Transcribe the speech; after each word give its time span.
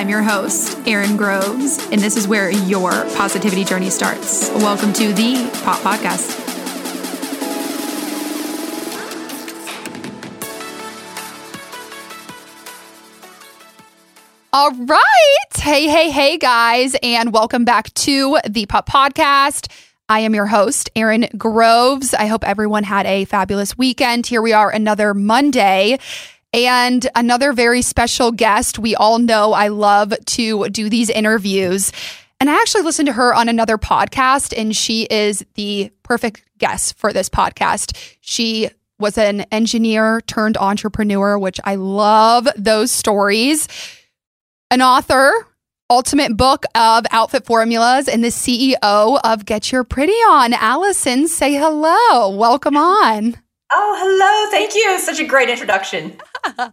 I'm 0.00 0.08
your 0.08 0.22
host, 0.22 0.78
Erin 0.88 1.18
Groves, 1.18 1.78
and 1.92 2.00
this 2.00 2.16
is 2.16 2.26
where 2.26 2.50
your 2.50 2.90
positivity 2.90 3.64
journey 3.64 3.90
starts. 3.90 4.48
Welcome 4.48 4.94
to 4.94 5.12
the 5.12 5.46
Pop 5.62 5.78
Podcast. 5.80 6.38
All 14.54 14.70
right. 14.70 15.56
Hey, 15.56 15.86
hey, 15.86 16.08
hey, 16.10 16.38
guys, 16.38 16.96
and 17.02 17.30
welcome 17.34 17.66
back 17.66 17.92
to 17.92 18.38
the 18.48 18.64
Pop 18.64 18.88
Podcast. 18.88 19.70
I 20.08 20.20
am 20.20 20.34
your 20.34 20.46
host, 20.46 20.88
Erin 20.96 21.28
Groves. 21.36 22.14
I 22.14 22.24
hope 22.24 22.42
everyone 22.42 22.84
had 22.84 23.04
a 23.04 23.26
fabulous 23.26 23.76
weekend. 23.76 24.26
Here 24.26 24.40
we 24.40 24.54
are, 24.54 24.70
another 24.70 25.12
Monday. 25.12 25.98
And 26.52 27.08
another 27.14 27.52
very 27.52 27.82
special 27.82 28.32
guest. 28.32 28.78
We 28.78 28.96
all 28.96 29.18
know 29.18 29.52
I 29.52 29.68
love 29.68 30.12
to 30.26 30.68
do 30.68 30.88
these 30.88 31.08
interviews. 31.10 31.92
And 32.40 32.48
I 32.48 32.54
actually 32.54 32.82
listened 32.82 33.06
to 33.06 33.12
her 33.12 33.34
on 33.34 33.48
another 33.48 33.76
podcast, 33.76 34.56
and 34.56 34.74
she 34.74 35.04
is 35.04 35.44
the 35.54 35.92
perfect 36.02 36.42
guest 36.58 36.96
for 36.96 37.12
this 37.12 37.28
podcast. 37.28 38.16
She 38.20 38.70
was 38.98 39.18
an 39.18 39.42
engineer 39.52 40.22
turned 40.22 40.56
entrepreneur, 40.56 41.38
which 41.38 41.60
I 41.64 41.74
love 41.74 42.48
those 42.56 42.90
stories. 42.90 43.68
An 44.70 44.80
author, 44.80 45.32
ultimate 45.90 46.36
book 46.36 46.64
of 46.74 47.04
outfit 47.10 47.44
formulas, 47.44 48.08
and 48.08 48.24
the 48.24 48.28
CEO 48.28 49.20
of 49.22 49.44
Get 49.44 49.70
Your 49.70 49.84
Pretty 49.84 50.12
On. 50.12 50.54
Alison, 50.54 51.28
say 51.28 51.54
hello. 51.54 52.30
Welcome 52.30 52.76
on. 52.76 53.36
Oh, 53.72 53.96
hello. 53.98 54.50
Thank 54.50 54.74
you. 54.74 54.98
Such 54.98 55.20
a 55.20 55.24
great 55.24 55.48
introduction. 55.50 56.16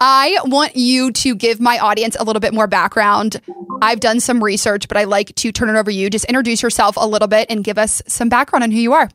I 0.00 0.38
want 0.44 0.76
you 0.76 1.12
to 1.12 1.34
give 1.34 1.60
my 1.60 1.78
audience 1.78 2.16
a 2.18 2.24
little 2.24 2.40
bit 2.40 2.54
more 2.54 2.66
background. 2.66 3.40
I've 3.82 4.00
done 4.00 4.20
some 4.20 4.42
research, 4.42 4.88
but 4.88 4.96
I 4.96 5.04
like 5.04 5.34
to 5.36 5.52
turn 5.52 5.68
it 5.68 5.78
over 5.78 5.90
to 5.90 5.94
you. 5.94 6.08
Just 6.08 6.24
introduce 6.24 6.62
yourself 6.62 6.96
a 6.96 7.06
little 7.06 7.28
bit 7.28 7.46
and 7.50 7.62
give 7.62 7.76
us 7.76 8.00
some 8.06 8.30
background 8.30 8.62
on 8.62 8.70
who 8.70 8.78
you 8.78 8.94
are. 8.94 9.10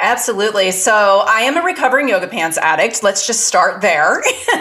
Absolutely. 0.00 0.72
So, 0.72 1.24
I 1.26 1.42
am 1.42 1.56
a 1.56 1.62
recovering 1.62 2.08
yoga 2.08 2.26
pants 2.26 2.58
addict. 2.58 3.04
Let's 3.04 3.28
just 3.28 3.46
start 3.46 3.80
there. 3.80 4.22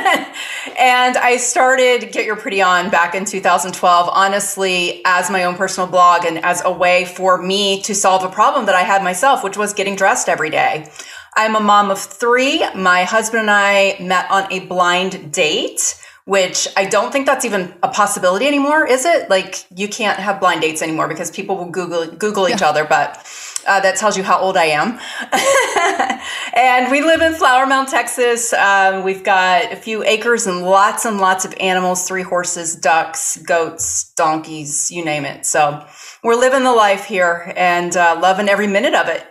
and 0.77 1.17
I 1.17 1.37
started 1.37 2.11
Get 2.11 2.25
Your 2.25 2.35
Pretty 2.35 2.61
On 2.61 2.91
back 2.91 3.15
in 3.15 3.25
2012, 3.25 4.09
honestly, 4.13 5.01
as 5.05 5.31
my 5.31 5.43
own 5.45 5.55
personal 5.55 5.89
blog 5.89 6.23
and 6.25 6.37
as 6.45 6.61
a 6.63 6.71
way 6.71 7.05
for 7.05 7.41
me 7.41 7.81
to 7.81 7.95
solve 7.95 8.23
a 8.23 8.29
problem 8.29 8.67
that 8.67 8.75
I 8.75 8.81
had 8.81 9.03
myself, 9.03 9.43
which 9.43 9.57
was 9.57 9.73
getting 9.73 9.95
dressed 9.95 10.29
every 10.29 10.51
day. 10.51 10.87
I'm 11.35 11.55
a 11.55 11.59
mom 11.59 11.91
of 11.91 11.99
three. 11.99 12.63
My 12.75 13.03
husband 13.03 13.41
and 13.41 13.51
I 13.51 13.97
met 13.99 14.29
on 14.29 14.51
a 14.51 14.59
blind 14.61 15.33
date, 15.33 15.99
which 16.25 16.67
I 16.77 16.85
don't 16.85 17.11
think 17.11 17.25
that's 17.25 17.45
even 17.45 17.73
a 17.83 17.89
possibility 17.89 18.47
anymore, 18.47 18.87
is 18.87 19.05
it? 19.05 19.29
Like 19.29 19.65
you 19.75 19.87
can't 19.87 20.19
have 20.19 20.39
blind 20.39 20.61
dates 20.61 20.81
anymore 20.81 21.07
because 21.07 21.31
people 21.31 21.57
will 21.57 21.69
Google 21.69 22.07
Google 22.07 22.47
each 22.47 22.61
yeah. 22.61 22.69
other, 22.69 22.85
but 22.85 23.17
uh, 23.65 23.79
that 23.79 23.95
tells 23.95 24.17
you 24.17 24.23
how 24.23 24.39
old 24.39 24.57
I 24.57 24.65
am. 24.65 24.99
and 26.55 26.91
we 26.91 27.01
live 27.01 27.21
in 27.21 27.33
Flower 27.33 27.65
Mound, 27.65 27.87
Texas. 27.87 28.53
Um, 28.53 29.03
we've 29.03 29.23
got 29.23 29.71
a 29.71 29.75
few 29.75 30.03
acres 30.03 30.47
and 30.47 30.63
lots 30.63 31.05
and 31.05 31.17
lots 31.17 31.45
of 31.45 31.53
animals 31.59 32.07
three 32.07 32.23
horses, 32.23 32.75
ducks, 32.75 33.37
goats, 33.37 34.13
donkeys, 34.15 34.91
you 34.91 35.03
name 35.03 35.25
it. 35.25 35.45
So 35.45 35.85
we're 36.23 36.35
living 36.35 36.63
the 36.63 36.73
life 36.73 37.05
here 37.05 37.53
and 37.55 37.95
uh, 37.95 38.19
loving 38.21 38.49
every 38.49 38.67
minute 38.67 38.93
of 38.93 39.07
it. 39.07 39.25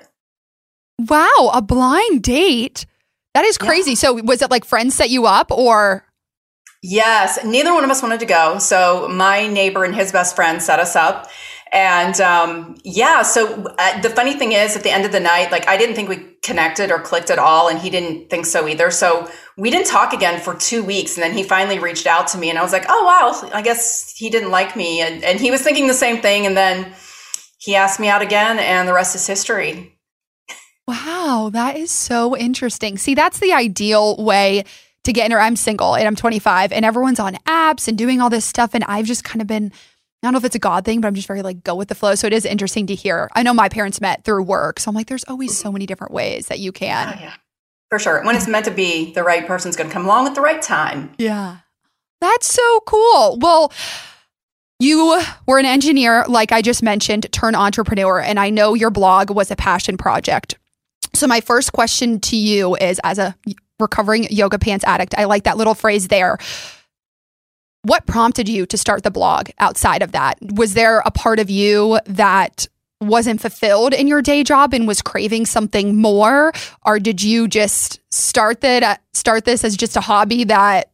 Wow, 1.09 1.51
a 1.53 1.63
blind 1.63 2.23
date. 2.23 2.87
That 3.35 3.45
is 3.45 3.59
crazy. 3.59 3.93
Yeah. 3.93 3.97
So 3.97 4.23
was 4.23 4.43
it 4.43 4.51
like 4.51 4.65
friends 4.65 4.95
set 4.95 5.11
you 5.11 5.27
up 5.27 5.51
or? 5.51 6.07
Yes, 6.83 7.39
neither 7.45 7.73
one 7.73 7.85
of 7.85 7.91
us 7.91 8.03
wanted 8.03 8.21
to 8.21 8.27
go. 8.27 8.59
So 8.59 9.09
my 9.09 9.47
neighbor 9.47 9.85
and 9.85 9.95
his 9.95 10.13
best 10.13 10.37
friend 10.37 10.61
set 10.63 10.81
us 10.81 10.97
up. 10.97 11.31
And 11.73 12.21
um, 12.21 12.77
yeah, 12.85 13.23
so 13.23 13.65
uh, 13.79 14.01
the 14.03 14.11
funny 14.11 14.35
thing 14.35 14.53
is, 14.53 14.77
at 14.77 14.83
the 14.83 14.91
end 14.91 15.07
of 15.07 15.13
the 15.13 15.21
night, 15.21 15.51
like 15.51 15.67
I 15.67 15.79
didn't 15.79 15.95
think 15.95 16.11
we 16.11 16.37
connected 16.43 16.91
or 16.91 16.99
clicked 16.99 17.31
at 17.31 17.39
all, 17.39 17.69
and 17.69 17.79
he 17.79 17.89
didn't 17.89 18.29
think 18.29 18.45
so 18.45 18.69
either. 18.69 18.91
So 18.91 19.31
we 19.57 19.71
didn't 19.71 19.87
talk 19.87 20.13
again 20.13 20.39
for 20.39 20.55
two 20.55 20.85
weeks. 20.85 21.17
And 21.17 21.23
then 21.23 21.33
he 21.33 21.43
finally 21.43 21.79
reached 21.79 22.07
out 22.07 22.27
to 22.29 22.39
me, 22.39 22.51
and 22.51 22.59
I 22.59 22.63
was 22.63 22.73
like, 22.73 22.85
oh, 22.91 23.05
wow, 23.05 23.51
I 23.55 23.63
guess 23.63 24.15
he 24.15 24.29
didn't 24.29 24.51
like 24.51 24.77
me. 24.77 25.01
And, 25.01 25.25
and 25.25 25.41
he 25.41 25.51
was 25.51 25.63
thinking 25.63 25.87
the 25.87 25.95
same 25.95 26.21
thing. 26.21 26.45
And 26.45 26.55
then 26.55 26.93
he 27.59 27.75
asked 27.75 27.99
me 27.99 28.09
out 28.09 28.21
again, 28.21 28.59
and 28.59 28.87
the 28.87 28.93
rest 28.93 29.15
is 29.15 29.27
history. 29.27 29.92
Wow, 30.89 31.51
that 31.53 31.77
is 31.77 31.91
so 31.91 32.37
interesting. 32.37 32.99
See, 32.99 33.15
that's 33.15 33.39
the 33.39 33.53
ideal 33.53 34.17
way 34.17 34.65
to 35.05 35.13
get 35.13 35.27
in. 35.27 35.33
Or 35.33 35.41
I'm 35.41 35.57
single 35.57 35.95
and 35.95 36.07
I'm 36.07 36.17
25, 36.17 36.73
and 36.73 36.85
everyone's 36.85 37.21
on 37.21 37.35
apps 37.47 37.89
and 37.89 37.97
doing 37.97 38.21
all 38.21 38.31
this 38.31 38.45
stuff, 38.45 38.71
and 38.75 38.85
I've 38.85 39.07
just 39.07 39.25
kind 39.25 39.41
of 39.41 39.47
been. 39.47 39.73
I 40.23 40.29
don't 40.29 40.35
know 40.35 40.39
if 40.39 40.45
it's 40.45 40.55
a 40.55 40.61
God 40.61 40.85
thing, 40.85 41.01
but 41.01 41.09
I'm 41.09 41.17
just 41.17 41.27
very 41.27 41.43
like 41.43 41.65
go 41.65 41.75
with 41.75 41.89
the 41.89 41.97
flow. 41.97 42.15
So 42.15 42.29
it 42.29 42.33
is 42.33 42.45
interesting 42.45 42.87
to 42.87 42.95
hear. 42.95 43.29
I 43.33 43.43
know 43.43 43.53
my 43.53 43.69
parents 43.69 44.01
met 44.01 44.23
through 44.23 44.45
work. 44.45 44.79
So 44.79 44.89
I'm 44.89 44.95
like, 44.95 45.09
there's 45.09 45.25
always 45.25 45.59
so 45.59 45.73
many 45.73 45.85
different 45.85 46.13
ways 46.13 46.47
that 46.47 46.61
you 46.61 46.71
can. 46.71 47.09
Oh, 47.09 47.21
yeah. 47.21 47.35
For 47.91 47.99
sure. 47.99 48.25
When 48.25 48.37
it's 48.37 48.47
meant 48.47 48.67
to 48.67 48.71
be, 48.71 49.13
the 49.15 49.25
right 49.25 49.45
person's 49.45 49.75
going 49.75 49.89
to 49.89 49.93
come 49.93 50.05
along 50.05 50.29
at 50.29 50.37
the 50.37 50.41
right 50.41 50.63
time. 50.63 51.13
Yeah. 51.19 51.57
That's 52.21 52.47
so 52.47 52.81
cool. 52.87 53.39
Well, 53.41 53.73
you 54.79 55.21
were 55.49 55.59
an 55.59 55.67
engineer, 55.67 56.25
like 56.29 56.53
I 56.53 56.63
just 56.63 56.85
mentioned, 56.85 57.27
turn 57.33 57.57
entrepreneur. 57.57 58.21
And 58.21 58.39
I 58.39 58.49
know 58.49 58.75
your 58.75 58.91
blog 58.91 59.31
was 59.31 59.51
a 59.51 59.57
passion 59.57 59.97
project. 59.97 60.57
So, 61.15 61.27
my 61.27 61.41
first 61.41 61.73
question 61.73 62.21
to 62.21 62.37
you 62.37 62.77
is 62.77 63.01
as 63.05 63.19
a 63.19 63.35
recovering 63.79 64.25
yoga 64.31 64.59
pants 64.59 64.85
addict, 64.85 65.15
I 65.17 65.25
like 65.25 65.45
that 65.45 65.57
little 65.57 65.75
phrase 65.75 66.09
there. 66.09 66.39
What 67.83 68.07
prompted 68.07 68.49
you 68.49 68.65
to 68.67 68.79
start 68.79 69.03
the 69.03 69.11
blog 69.11 69.51
outside 69.59 70.03
of 70.03 70.13
that? 70.13 70.39
Was 70.41 70.75
there 70.75 71.01
a 71.01 71.11
part 71.11 71.41
of 71.41 71.51
you 71.51 71.99
that 72.07 72.69
wasn't 73.03 73.41
fulfilled 73.41 73.93
in 73.93 74.07
your 74.07 74.23
day 74.23 74.45
job 74.45 74.73
and 74.73 74.87
was 74.87 75.03
craving 75.03 75.45
something 75.45 75.97
more 75.97 76.53
or 76.85 76.99
did 76.99 77.21
you 77.23 77.49
just 77.49 78.01
start 78.13 78.61
that 78.61 79.03
start 79.13 79.45
this 79.45 79.65
as 79.65 79.77
just 79.77 79.97
a 79.97 80.01
hobby 80.01 80.45
that 80.45 80.93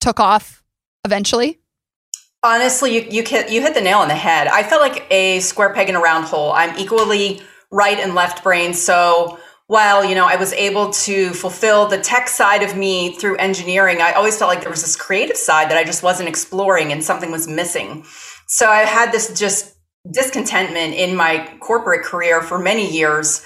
took 0.00 0.20
off 0.20 0.62
eventually 1.04 1.58
honestly 2.44 2.94
you 2.94 3.00
you 3.10 3.24
you 3.48 3.60
hit 3.60 3.74
the 3.74 3.80
nail 3.80 3.98
on 3.98 4.06
the 4.06 4.14
head 4.14 4.46
i 4.46 4.62
felt 4.62 4.80
like 4.80 5.04
a 5.10 5.40
square 5.40 5.74
peg 5.74 5.88
in 5.88 5.96
a 5.96 6.00
round 6.00 6.24
hole 6.24 6.52
i'm 6.52 6.76
equally 6.78 7.42
right 7.70 7.98
and 7.98 8.14
left 8.14 8.42
brain. 8.42 8.74
So 8.74 9.38
while 9.66 10.04
you 10.04 10.14
know 10.14 10.26
I 10.26 10.36
was 10.36 10.52
able 10.54 10.90
to 10.90 11.30
fulfill 11.30 11.86
the 11.86 11.98
tech 11.98 12.28
side 12.28 12.62
of 12.62 12.76
me 12.76 13.14
through 13.16 13.36
engineering, 13.36 14.00
I 14.00 14.12
always 14.12 14.36
felt 14.36 14.48
like 14.48 14.62
there 14.62 14.70
was 14.70 14.82
this 14.82 14.96
creative 14.96 15.36
side 15.36 15.70
that 15.70 15.76
I 15.76 15.84
just 15.84 16.02
wasn't 16.02 16.28
exploring 16.28 16.90
and 16.90 17.04
something 17.04 17.30
was 17.30 17.46
missing. 17.46 18.04
So 18.46 18.68
I 18.68 18.78
had 18.80 19.12
this 19.12 19.38
just 19.38 19.76
discontentment 20.10 20.94
in 20.94 21.14
my 21.14 21.54
corporate 21.60 22.04
career 22.04 22.40
for 22.40 22.58
many 22.58 22.90
years. 22.90 23.44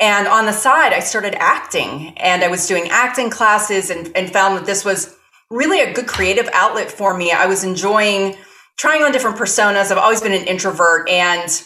And 0.00 0.28
on 0.28 0.46
the 0.46 0.52
side, 0.52 0.92
I 0.92 1.00
started 1.00 1.34
acting 1.36 2.16
and 2.18 2.42
I 2.44 2.48
was 2.48 2.66
doing 2.66 2.88
acting 2.90 3.30
classes 3.30 3.90
and, 3.90 4.10
and 4.16 4.32
found 4.32 4.56
that 4.56 4.66
this 4.66 4.84
was 4.84 5.16
really 5.50 5.80
a 5.80 5.92
good 5.92 6.06
creative 6.06 6.48
outlet 6.52 6.90
for 6.90 7.16
me. 7.16 7.32
I 7.32 7.46
was 7.46 7.64
enjoying 7.64 8.36
trying 8.76 9.02
on 9.02 9.12
different 9.12 9.36
personas. 9.36 9.90
I've 9.90 9.98
always 9.98 10.20
been 10.20 10.32
an 10.32 10.46
introvert 10.46 11.08
and 11.08 11.62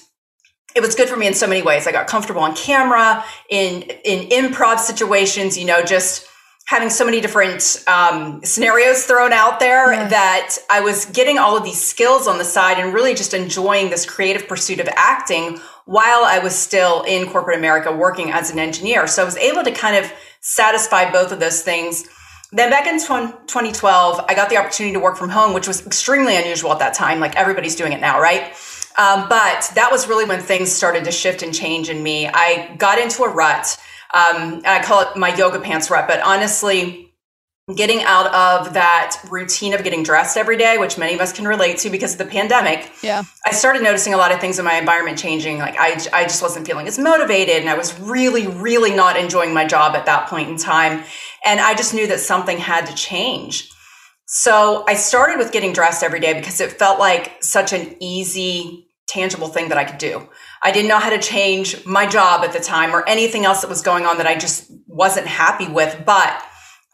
it 0.77 0.81
was 0.81 0.95
good 0.95 1.09
for 1.09 1.17
me 1.17 1.27
in 1.27 1.35
so 1.35 1.47
many 1.47 1.63
ways. 1.63 1.87
I 1.87 1.93
got 1.93 2.07
comfortable 2.07 2.43
on 2.43 2.55
camera, 2.55 3.25
in 3.49 3.83
in 4.05 4.29
improv 4.29 4.79
situations, 4.79 5.57
you 5.57 5.65
know, 5.65 5.83
just 5.83 6.29
having 6.69 6.91
so 6.91 7.03
many 7.03 7.19
different 7.19 7.83
um, 7.87 8.45
scenarios 8.45 9.05
thrown 9.05 9.33
out 9.33 9.59
there 9.59 9.91
yeah. 9.91 10.07
that 10.09 10.59
I 10.71 10.81
was 10.81 11.07
getting 11.07 11.39
all 11.39 11.57
of 11.57 11.65
these 11.65 11.81
skills 11.81 12.29
on 12.29 12.37
the 12.37 12.45
side 12.45 12.79
and 12.79 12.93
really 12.93 13.15
just 13.15 13.33
enjoying 13.33 13.89
this 13.89 14.05
creative 14.05 14.47
pursuit 14.47 14.79
of 14.79 14.87
acting 14.95 15.59
while 15.87 16.25
I 16.25 16.41
was 16.41 16.55
still 16.55 17.05
in 17.05 17.31
corporate 17.31 17.57
America 17.57 17.91
working 17.91 18.31
as 18.33 18.51
an 18.51 18.59
engineer. 18.59 19.07
So 19.07 19.23
I 19.23 19.25
was 19.25 19.39
able 19.39 19.65
to 19.65 19.71
kind 19.71 19.97
of 19.97 20.13
satisfy 20.41 21.11
both 21.11 21.33
of 21.33 21.41
those 21.41 21.63
things. 21.63 22.07
Then 22.53 22.69
back 22.69 22.87
in 22.87 22.99
2012, 22.99 24.25
I 24.29 24.35
got 24.35 24.51
the 24.51 24.59
opportunity 24.59 24.93
to 24.93 25.01
work 25.01 25.17
from 25.17 25.31
home, 25.31 25.55
which 25.55 25.67
was 25.67 25.87
extremely 25.87 26.37
unusual 26.37 26.71
at 26.73 26.81
that 26.81 26.93
time. 26.93 27.19
Like 27.19 27.35
everybody's 27.37 27.77
doing 27.77 27.93
it 27.93 28.01
now, 28.03 28.21
right? 28.21 28.53
Um, 28.99 29.29
but 29.29 29.71
that 29.77 29.91
was 29.93 30.09
really 30.09 30.25
when 30.25 30.41
things 30.41 30.73
started 30.73 31.05
to 31.05 31.13
shift 31.13 31.43
and 31.43 31.55
change 31.55 31.89
in 31.89 32.03
me. 32.03 32.27
I 32.27 32.75
got 32.79 32.99
into 32.99 33.23
a 33.23 33.29
rut. 33.29 33.79
Um, 34.13 34.63
I 34.67 34.83
call 34.83 35.03
it 35.03 35.17
my 35.17 35.35
yoga 35.35 35.61
pants 35.61 35.89
rut, 35.89 36.09
but 36.09 36.21
honestly, 36.21 37.09
getting 37.77 38.03
out 38.03 38.27
of 38.27 38.73
that 38.75 39.21
routine 39.31 39.75
of 39.75 39.85
getting 39.85 40.03
dressed 40.03 40.37
every 40.37 40.57
day, 40.57 40.79
which 40.79 40.97
many 40.97 41.15
of 41.15 41.21
us 41.21 41.33
can 41.33 41.47
relate 41.47 41.77
to 41.79 41.91
because 41.91 42.13
of 42.13 42.19
the 42.19 42.25
pandemic. 42.25 42.91
Yeah. 43.03 43.23
I 43.47 43.53
started 43.53 43.83
noticing 43.83 44.15
a 44.15 44.17
lot 44.17 44.33
of 44.33 44.41
things 44.41 44.59
in 44.59 44.65
my 44.65 44.75
environment 44.79 45.19
changing. 45.19 45.59
Like 45.59 45.77
I, 45.79 46.01
I 46.13 46.23
just 46.25 46.43
wasn't 46.43 46.67
feeling 46.67 46.89
as 46.89 46.99
motivated 46.99 47.57
and 47.57 47.69
I 47.69 47.77
was 47.77 47.99
really, 48.01 48.47
really 48.47 48.95
not 48.95 49.19
enjoying 49.19 49.53
my 49.53 49.67
job 49.67 49.95
at 49.95 50.07
that 50.07 50.29
point 50.29 50.49
in 50.49 50.57
time. 50.57 51.05
And 51.45 51.61
I 51.61 51.75
just 51.75 51.93
knew 51.93 52.07
that 52.07 52.21
something 52.21 52.57
had 52.57 52.87
to 52.87 52.95
change. 52.95 53.71
So 54.27 54.85
I 54.89 54.95
started 54.95 55.39
with 55.39 55.53
getting 55.53 55.73
dressed 55.73 56.03
every 56.03 56.21
day 56.21 56.35
because 56.35 56.61
it 56.61 56.73
felt 56.73 56.99
like 56.99 57.43
such 57.43 57.73
an 57.73 57.97
easy 58.01 58.88
tangible 59.09 59.49
thing 59.49 59.71
that 59.71 59.79
I 59.79 59.85
could 59.85 59.99
do. 59.99 60.29
I 60.63 60.71
didn't 60.71 60.89
know 60.89 60.99
how 60.99 61.11
to 61.11 61.19
change 61.19 61.85
my 61.87 62.07
job 62.07 62.45
at 62.45 62.53
the 62.53 62.61
time 62.61 62.95
or 62.95 63.09
anything 63.09 63.45
else 63.45 63.63
that 63.63 63.71
was 63.71 63.83
going 63.83 64.05
on 64.07 64.19
that 64.19 64.27
I 64.27 64.37
just 64.37 64.71
wasn't 64.87 65.27
happy 65.27 65.69
with. 65.69 66.03
But 66.05 66.43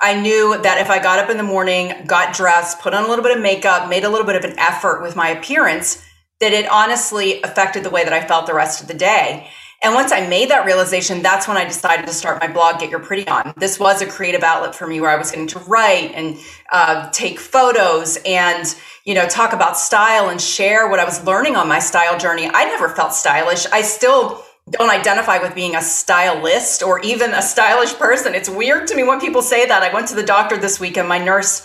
I 0.00 0.20
knew 0.20 0.61
that 0.62 0.78
if 0.78 0.90
I 0.90 1.02
got 1.02 1.19
up 1.19 1.31
in 1.31 1.37
the 1.37 1.43
morning, 1.43 2.05
got 2.06 2.34
dressed, 2.34 2.81
put 2.81 2.94
on 2.94 3.05
a 3.05 3.08
little 3.08 3.22
bit 3.22 3.37
of 3.37 3.43
makeup, 3.43 3.88
made 3.88 4.05
a 4.05 4.08
little 4.08 4.26
bit 4.26 4.37
of 4.37 4.44
an 4.44 4.58
effort 4.58 5.02
with 5.02 5.16
my 5.16 5.28
appearance, 5.28 6.05
that 6.40 6.52
it 6.52 6.69
honestly 6.70 7.43
affected 7.43 7.84
the 7.84 7.90
way 7.90 8.05
that 8.05 8.12
I 8.12 8.26
felt 8.26 8.46
the 8.46 8.55
rest 8.55 8.82
of 8.82 8.88
the 8.88 8.94
day. 8.94 9.49
And 9.85 9.95
once 9.95 10.13
I 10.13 10.27
made 10.27 10.49
that 10.49 10.65
realization, 10.65 11.21
that's 11.21 11.47
when 11.47 11.59
I 11.59 11.67
decided 11.67 12.07
to 12.07 12.13
start 12.15 12.41
my 12.41 12.51
blog, 12.51 12.81
Get 12.81 12.89
Your 12.89 13.01
Pretty 13.01 13.29
On. 13.29 13.53
This 13.59 13.79
was 13.79 14.01
a 14.01 14.07
creative 14.07 14.43
outlet 14.43 14.75
for 14.75 14.87
me 14.87 14.99
where 14.99 15.11
I 15.11 15.17
was 15.17 15.31
getting 15.31 15.47
to 15.49 15.59
write 15.59 16.13
and 16.15 16.39
uh, 16.73 17.11
take 17.11 17.39
photos 17.39 18.17
and, 18.25 18.75
you 19.05 19.13
know, 19.13 19.29
talk 19.29 19.53
about 19.53 19.77
style 19.77 20.31
and 20.31 20.41
share 20.41 20.89
what 20.89 21.01
I 21.01 21.05
was 21.05 21.23
learning 21.25 21.55
on 21.55 21.69
my 21.69 21.81
style 21.81 22.19
journey. 22.19 22.49
I 22.51 22.65
never 22.65 22.89
felt 22.89 23.13
stylish. 23.13 23.67
I 23.67 23.83
still 23.83 24.43
don't 24.71 24.89
identify 24.89 25.37
with 25.37 25.55
being 25.55 25.77
a 25.77 25.83
stylist 25.83 26.83
or 26.83 27.01
even 27.01 27.35
a 27.35 27.43
stylish 27.43 27.93
person. 27.93 28.35
It's 28.35 28.49
weird 28.49 28.87
to 28.87 28.97
me 28.97 29.03
when 29.05 29.21
people 29.21 29.43
say 29.43 29.67
that. 29.67 29.83
I 29.83 29.93
went 29.93 30.09
to 30.09 30.15
the 30.15 30.23
doctor 30.23 30.57
this 30.57 30.81
week 30.81 30.97
and 30.97 31.07
my 31.07 31.19
nurse, 31.19 31.61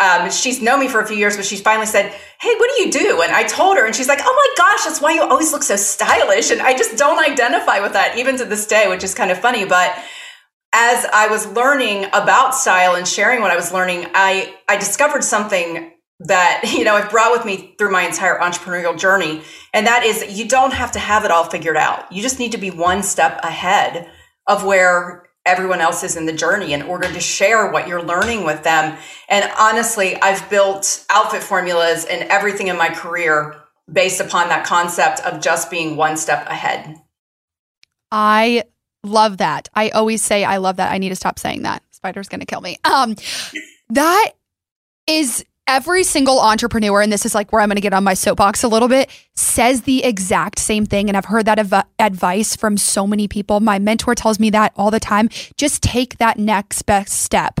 um, 0.00 0.30
she's 0.30 0.62
known 0.62 0.80
me 0.80 0.88
for 0.88 1.00
a 1.00 1.06
few 1.06 1.16
years, 1.16 1.36
but 1.36 1.44
she's 1.44 1.60
finally 1.60 1.86
said, 1.86 2.12
Hey, 2.40 2.54
what 2.56 2.70
do 2.74 2.82
you 2.82 2.90
do? 2.90 3.22
And 3.22 3.32
I 3.32 3.44
told 3.44 3.76
her, 3.76 3.86
and 3.86 3.94
she's 3.94 4.08
like, 4.08 4.20
Oh 4.22 4.54
my 4.56 4.64
gosh, 4.64 4.84
that's 4.84 5.00
why 5.00 5.12
you 5.12 5.22
always 5.22 5.52
look 5.52 5.62
so 5.62 5.76
stylish. 5.76 6.50
And 6.50 6.60
I 6.60 6.76
just 6.76 6.96
don't 6.96 7.18
identify 7.18 7.80
with 7.80 7.92
that 7.94 8.16
even 8.16 8.36
to 8.38 8.44
this 8.44 8.66
day, 8.66 8.88
which 8.88 9.02
is 9.02 9.14
kind 9.14 9.30
of 9.30 9.38
funny. 9.38 9.64
But 9.64 9.98
as 10.72 11.06
I 11.12 11.28
was 11.28 11.46
learning 11.48 12.06
about 12.12 12.54
style 12.54 12.94
and 12.94 13.08
sharing 13.08 13.40
what 13.40 13.50
I 13.50 13.56
was 13.56 13.72
learning, 13.72 14.06
I, 14.14 14.54
I 14.68 14.76
discovered 14.76 15.24
something 15.24 15.92
that 16.20 16.62
you 16.76 16.84
know 16.84 16.94
I've 16.94 17.10
brought 17.10 17.32
with 17.32 17.44
me 17.44 17.74
through 17.78 17.90
my 17.92 18.02
entire 18.02 18.38
entrepreneurial 18.38 18.98
journey 18.98 19.42
and 19.72 19.86
that 19.86 20.04
is 20.04 20.38
you 20.38 20.48
don't 20.48 20.72
have 20.72 20.92
to 20.92 20.98
have 20.98 21.24
it 21.24 21.30
all 21.30 21.44
figured 21.44 21.76
out 21.76 22.10
you 22.12 22.22
just 22.22 22.38
need 22.38 22.52
to 22.52 22.58
be 22.58 22.70
one 22.70 23.02
step 23.02 23.40
ahead 23.44 24.10
of 24.48 24.64
where 24.64 25.27
everyone 25.48 25.80
else 25.80 26.04
is 26.04 26.16
in 26.16 26.26
the 26.26 26.32
journey 26.32 26.72
in 26.72 26.82
order 26.82 27.12
to 27.12 27.20
share 27.20 27.72
what 27.72 27.88
you're 27.88 28.02
learning 28.02 28.44
with 28.44 28.62
them. 28.62 28.96
And 29.28 29.50
honestly 29.58 30.16
I've 30.16 30.48
built 30.50 31.04
outfit 31.10 31.42
formulas 31.42 32.04
and 32.04 32.22
everything 32.30 32.68
in 32.68 32.76
my 32.76 32.90
career 32.90 33.56
based 33.90 34.20
upon 34.20 34.48
that 34.50 34.66
concept 34.66 35.20
of 35.20 35.40
just 35.40 35.70
being 35.70 35.96
one 35.96 36.16
step 36.16 36.46
ahead. 36.46 37.00
I 38.12 38.64
love 39.02 39.38
that. 39.38 39.68
I 39.74 39.88
always 39.90 40.22
say 40.22 40.44
I 40.44 40.58
love 40.58 40.76
that. 40.76 40.92
I 40.92 40.98
need 40.98 41.08
to 41.08 41.16
stop 41.16 41.38
saying 41.38 41.62
that. 41.62 41.82
Spider's 41.90 42.28
going 42.28 42.40
to 42.40 42.46
kill 42.46 42.60
me. 42.60 42.78
Um 42.84 43.16
that 43.90 44.32
is 45.06 45.44
every 45.68 46.02
single 46.02 46.40
entrepreneur, 46.40 47.02
and 47.02 47.12
this 47.12 47.26
is 47.26 47.34
like 47.34 47.52
where 47.52 47.60
I'm 47.60 47.68
going 47.68 47.76
to 47.76 47.82
get 47.82 47.92
on 47.92 48.02
my 48.02 48.14
soapbox 48.14 48.64
a 48.64 48.68
little 48.68 48.88
bit, 48.88 49.10
says 49.36 49.82
the 49.82 50.02
exact 50.02 50.58
same 50.58 50.86
thing. 50.86 51.08
And 51.08 51.16
I've 51.16 51.26
heard 51.26 51.44
that 51.44 51.58
av- 51.60 51.86
advice 51.98 52.56
from 52.56 52.78
so 52.78 53.06
many 53.06 53.28
people. 53.28 53.60
My 53.60 53.78
mentor 53.78 54.14
tells 54.14 54.40
me 54.40 54.50
that 54.50 54.72
all 54.74 54.90
the 54.90 54.98
time. 54.98 55.28
Just 55.56 55.82
take 55.82 56.18
that 56.18 56.38
next 56.38 56.82
best 56.82 57.12
step. 57.12 57.60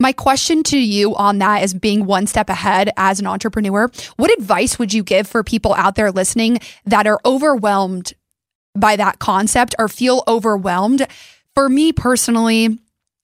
My 0.00 0.12
question 0.12 0.64
to 0.64 0.78
you 0.78 1.14
on 1.14 1.38
that 1.38 1.62
is 1.62 1.72
being 1.72 2.04
one 2.04 2.26
step 2.26 2.50
ahead 2.50 2.90
as 2.96 3.20
an 3.20 3.26
entrepreneur. 3.28 3.90
What 4.16 4.36
advice 4.36 4.78
would 4.78 4.92
you 4.92 5.04
give 5.04 5.28
for 5.28 5.44
people 5.44 5.72
out 5.74 5.94
there 5.94 6.10
listening 6.10 6.58
that 6.84 7.06
are 7.06 7.20
overwhelmed 7.24 8.12
by 8.74 8.96
that 8.96 9.20
concept 9.20 9.76
or 9.78 9.88
feel 9.88 10.24
overwhelmed? 10.26 11.06
For 11.54 11.68
me 11.68 11.92
personally, 11.92 12.80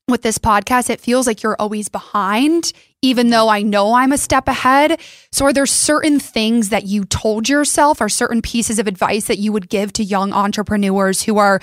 with 0.07 0.23
this 0.23 0.39
podcast, 0.39 0.91
it 0.91 1.01
feels 1.01 1.27
like 1.27 1.43
you're 1.43 1.57
always 1.59 1.89
behind, 1.89 2.73
even 3.03 3.31
though 3.31 3.49
I 3.49 3.63
know 3.63 3.95
I'm 3.95 4.13
a 4.13 4.19
step 4.19 4.49
ahead. 4.49 5.01
So, 5.33 5.47
are 5.47 5.53
there 5.53 5.67
certain 5.67 6.21
things 6.21 6.69
that 6.69 6.85
you 6.85 7.05
told 7.05 7.49
yourself 7.49 8.01
or 8.01 8.09
certain 8.09 8.43
pieces 8.43 8.79
of 8.79 8.87
advice 8.87 9.27
that 9.27 9.39
you 9.39 9.53
would 9.53 9.69
give 9.69 9.93
to 9.95 10.05
young 10.05 10.33
entrepreneurs 10.33 11.23
who 11.23 11.39
are 11.39 11.61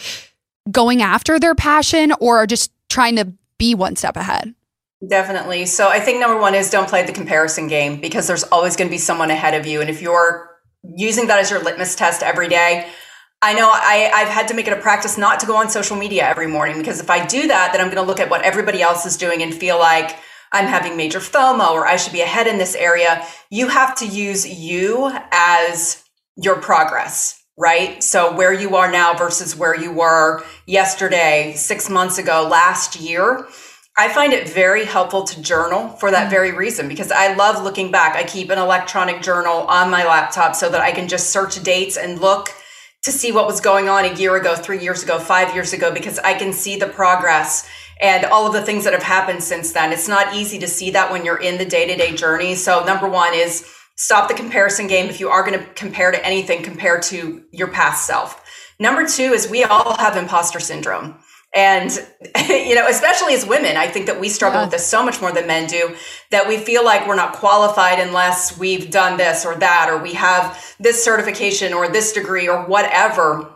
going 0.72 1.02
after 1.02 1.40
their 1.40 1.56
passion 1.56 2.14
or 2.20 2.38
are 2.40 2.48
just 2.48 2.72
trying 2.90 3.16
to 3.18 3.34
be 3.58 3.76
one 3.76 3.96
step 3.96 4.18
ahead? 4.18 4.54
Definitely. 5.08 5.68
So, 5.68 5.90
I 5.90 6.00
think 6.00 6.20
number 6.20 6.40
one 6.40 6.56
is 6.56 6.70
don't 6.70 6.90
play 6.90 7.06
the 7.06 7.14
comparison 7.14 7.68
game 7.68 8.02
because 8.02 8.28
there's 8.28 8.44
always 8.44 8.76
going 8.76 8.88
to 8.88 8.94
be 8.94 8.98
someone 8.98 9.30
ahead 9.30 9.54
of 9.54 9.68
you. 9.68 9.82
And 9.82 9.90
if 9.90 10.02
you're 10.02 10.50
using 10.84 11.28
that 11.28 11.40
as 11.40 11.52
your 11.52 11.64
litmus 11.64 11.96
test 11.96 12.24
every 12.24 12.48
day, 12.48 12.90
I 13.40 13.54
know 13.54 13.70
I, 13.72 14.12
I've 14.16 14.30
had 14.30 14.48
to 14.48 14.56
make 14.56 14.66
it 14.66 14.74
a 14.74 14.82
practice 14.82 15.16
not 15.16 15.40
to 15.42 15.46
go 15.46 15.58
on 15.58 15.70
social 15.70 15.96
media 15.96 16.28
every 16.28 16.48
morning 16.48 16.80
because 16.80 17.00
if 17.00 17.12
I 17.12 17.24
do 17.24 17.48
that, 17.48 17.72
then 17.72 17.82
I'm 17.82 17.88
going 17.88 18.04
to 18.04 18.08
look 18.08 18.20
at 18.20 18.32
what 18.32 18.42
everybody 18.42 18.82
else 18.82 19.06
is 19.06 19.16
doing 19.16 19.44
and 19.44 19.54
feel 19.54 19.78
like 19.78 20.18
I'm 20.52 20.68
having 20.68 20.96
major 20.96 21.20
FOMO 21.20 21.72
or 21.72 21.86
I 21.86 21.96
should 21.98 22.14
be 22.14 22.22
ahead 22.22 22.48
in 22.48 22.58
this 22.58 22.76
area. 22.76 23.26
You 23.50 23.68
have 23.68 23.96
to 23.96 24.06
use 24.06 24.48
you 24.48 25.12
as 25.32 26.04
your 26.36 26.56
progress, 26.58 27.44
right? 27.58 28.02
So 28.04 28.36
where 28.36 28.54
you 28.54 28.76
are 28.76 28.92
now 28.92 29.14
versus 29.16 29.56
where 29.56 29.76
you 29.76 29.92
were 29.92 30.44
yesterday, 30.66 31.54
six 31.56 31.90
months 31.90 32.18
ago, 32.18 32.48
last 32.50 33.00
year. 33.00 33.48
I 34.00 34.10
find 34.10 34.32
it 34.32 34.48
very 34.48 34.86
helpful 34.86 35.24
to 35.24 35.42
journal 35.42 35.90
for 35.90 36.12
that 36.12 36.28
mm. 36.28 36.30
very 36.30 36.52
reason 36.52 36.88
because 36.88 37.12
I 37.12 37.34
love 37.34 37.64
looking 37.64 37.92
back. 37.92 38.16
I 38.16 38.24
keep 38.24 38.52
an 38.52 38.60
electronic 38.60 39.24
journal 39.24 39.62
on 39.62 39.90
my 39.90 40.06
laptop 40.06 40.56
so 40.56 40.70
that 40.70 40.82
I 40.82 40.92
can 40.92 41.08
just 41.08 41.32
search 41.32 41.62
dates 41.64 41.98
and 41.98 42.22
look 42.22 42.50
to 43.04 43.12
see 43.12 43.32
what 43.32 43.48
was 43.48 43.60
going 43.60 43.90
on 43.90 44.06
a 44.06 44.14
year 44.14 44.36
ago, 44.36 44.56
three 44.56 44.80
years 44.80 45.02
ago, 45.02 45.18
five 45.18 45.56
years 45.56 45.74
ago, 45.74 45.92
because 45.92 46.20
I 46.20 46.36
can 46.36 46.54
see 46.54 46.78
the 46.78 46.88
progress 46.88 47.68
and 48.02 48.26
all 48.26 48.48
of 48.48 48.54
the 48.54 48.62
things 48.62 48.84
that 48.84 48.94
have 48.94 49.04
happened 49.04 49.44
since 49.44 49.72
then. 49.72 49.92
It's 49.92 50.08
not 50.08 50.36
easy 50.36 50.60
to 50.60 50.68
see 50.68 50.92
that 50.92 51.12
when 51.12 51.26
you're 51.26 51.42
in 51.42 51.58
the 51.58 51.66
day 51.66 51.88
to 51.88 51.96
day 51.96 52.16
journey. 52.16 52.56
So, 52.56 52.84
number 52.84 53.08
one 53.08 53.34
is 53.34 53.68
stop 53.96 54.28
the 54.28 54.36
comparison 54.36 54.88
game. 54.88 55.10
If 55.10 55.20
you 55.20 55.30
are 55.30 55.46
going 55.46 55.60
to 55.60 55.66
compare 55.74 56.12
to 56.12 56.26
anything, 56.26 56.64
compare 56.64 57.00
to 57.02 57.44
your 57.52 57.68
past 57.70 58.06
self. 58.06 58.44
Number 58.80 59.08
two 59.08 59.34
is 59.34 59.50
we 59.50 59.64
all 59.64 59.98
have 59.98 60.16
imposter 60.18 60.60
syndrome. 60.60 61.18
And, 61.56 61.92
you 62.50 62.76
know, 62.76 62.88
especially 62.88 63.34
as 63.34 63.46
women, 63.46 63.78
I 63.78 63.88
think 63.88 64.06
that 64.06 64.20
we 64.20 64.30
struggle 64.30 64.60
yeah. 64.60 64.66
with 64.66 64.74
this 64.74 64.86
so 64.86 65.04
much 65.04 65.22
more 65.22 65.32
than 65.32 65.48
men 65.48 65.68
do 65.68 65.96
that 66.30 66.48
we 66.48 66.58
feel 66.58 66.86
like 66.86 67.08
we're 67.08 67.16
not 67.16 67.34
qualified 67.34 68.00
unless 68.00 68.58
we've 68.58 68.92
done 68.92 69.18
this 69.18 69.46
or 69.46 69.56
that, 69.56 69.90
or 69.90 69.98
we 69.98 70.14
have 70.14 70.76
this 70.80 71.04
certification 71.04 71.74
or 71.74 71.88
this 71.88 72.14
degree 72.14 72.48
or 72.48 72.66
whatever. 72.66 73.52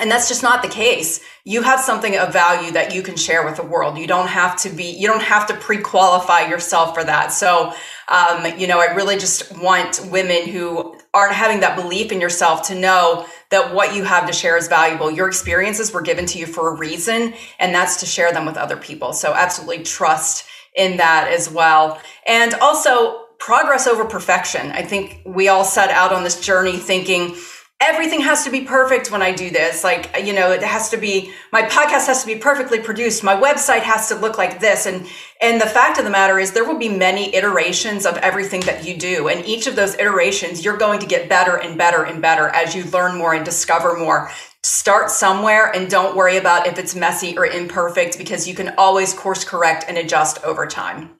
And 0.00 0.10
that's 0.10 0.28
just 0.28 0.42
not 0.42 0.62
the 0.62 0.68
case. 0.68 1.20
You 1.44 1.62
have 1.62 1.80
something 1.80 2.16
of 2.16 2.32
value 2.32 2.72
that 2.72 2.94
you 2.94 3.02
can 3.02 3.16
share 3.16 3.44
with 3.44 3.56
the 3.56 3.62
world. 3.62 3.98
You 3.98 4.06
don't 4.06 4.28
have 4.28 4.56
to 4.62 4.70
be, 4.70 4.84
you 4.84 5.06
don't 5.06 5.22
have 5.22 5.46
to 5.48 5.54
pre 5.54 5.78
qualify 5.78 6.48
yourself 6.48 6.94
for 6.94 7.04
that. 7.04 7.32
So, 7.32 7.72
um, 8.08 8.46
you 8.58 8.66
know, 8.66 8.80
I 8.80 8.94
really 8.94 9.16
just 9.16 9.56
want 9.58 10.00
women 10.10 10.48
who 10.48 10.98
aren't 11.12 11.34
having 11.34 11.60
that 11.60 11.76
belief 11.76 12.12
in 12.12 12.20
yourself 12.20 12.66
to 12.68 12.74
know 12.74 13.26
that 13.50 13.74
what 13.74 13.94
you 13.94 14.04
have 14.04 14.26
to 14.26 14.32
share 14.32 14.56
is 14.56 14.68
valuable. 14.68 15.10
Your 15.10 15.28
experiences 15.28 15.92
were 15.92 16.02
given 16.02 16.24
to 16.26 16.38
you 16.38 16.46
for 16.46 16.68
a 16.68 16.76
reason, 16.76 17.34
and 17.58 17.74
that's 17.74 18.00
to 18.00 18.06
share 18.06 18.32
them 18.32 18.46
with 18.46 18.56
other 18.56 18.76
people. 18.76 19.12
So, 19.12 19.34
absolutely 19.34 19.82
trust 19.82 20.46
in 20.76 20.96
that 20.98 21.28
as 21.30 21.50
well. 21.50 22.00
And 22.26 22.54
also, 22.54 23.26
progress 23.40 23.86
over 23.86 24.04
perfection. 24.04 24.70
I 24.70 24.82
think 24.82 25.22
we 25.24 25.48
all 25.48 25.64
set 25.64 25.90
out 25.90 26.12
on 26.12 26.22
this 26.22 26.40
journey 26.40 26.76
thinking, 26.76 27.34
everything 27.80 28.20
has 28.20 28.44
to 28.44 28.50
be 28.50 28.60
perfect 28.60 29.10
when 29.10 29.22
I 29.22 29.32
do 29.32 29.48
this. 29.48 29.82
Like, 29.82 30.14
you 30.22 30.34
know, 30.34 30.52
it 30.52 30.62
has 30.62 30.90
to 30.90 30.98
be, 30.98 31.32
my 31.50 31.62
podcast 31.62 32.06
has 32.06 32.20
to 32.20 32.26
be 32.26 32.36
perfectly 32.36 32.78
produced. 32.78 33.24
My 33.24 33.34
website 33.34 33.80
has 33.80 34.08
to 34.08 34.14
look 34.14 34.36
like 34.36 34.60
this. 34.60 34.84
And, 34.84 35.06
and 35.40 35.60
the 35.60 35.66
fact 35.66 35.98
of 35.98 36.04
the 36.04 36.10
matter 36.10 36.38
is 36.38 36.52
there 36.52 36.66
will 36.66 36.78
be 36.78 36.90
many 36.90 37.34
iterations 37.34 38.04
of 38.04 38.18
everything 38.18 38.60
that 38.62 38.86
you 38.86 38.98
do. 38.98 39.28
And 39.28 39.44
each 39.46 39.66
of 39.66 39.76
those 39.76 39.94
iterations, 39.94 40.62
you're 40.62 40.76
going 40.76 41.00
to 41.00 41.06
get 41.06 41.30
better 41.30 41.56
and 41.56 41.78
better 41.78 42.04
and 42.04 42.20
better 42.20 42.48
as 42.48 42.74
you 42.74 42.84
learn 42.84 43.16
more 43.16 43.32
and 43.32 43.44
discover 43.44 43.96
more. 43.98 44.30
Start 44.62 45.10
somewhere 45.10 45.74
and 45.74 45.90
don't 45.90 46.14
worry 46.14 46.36
about 46.36 46.66
if 46.66 46.78
it's 46.78 46.94
messy 46.94 47.38
or 47.38 47.46
imperfect 47.46 48.18
because 48.18 48.46
you 48.46 48.54
can 48.54 48.74
always 48.76 49.14
course 49.14 49.42
correct 49.42 49.86
and 49.88 49.96
adjust 49.96 50.44
over 50.44 50.66
time. 50.66 51.10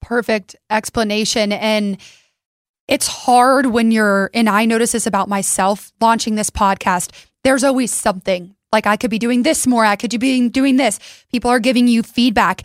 Perfect 0.00 0.54
explanation. 0.70 1.50
And 1.50 1.98
it's 2.88 3.06
hard 3.06 3.66
when 3.66 3.90
you're, 3.90 4.30
and 4.34 4.48
I 4.48 4.64
notice 4.64 4.92
this 4.92 5.06
about 5.06 5.28
myself 5.28 5.92
launching 6.00 6.34
this 6.34 6.50
podcast. 6.50 7.12
There's 7.44 7.62
always 7.62 7.92
something 7.92 8.54
like 8.72 8.86
I 8.86 8.96
could 8.96 9.10
be 9.10 9.18
doing 9.18 9.42
this 9.42 9.66
more. 9.66 9.84
I 9.84 9.96
could 9.96 10.18
be 10.18 10.48
doing 10.48 10.76
this. 10.76 10.98
People 11.30 11.50
are 11.50 11.60
giving 11.60 11.86
you 11.86 12.02
feedback. 12.02 12.62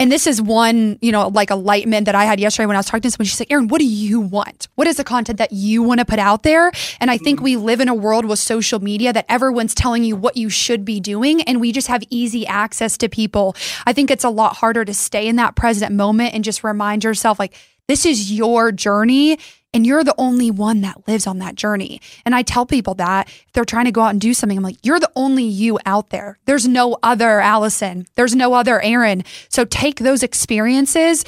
And 0.00 0.12
this 0.12 0.28
is 0.28 0.40
one, 0.40 0.96
you 1.02 1.10
know, 1.10 1.26
like 1.26 1.50
enlightenment 1.50 2.06
that 2.06 2.14
I 2.14 2.24
had 2.24 2.38
yesterday 2.38 2.66
when 2.66 2.76
I 2.76 2.78
was 2.78 2.86
talking 2.86 3.02
to 3.02 3.10
someone. 3.10 3.26
She's 3.26 3.40
like, 3.40 3.50
Erin, 3.50 3.66
what 3.66 3.80
do 3.80 3.84
you 3.84 4.20
want? 4.20 4.68
What 4.76 4.86
is 4.86 4.96
the 4.96 5.02
content 5.02 5.38
that 5.38 5.50
you 5.50 5.82
want 5.82 5.98
to 5.98 6.06
put 6.06 6.20
out 6.20 6.44
there? 6.44 6.70
And 7.00 7.10
I 7.10 7.18
think 7.18 7.40
mm. 7.40 7.42
we 7.42 7.56
live 7.56 7.80
in 7.80 7.88
a 7.88 7.94
world 7.94 8.24
with 8.24 8.38
social 8.38 8.78
media 8.80 9.12
that 9.12 9.26
everyone's 9.28 9.74
telling 9.74 10.04
you 10.04 10.14
what 10.14 10.36
you 10.36 10.50
should 10.50 10.84
be 10.84 11.00
doing. 11.00 11.42
And 11.42 11.60
we 11.60 11.72
just 11.72 11.88
have 11.88 12.04
easy 12.10 12.46
access 12.46 12.96
to 12.98 13.08
people. 13.08 13.56
I 13.86 13.92
think 13.92 14.12
it's 14.12 14.22
a 14.22 14.30
lot 14.30 14.56
harder 14.56 14.84
to 14.84 14.94
stay 14.94 15.26
in 15.26 15.34
that 15.36 15.56
present 15.56 15.92
moment 15.92 16.32
and 16.32 16.44
just 16.44 16.62
remind 16.62 17.02
yourself, 17.02 17.40
like, 17.40 17.54
this 17.88 18.06
is 18.06 18.30
your 18.30 18.70
journey 18.70 19.38
and 19.74 19.86
you're 19.86 20.04
the 20.04 20.14
only 20.16 20.50
one 20.50 20.80
that 20.82 21.06
lives 21.06 21.26
on 21.26 21.38
that 21.38 21.54
journey. 21.54 22.00
And 22.24 22.34
I 22.34 22.42
tell 22.42 22.64
people 22.64 22.94
that 22.94 23.28
if 23.28 23.52
they're 23.52 23.64
trying 23.64 23.84
to 23.84 23.92
go 23.92 24.02
out 24.02 24.10
and 24.10 24.20
do 24.20 24.32
something, 24.32 24.56
I'm 24.56 24.64
like, 24.64 24.78
you're 24.82 25.00
the 25.00 25.10
only 25.14 25.44
you 25.44 25.78
out 25.84 26.10
there. 26.10 26.38
There's 26.46 26.66
no 26.66 26.96
other 27.02 27.40
Alison. 27.40 28.06
There's 28.14 28.34
no 28.34 28.54
other 28.54 28.80
Erin. 28.80 29.24
So 29.48 29.64
take 29.64 29.98
those 29.98 30.22
experiences 30.22 31.24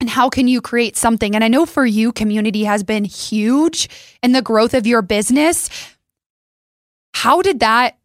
and 0.00 0.10
how 0.10 0.28
can 0.28 0.46
you 0.46 0.60
create 0.60 0.96
something? 0.96 1.34
And 1.34 1.42
I 1.42 1.48
know 1.48 1.64
for 1.64 1.86
you, 1.86 2.12
community 2.12 2.64
has 2.64 2.82
been 2.82 3.04
huge 3.04 3.88
in 4.22 4.32
the 4.32 4.42
growth 4.42 4.74
of 4.74 4.86
your 4.86 5.02
business. 5.02 5.70
How 7.14 7.40
did 7.40 7.60
that 7.60 7.96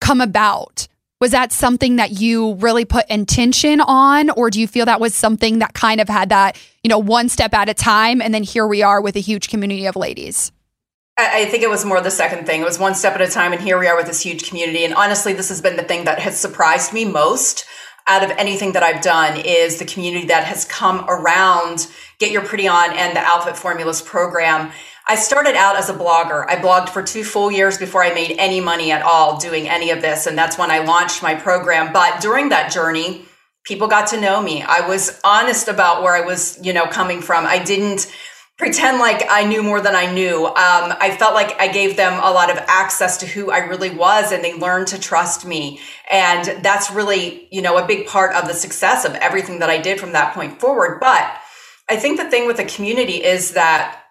come 0.00 0.20
about? 0.20 0.86
Was 1.20 1.32
that 1.32 1.52
something 1.52 1.96
that 1.96 2.12
you 2.12 2.54
really 2.54 2.86
put 2.86 3.06
intention 3.10 3.82
on, 3.82 4.30
or 4.30 4.48
do 4.48 4.58
you 4.58 4.66
feel 4.66 4.86
that 4.86 5.00
was 5.00 5.14
something 5.14 5.58
that 5.58 5.74
kind 5.74 6.00
of 6.00 6.08
had 6.08 6.30
that, 6.30 6.58
you 6.82 6.88
know, 6.88 6.98
one 6.98 7.28
step 7.28 7.52
at 7.52 7.68
a 7.68 7.74
time, 7.74 8.22
and 8.22 8.32
then 8.32 8.42
here 8.42 8.66
we 8.66 8.82
are 8.82 9.02
with 9.02 9.16
a 9.16 9.20
huge 9.20 9.50
community 9.50 9.84
of 9.84 9.96
ladies? 9.96 10.50
I 11.18 11.44
think 11.44 11.62
it 11.62 11.68
was 11.68 11.84
more 11.84 12.00
the 12.00 12.10
second 12.10 12.46
thing. 12.46 12.62
It 12.62 12.64
was 12.64 12.78
one 12.78 12.94
step 12.94 13.14
at 13.14 13.20
a 13.20 13.28
time, 13.28 13.52
and 13.52 13.60
here 13.60 13.78
we 13.78 13.86
are 13.86 13.96
with 13.96 14.06
this 14.06 14.22
huge 14.22 14.48
community. 14.48 14.82
And 14.82 14.94
honestly, 14.94 15.34
this 15.34 15.50
has 15.50 15.60
been 15.60 15.76
the 15.76 15.82
thing 15.82 16.04
that 16.04 16.20
has 16.20 16.40
surprised 16.40 16.94
me 16.94 17.04
most 17.04 17.66
out 18.06 18.24
of 18.24 18.30
anything 18.38 18.72
that 18.72 18.82
I've 18.82 19.02
done 19.02 19.36
is 19.36 19.78
the 19.78 19.84
community 19.84 20.26
that 20.28 20.44
has 20.44 20.64
come 20.64 21.04
around 21.06 21.86
Get 22.20 22.32
Your 22.32 22.44
Pretty 22.44 22.68
On 22.68 22.92
and 22.92 23.16
the 23.16 23.20
Outfit 23.20 23.56
Formulas 23.56 24.02
program. 24.02 24.70
I 25.08 25.16
started 25.16 25.56
out 25.56 25.76
as 25.76 25.88
a 25.88 25.94
blogger. 25.94 26.44
I 26.46 26.56
blogged 26.56 26.90
for 26.90 27.02
two 27.02 27.24
full 27.24 27.50
years 27.50 27.78
before 27.78 28.04
I 28.04 28.12
made 28.12 28.36
any 28.38 28.60
money 28.60 28.92
at 28.92 29.00
all 29.02 29.38
doing 29.38 29.66
any 29.66 29.90
of 29.90 30.02
this. 30.02 30.26
And 30.26 30.36
that's 30.36 30.58
when 30.58 30.70
I 30.70 30.80
launched 30.80 31.22
my 31.22 31.34
program. 31.34 31.94
But 31.94 32.20
during 32.20 32.50
that 32.50 32.70
journey, 32.70 33.24
people 33.64 33.88
got 33.88 34.08
to 34.08 34.20
know 34.20 34.42
me. 34.42 34.62
I 34.62 34.86
was 34.86 35.18
honest 35.24 35.68
about 35.68 36.02
where 36.02 36.14
I 36.14 36.20
was, 36.20 36.60
you 36.62 36.74
know, 36.74 36.84
coming 36.86 37.22
from. 37.22 37.46
I 37.46 37.58
didn't 37.58 38.12
pretend 38.58 38.98
like 38.98 39.24
I 39.30 39.44
knew 39.44 39.62
more 39.62 39.80
than 39.80 39.94
I 39.94 40.12
knew. 40.12 40.44
Um, 40.44 40.52
I 40.54 41.16
felt 41.18 41.32
like 41.32 41.58
I 41.58 41.68
gave 41.68 41.96
them 41.96 42.12
a 42.22 42.30
lot 42.30 42.50
of 42.50 42.58
access 42.68 43.16
to 43.16 43.26
who 43.26 43.50
I 43.50 43.60
really 43.60 43.88
was, 43.88 44.30
and 44.30 44.44
they 44.44 44.52
learned 44.52 44.88
to 44.88 45.00
trust 45.00 45.46
me. 45.46 45.80
And 46.10 46.62
that's 46.62 46.90
really, 46.90 47.48
you 47.50 47.62
know, 47.62 47.78
a 47.78 47.86
big 47.86 48.06
part 48.06 48.34
of 48.34 48.46
the 48.46 48.52
success 48.52 49.06
of 49.06 49.14
everything 49.14 49.60
that 49.60 49.70
I 49.70 49.78
did 49.78 49.98
from 49.98 50.12
that 50.12 50.34
point 50.34 50.60
forward. 50.60 51.00
But 51.00 51.39
I 51.90 51.96
think 51.96 52.18
the 52.18 52.30
thing 52.30 52.46
with 52.46 52.56
the 52.56 52.64
community 52.64 53.24
is 53.24 53.52
that 53.52 54.02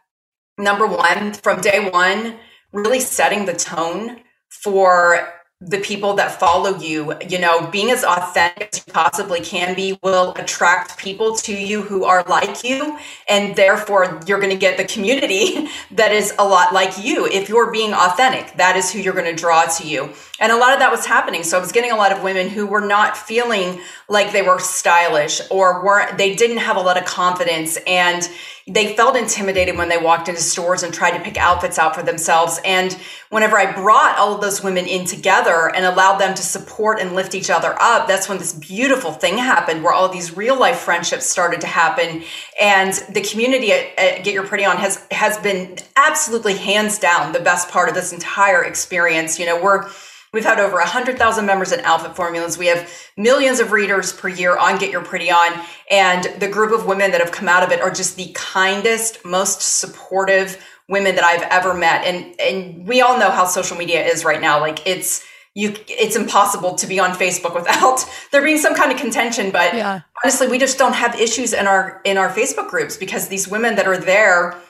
number 0.58 0.86
one, 0.86 1.34
from 1.34 1.62
day 1.62 1.90
one, 1.90 2.36
really 2.74 3.00
setting 3.00 3.46
the 3.46 3.54
tone 3.54 4.20
for 4.50 5.39
the 5.62 5.80
people 5.80 6.14
that 6.14 6.40
follow 6.40 6.78
you, 6.80 7.14
you 7.28 7.38
know, 7.38 7.68
being 7.68 7.92
as 7.92 8.06
authentic 8.06 8.70
as 8.74 8.78
you 8.88 8.94
possibly 8.94 9.42
can 9.42 9.76
be 9.76 10.00
will 10.02 10.34
attract 10.36 10.98
people 10.98 11.36
to 11.36 11.54
you 11.54 11.82
who 11.82 12.06
are 12.06 12.24
like 12.30 12.64
you. 12.64 12.98
And 13.28 13.58
therefore, 13.58 14.22
you're 14.26 14.40
going 14.40 14.54
to 14.54 14.58
get 14.58 14.78
the 14.78 14.86
community 14.86 15.68
that 15.92 16.14
is 16.14 16.34
a 16.40 16.48
lot 16.48 16.74
like 16.74 17.04
you. 17.04 17.26
If 17.26 17.50
you're 17.50 17.72
being 17.72 17.94
authentic, 17.94 18.56
that 18.56 18.78
is 18.78 18.90
who 18.90 19.00
you're 19.00 19.14
going 19.14 19.36
to 19.36 19.36
draw 19.36 19.66
to 19.66 19.86
you. 19.86 20.14
And 20.40 20.54
a 20.54 20.58
lot 20.58 20.72
of 20.72 20.80
that 20.80 20.92
was 20.92 21.06
happening. 21.06 21.44
So 21.44 21.58
I 21.58 21.60
was 21.60 21.74
getting 21.74 21.92
a 21.92 21.98
lot 21.98 22.14
of 22.14 22.24
women 22.24 22.48
who 22.48 22.66
were 22.66 22.80
not 22.80 23.18
feeling 23.18 23.82
like 24.08 24.32
they 24.32 24.42
were 24.42 24.60
stylish 24.60 25.42
or 25.52 25.84
weren't, 25.84 26.18
they 26.18 26.36
didn't 26.36 26.60
have 26.60 26.78
a 26.78 26.82
lot 26.82 26.98
of 26.98 27.04
confidence. 27.04 27.78
And 27.86 28.30
they 28.70 28.96
felt 28.96 29.16
intimidated 29.16 29.78
when 29.78 29.90
they 29.90 29.98
walked 29.98 30.30
into 30.30 30.42
stores 30.42 30.84
and 30.84 30.94
tried 30.94 31.18
to 31.18 31.24
pick 31.24 31.38
outfits 31.38 31.80
out 31.80 31.96
for 31.96 32.04
themselves. 32.04 32.60
And 32.64 32.98
whenever 33.30 33.58
I 33.58 33.72
brought 33.72 34.18
all 34.18 34.36
of 34.36 34.42
those 34.42 34.64
women 34.64 34.86
in 34.86 35.06
together 35.06 35.74
and 35.74 35.86
allowed 35.86 36.20
them 36.20 36.36
to 36.36 36.42
support 36.42 37.00
and 37.00 37.16
lift 37.16 37.34
each 37.36 37.50
other 37.50 37.76
up, 37.80 38.08
that's 38.08 38.30
when 38.30 38.38
this 38.38 38.54
beautiful 38.54 39.12
thing 39.12 39.38
happened 39.38 39.84
where 39.84 39.94
all 39.94 40.10
these 40.10 40.38
real 40.38 40.60
life 40.60 40.80
friendships 40.80 41.26
started 41.26 41.62
to 41.62 41.68
happen. 41.68 42.24
And 42.62 42.94
the 43.10 43.22
community 43.22 43.72
at, 43.72 43.98
at 43.98 44.24
Get 44.24 44.34
Your 44.34 44.46
Pretty 44.46 44.66
On 44.66 44.78
has, 44.78 45.06
has 45.12 45.38
been 45.40 45.78
absolutely 45.96 46.56
hands 46.56 47.00
down 47.00 47.34
the 47.34 47.40
best 47.40 47.70
part 47.70 47.90
of 47.90 47.96
this 47.96 48.14
entire 48.14 48.64
experience. 48.64 49.40
You 49.40 49.48
know, 49.48 49.62
we're, 49.62 49.90
We've 50.32 50.46
had 50.46 50.60
over 50.60 50.76
100,000 50.76 51.46
members 51.46 51.72
in 51.72 51.80
Outfit 51.82 52.16
Formulas. 52.16 52.58
We 52.58 52.68
have 52.68 52.92
millions 53.18 53.60
of 53.60 53.72
readers 53.72 54.14
per 54.14 54.28
year 54.28 54.58
on 54.58 54.78
Get 54.78 54.92
Your 54.92 55.04
Pretty 55.04 55.32
On. 55.32 55.60
And 55.90 56.24
the 56.40 56.48
group 56.48 56.72
of 56.72 56.86
women 56.86 57.12
that 57.12 57.20
have 57.20 57.32
come 57.32 57.50
out 57.50 57.64
of 57.64 57.72
it 57.72 57.82
are 57.82 57.90
just 57.90 58.16
the 58.16 58.32
kindest, 58.36 59.26
most 59.26 59.80
supportive 59.80 60.64
women 60.88 61.16
that 61.16 61.24
I've 61.24 61.42
ever 61.44 61.74
met. 61.74 62.06
And, 62.06 62.40
and 62.40 62.88
we 62.88 63.02
all 63.02 63.18
know 63.18 63.32
how 63.32 63.46
social 63.46 63.76
media 63.76 64.06
is 64.06 64.24
right 64.24 64.40
now. 64.40 64.60
Like 64.60 64.86
it's, 64.86 65.26
you, 65.56 65.74
it's 65.88 66.16
impossible 66.16 66.76
to 66.76 66.86
be 66.86 67.00
on 67.00 67.12
Facebook 67.12 67.56
without 67.56 68.06
there 68.32 68.44
being 68.44 68.60
some 68.60 68.76
kind 68.76 68.92
of 68.92 69.00
contention. 69.00 69.50
But 69.50 69.74
yeah. 69.74 70.02
honestly, 70.24 70.48
we 70.48 70.60
just 70.60 70.78
don't 70.78 70.94
have 70.94 71.20
issues 71.20 71.54
in 71.54 71.66
our, 71.66 72.02
in 72.06 72.20
our 72.20 72.30
Facebook 72.30 72.70
groups 72.70 72.98
because 72.98 73.30
these 73.30 73.48
women 73.48 73.76
that 73.76 73.88
are 73.88 73.98
there, 73.98 74.62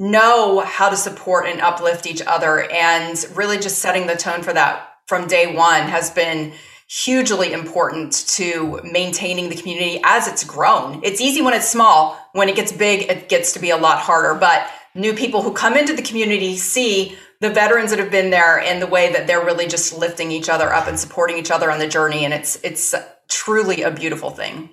know 0.00 0.60
how 0.60 0.88
to 0.88 0.96
support 0.96 1.44
and 1.46 1.60
uplift 1.60 2.06
each 2.06 2.22
other 2.22 2.70
and 2.70 3.26
really 3.34 3.58
just 3.58 3.80
setting 3.80 4.06
the 4.06 4.14
tone 4.14 4.42
for 4.42 4.52
that 4.52 4.87
from 5.08 5.26
day 5.26 5.52
one 5.52 5.82
has 5.88 6.10
been 6.10 6.52
hugely 6.86 7.52
important 7.52 8.12
to 8.28 8.80
maintaining 8.84 9.48
the 9.48 9.56
community 9.56 10.00
as 10.04 10.28
it's 10.28 10.44
grown. 10.44 11.00
It's 11.02 11.20
easy 11.20 11.42
when 11.42 11.54
it's 11.54 11.68
small. 11.68 12.18
When 12.32 12.48
it 12.48 12.56
gets 12.56 12.72
big, 12.72 13.10
it 13.10 13.28
gets 13.28 13.52
to 13.54 13.58
be 13.58 13.70
a 13.70 13.76
lot 13.76 13.98
harder. 13.98 14.38
But 14.38 14.70
new 14.94 15.14
people 15.14 15.42
who 15.42 15.52
come 15.52 15.76
into 15.76 15.94
the 15.94 16.02
community 16.02 16.56
see 16.56 17.16
the 17.40 17.50
veterans 17.50 17.90
that 17.90 17.98
have 17.98 18.10
been 18.10 18.30
there 18.30 18.58
and 18.58 18.80
the 18.82 18.86
way 18.86 19.12
that 19.12 19.26
they're 19.26 19.44
really 19.44 19.66
just 19.66 19.96
lifting 19.96 20.30
each 20.30 20.48
other 20.48 20.72
up 20.72 20.88
and 20.88 20.98
supporting 20.98 21.38
each 21.38 21.50
other 21.50 21.70
on 21.70 21.78
the 21.78 21.88
journey. 21.88 22.24
And 22.24 22.34
it's 22.34 22.56
it's 22.62 22.94
truly 23.28 23.82
a 23.82 23.90
beautiful 23.90 24.30
thing. 24.30 24.70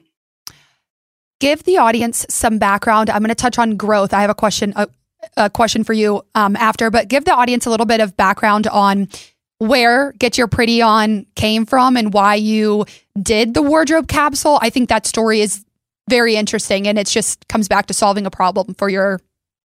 Give 1.40 1.64
the 1.64 1.78
audience 1.78 2.26
some 2.30 2.60
background. 2.60 3.10
I'm 3.10 3.22
going 3.22 3.30
to 3.30 3.36
touch 3.36 3.60
on 3.60 3.76
growth. 3.76 4.14
I 4.14 4.22
have 4.22 4.30
a 4.30 4.36
question 4.36 4.74
a, 4.76 4.88
a 5.36 5.50
question 5.50 5.84
for 5.84 5.94
you 5.94 6.24
um, 6.34 6.56
after, 6.56 6.90
but 6.90 7.08
give 7.10 7.26
the 7.26 7.34
audience 7.34 7.66
a 7.66 7.70
little 7.70 7.86
bit 7.86 8.00
of 8.00 8.16
background 8.16 8.68
on 8.68 9.10
where 9.60 10.12
Get 10.14 10.38
Your 10.38 10.48
Pretty 10.48 10.82
On 10.82 11.26
came 11.36 11.66
from 11.66 11.98
and 11.98 12.14
why 12.14 12.36
you 12.36 12.86
did 13.22 13.54
the 13.54 13.62
wardrobe 13.62 14.08
capsule. 14.08 14.60
I 14.62 14.70
think 14.70 14.90
that 14.90 15.06
story 15.06 15.42
is 15.42 15.64
very 16.10 16.36
interesting 16.36 16.88
and 16.88 17.00
it 17.00 17.08
just 17.08 17.48
comes 17.48 17.68
back 17.68 17.88
to 17.88 17.94
solving 17.94 18.26
a 18.26 18.32
problem 18.32 18.74
for 18.76 18.90
your 18.90 19.22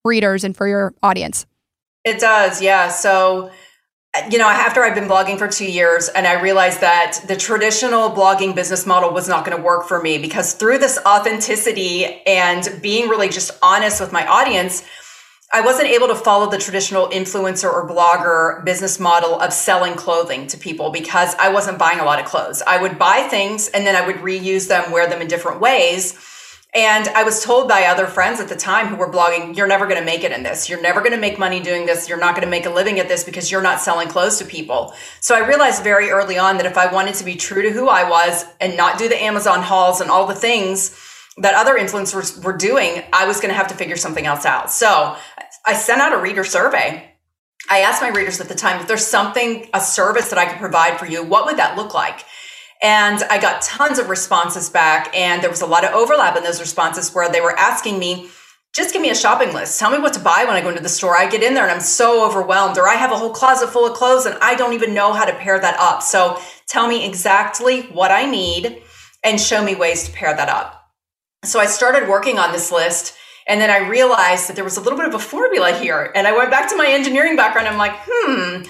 readers 0.06 0.44
and 0.44 0.56
for 0.56 0.68
your 0.68 0.94
audience. 1.04 1.46
It 2.06 2.20
does, 2.20 2.62
yeah. 2.62 2.90
So, 2.90 3.52
you 4.32 4.38
know, 4.38 4.48
after 4.48 4.84
I've 4.84 4.96
been 4.96 5.08
blogging 5.10 5.38
for 5.38 5.48
two 5.48 5.70
years 5.70 6.08
and 6.08 6.26
I 6.26 6.42
realized 6.42 6.82
that 6.82 7.22
the 7.28 7.36
traditional 7.36 8.10
blogging 8.10 8.56
business 8.56 8.86
model 8.86 9.12
was 9.12 9.28
not 9.28 9.46
going 9.46 9.58
to 9.58 9.62
work 9.62 9.88
for 9.88 10.02
me 10.02 10.18
because 10.18 10.54
through 10.54 10.78
this 10.78 10.98
authenticity 11.06 12.22
and 12.26 12.80
being 12.82 13.10
really 13.10 13.30
just 13.30 13.52
honest 13.62 14.00
with 14.00 14.14
my 14.14 14.26
audience, 14.26 14.84
I 15.52 15.62
wasn't 15.62 15.88
able 15.88 16.10
to 16.10 16.16
follow 16.16 16.48
the 16.48 16.60
traditional 16.60 17.08
influencer 17.08 17.74
or 17.74 17.88
blogger 17.90 18.64
business 18.64 19.00
model 19.00 19.40
of 19.40 19.52
selling 19.52 19.96
clothing 19.96 20.46
to 20.48 20.58
people 20.58 20.92
because 20.92 21.34
I 21.40 21.50
wasn't 21.50 21.80
buying 21.80 22.00
a 22.00 22.06
lot 22.06 22.20
of 22.20 22.26
clothes. 22.26 22.62
I 22.68 22.80
would 22.80 23.00
buy 23.00 23.28
things 23.32 23.68
and 23.68 23.86
then 23.86 23.96
I 23.96 24.06
would 24.06 24.18
reuse 24.18 24.68
them, 24.68 24.92
wear 24.92 25.10
them 25.10 25.24
in 25.24 25.28
different 25.28 25.60
ways. 25.60 26.14
And 26.76 27.08
I 27.08 27.24
was 27.24 27.44
told 27.44 27.68
by 27.68 27.86
other 27.86 28.06
friends 28.06 28.40
at 28.40 28.48
the 28.48 28.56
time 28.56 28.90
who 28.90 28.96
were 28.96 29.12
blogging, 29.12 29.58
you're 29.58 29.66
never 29.66 29.88
going 29.88 29.98
to 29.98 30.06
make 30.06 30.24
it 30.24 30.32
in 30.32 30.44
this. 30.44 30.70
You're 30.70 30.84
never 30.84 31.00
going 31.00 31.14
to 31.14 31.20
make 31.20 31.40
money 31.40 31.60
doing 31.60 31.88
this. 31.88 32.08
You're 32.08 32.20
not 32.20 32.36
going 32.36 32.46
to 32.46 32.52
make 32.52 32.68
a 32.68 32.70
living 32.70 33.00
at 33.00 33.08
this 33.08 33.24
because 33.24 33.50
you're 33.50 33.64
not 33.64 33.82
selling 33.82 34.08
clothes 34.08 34.38
to 34.38 34.46
people. 34.46 34.94
So 35.20 35.34
I 35.34 35.48
realized 35.48 35.82
very 35.82 36.12
early 36.12 36.38
on 36.38 36.58
that 36.58 36.68
if 36.68 36.78
I 36.78 36.94
wanted 36.94 37.16
to 37.16 37.24
be 37.24 37.34
true 37.34 37.64
to 37.64 37.72
who 37.72 37.88
I 37.88 38.08
was 38.08 38.46
and 38.62 38.78
not 38.78 39.00
do 39.00 39.10
the 39.10 39.20
Amazon 39.20 39.64
hauls 39.64 40.00
and 40.00 40.12
all 40.12 40.28
the 40.28 40.36
things 40.36 40.96
that 41.40 41.56
other 41.56 41.78
influencers 41.78 42.44
were 42.44 42.56
doing, 42.56 43.04
I 43.14 43.26
was 43.26 43.40
going 43.40 43.50
to 43.50 43.56
have 43.56 43.68
to 43.68 43.76
figure 43.76 43.98
something 43.98 44.26
else 44.26 44.46
out. 44.46 44.72
So 44.72 45.16
I 45.66 45.74
sent 45.74 46.02
out 46.02 46.14
a 46.14 46.18
reader 46.18 46.44
survey. 46.44 47.06
I 47.70 47.80
asked 47.80 48.02
my 48.02 48.10
readers 48.10 48.40
at 48.40 48.48
the 48.48 48.56
time 48.56 48.80
if 48.82 48.88
there's 48.88 49.06
something, 49.06 49.68
a 49.74 49.82
service 49.82 50.30
that 50.30 50.40
I 50.40 50.46
could 50.46 50.60
provide 50.60 50.98
for 50.98 51.06
you, 51.06 51.24
what 51.24 51.46
would 51.46 51.58
that 51.58 51.78
look 51.78 51.94
like? 51.94 52.26
And 52.82 53.22
I 53.30 53.40
got 53.40 53.62
tons 53.62 54.00
of 54.00 54.08
responses 54.08 54.70
back, 54.70 55.14
and 55.16 55.44
there 55.44 55.50
was 55.50 55.62
a 55.62 55.66
lot 55.66 55.84
of 55.84 55.94
overlap 55.94 56.38
in 56.38 56.44
those 56.44 56.62
responses 56.62 57.14
where 57.14 57.30
they 57.30 57.42
were 57.42 57.58
asking 57.58 58.00
me, 58.00 58.30
just 58.74 58.94
give 58.94 59.02
me 59.02 59.10
a 59.10 59.16
shopping 59.16 59.54
list. 59.54 59.80
Tell 59.80 59.92
me 59.92 59.98
what 59.98 60.14
to 60.14 60.20
buy 60.20 60.46
when 60.46 60.56
I 60.56 60.62
go 60.62 60.70
into 60.70 60.82
the 60.82 60.90
store. 60.90 61.18
I 61.18 61.28
get 61.28 61.44
in 61.44 61.56
there 61.56 61.64
and 61.64 61.72
I'm 61.72 61.82
so 61.82 62.26
overwhelmed, 62.26 62.78
or 62.78 62.88
I 62.88 62.94
have 62.94 63.12
a 63.12 63.18
whole 63.18 63.32
closet 63.32 63.70
full 63.70 63.86
of 63.86 63.98
clothes 63.98 64.26
and 64.26 64.38
I 64.42 64.56
don't 64.56 64.74
even 64.74 64.94
know 64.94 65.12
how 65.12 65.26
to 65.26 65.34
pair 65.34 65.60
that 65.60 65.78
up. 65.80 66.04
So 66.04 66.40
tell 66.68 66.88
me 66.88 67.06
exactly 67.06 67.82
what 67.88 68.12
I 68.12 68.26
need 68.26 68.82
and 69.24 69.42
show 69.42 69.64
me 69.64 69.76
ways 69.76 70.06
to 70.06 70.12
pair 70.12 70.36
that 70.36 70.50
up. 70.50 70.79
So 71.44 71.60
I 71.60 71.68
started 71.68 72.10
working 72.10 72.38
on 72.38 72.52
this 72.52 72.72
list 72.72 73.16
and 73.48 73.62
then 73.62 73.70
I 73.70 73.88
realized 73.88 74.50
that 74.50 74.56
there 74.56 74.64
was 74.64 74.78
a 74.78 74.82
little 74.82 74.98
bit 74.98 75.08
of 75.08 75.16
a 75.16 75.20
formula 75.20 75.72
here. 75.72 76.12
And 76.14 76.28
I 76.28 76.38
went 76.38 76.52
back 76.52 76.70
to 76.70 76.76
my 76.76 76.88
engineering 76.88 77.36
background. 77.36 77.68
I'm 77.68 77.78
like, 77.78 77.94
hmm, 78.06 78.64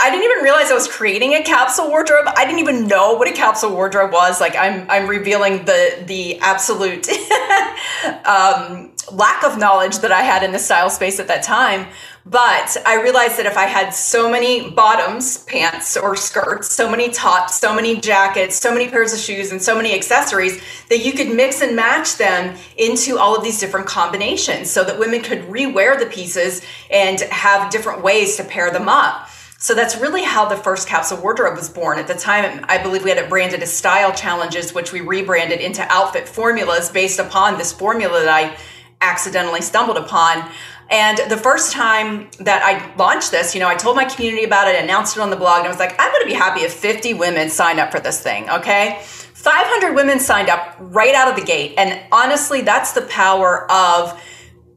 I 0.00 0.10
didn't 0.10 0.24
even 0.24 0.44
realize 0.44 0.70
I 0.70 0.74
was 0.74 0.88
creating 0.88 1.34
a 1.34 1.42
capsule 1.42 1.88
wardrobe. 1.88 2.26
I 2.36 2.44
didn't 2.44 2.58
even 2.58 2.86
know 2.86 3.14
what 3.14 3.28
a 3.28 3.32
capsule 3.32 3.70
wardrobe 3.70 4.12
was. 4.12 4.40
Like 4.40 4.56
I'm, 4.56 4.88
I'm 4.90 5.08
revealing 5.08 5.64
the 5.64 6.04
the 6.06 6.38
absolute 6.40 7.08
um, 8.26 8.92
lack 9.12 9.42
of 9.44 9.58
knowledge 9.58 9.98
that 9.98 10.12
I 10.12 10.22
had 10.22 10.42
in 10.42 10.52
the 10.52 10.58
style 10.58 10.90
space 10.90 11.18
at 11.18 11.28
that 11.28 11.42
time. 11.42 11.86
But 12.30 12.76
I 12.84 13.00
realized 13.00 13.38
that 13.38 13.46
if 13.46 13.56
I 13.56 13.64
had 13.64 13.94
so 13.94 14.30
many 14.30 14.70
bottoms, 14.70 15.38
pants 15.44 15.96
or 15.96 16.14
skirts, 16.14 16.70
so 16.70 16.90
many 16.90 17.08
tops, 17.08 17.58
so 17.58 17.74
many 17.74 17.98
jackets, 17.98 18.56
so 18.56 18.70
many 18.70 18.86
pairs 18.88 19.14
of 19.14 19.18
shoes, 19.18 19.50
and 19.50 19.62
so 19.62 19.74
many 19.74 19.94
accessories, 19.94 20.60
that 20.90 20.98
you 20.98 21.12
could 21.12 21.34
mix 21.34 21.62
and 21.62 21.74
match 21.74 22.18
them 22.18 22.54
into 22.76 23.18
all 23.18 23.34
of 23.34 23.42
these 23.42 23.58
different 23.58 23.86
combinations 23.86 24.70
so 24.70 24.84
that 24.84 24.98
women 24.98 25.22
could 25.22 25.40
rewear 25.44 25.98
the 25.98 26.04
pieces 26.04 26.60
and 26.90 27.20
have 27.20 27.70
different 27.70 28.02
ways 28.02 28.36
to 28.36 28.44
pair 28.44 28.70
them 28.70 28.90
up. 28.90 29.30
So 29.56 29.74
that's 29.74 29.96
really 29.96 30.22
how 30.22 30.44
the 30.44 30.56
first 30.56 30.86
capsule 30.86 31.18
wardrobe 31.22 31.56
was 31.56 31.70
born. 31.70 31.98
At 31.98 32.08
the 32.08 32.14
time, 32.14 32.64
I 32.68 32.76
believe 32.76 33.04
we 33.04 33.10
had 33.10 33.18
it 33.18 33.30
branded 33.30 33.62
as 33.62 33.74
Style 33.74 34.12
Challenges, 34.12 34.74
which 34.74 34.92
we 34.92 35.00
rebranded 35.00 35.60
into 35.60 35.82
Outfit 35.90 36.28
Formulas 36.28 36.90
based 36.90 37.18
upon 37.18 37.56
this 37.56 37.72
formula 37.72 38.20
that 38.20 38.28
I 38.28 38.56
accidentally 39.00 39.60
stumbled 39.62 39.96
upon. 39.96 40.48
And 40.90 41.18
the 41.30 41.36
first 41.36 41.72
time 41.72 42.30
that 42.40 42.62
I 42.62 42.94
launched 42.96 43.30
this, 43.30 43.54
you 43.54 43.60
know, 43.60 43.68
I 43.68 43.74
told 43.74 43.96
my 43.96 44.06
community 44.06 44.44
about 44.44 44.68
it, 44.68 44.82
announced 44.82 45.16
it 45.16 45.20
on 45.20 45.28
the 45.28 45.36
blog, 45.36 45.58
and 45.58 45.66
I 45.66 45.70
was 45.70 45.78
like, 45.78 45.94
I'm 45.98 46.10
going 46.12 46.22
to 46.22 46.28
be 46.28 46.34
happy 46.34 46.60
if 46.60 46.72
50 46.72 47.14
women 47.14 47.50
sign 47.50 47.78
up 47.78 47.90
for 47.90 48.00
this 48.00 48.22
thing, 48.22 48.48
okay? 48.48 48.98
500 49.02 49.94
women 49.94 50.18
signed 50.18 50.48
up 50.48 50.76
right 50.80 51.14
out 51.14 51.28
of 51.28 51.36
the 51.36 51.44
gate. 51.44 51.74
And 51.76 52.00
honestly, 52.10 52.62
that's 52.62 52.92
the 52.92 53.02
power 53.02 53.70
of 53.70 54.18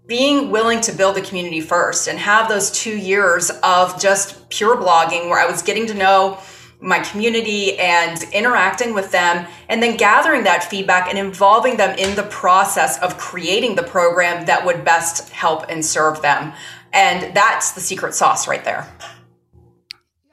being 0.06 0.52
willing 0.52 0.82
to 0.82 0.92
build 0.92 1.16
the 1.16 1.22
community 1.22 1.62
first 1.62 2.10
and 2.10 2.20
have 2.20 2.50
those 2.50 2.70
two 2.72 2.98
years 2.98 3.50
of 3.64 4.00
just 4.00 4.50
pure 4.50 4.76
blogging 4.76 5.30
where 5.30 5.40
I 5.40 5.50
was 5.50 5.62
getting 5.62 5.88
to 5.88 5.94
know 5.94 6.38
my 6.82 7.00
community 7.00 7.78
and 7.78 8.24
interacting 8.34 8.96
with 8.96 9.12
them 9.12 9.46
and 9.70 9.84
then 9.84 9.96
gathering 9.98 10.44
that 10.44 10.64
feedback 10.64 11.08
and 11.08 11.18
involving 11.18 11.78
them 11.78 11.96
in 11.98 12.16
the 12.16 12.24
process 12.24 13.00
of 13.04 13.18
creating 13.18 13.76
the 13.76 13.84
program 13.84 14.46
that 14.48 14.66
would 14.66 14.84
best 14.84 15.30
help 15.30 15.66
and 15.70 15.86
serve 15.86 16.22
them. 16.24 16.52
And 16.92 17.36
that's 17.36 17.72
the 17.72 17.82
secret 17.82 18.16
sauce 18.16 18.48
right 18.48 18.66
there. 18.66 18.88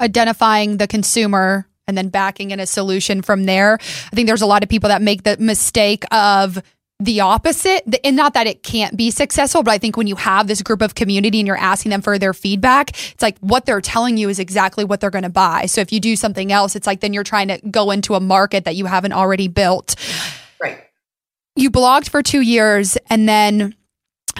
Identifying 0.00 0.78
the 0.78 0.86
consumer 0.86 1.68
and 1.86 1.96
then 1.96 2.08
backing 2.08 2.50
in 2.50 2.60
a 2.60 2.66
solution 2.66 3.22
from 3.22 3.44
there. 3.44 3.78
I 3.80 4.16
think 4.16 4.26
there's 4.26 4.42
a 4.42 4.46
lot 4.46 4.62
of 4.62 4.68
people 4.68 4.88
that 4.88 5.02
make 5.02 5.24
the 5.24 5.36
mistake 5.38 6.04
of 6.10 6.62
the 7.00 7.20
opposite 7.20 7.84
and 8.02 8.16
not 8.16 8.34
that 8.34 8.48
it 8.48 8.64
can't 8.64 8.96
be 8.96 9.10
successful 9.10 9.62
but 9.62 9.70
i 9.70 9.78
think 9.78 9.96
when 9.96 10.08
you 10.08 10.16
have 10.16 10.48
this 10.48 10.62
group 10.62 10.82
of 10.82 10.96
community 10.96 11.38
and 11.38 11.46
you're 11.46 11.56
asking 11.56 11.90
them 11.90 12.02
for 12.02 12.18
their 12.18 12.34
feedback 12.34 12.90
it's 13.12 13.22
like 13.22 13.38
what 13.38 13.66
they're 13.66 13.80
telling 13.80 14.16
you 14.16 14.28
is 14.28 14.40
exactly 14.40 14.84
what 14.84 15.00
they're 15.00 15.10
going 15.10 15.22
to 15.22 15.28
buy 15.28 15.64
so 15.66 15.80
if 15.80 15.92
you 15.92 16.00
do 16.00 16.16
something 16.16 16.50
else 16.50 16.74
it's 16.74 16.88
like 16.88 16.98
then 17.00 17.12
you're 17.12 17.22
trying 17.22 17.46
to 17.46 17.58
go 17.70 17.92
into 17.92 18.14
a 18.14 18.20
market 18.20 18.64
that 18.64 18.74
you 18.74 18.86
haven't 18.86 19.12
already 19.12 19.46
built 19.46 19.94
right 20.60 20.80
you 21.54 21.70
blogged 21.70 22.08
for 22.08 22.20
two 22.20 22.40
years 22.40 22.96
and 23.08 23.28
then 23.28 23.74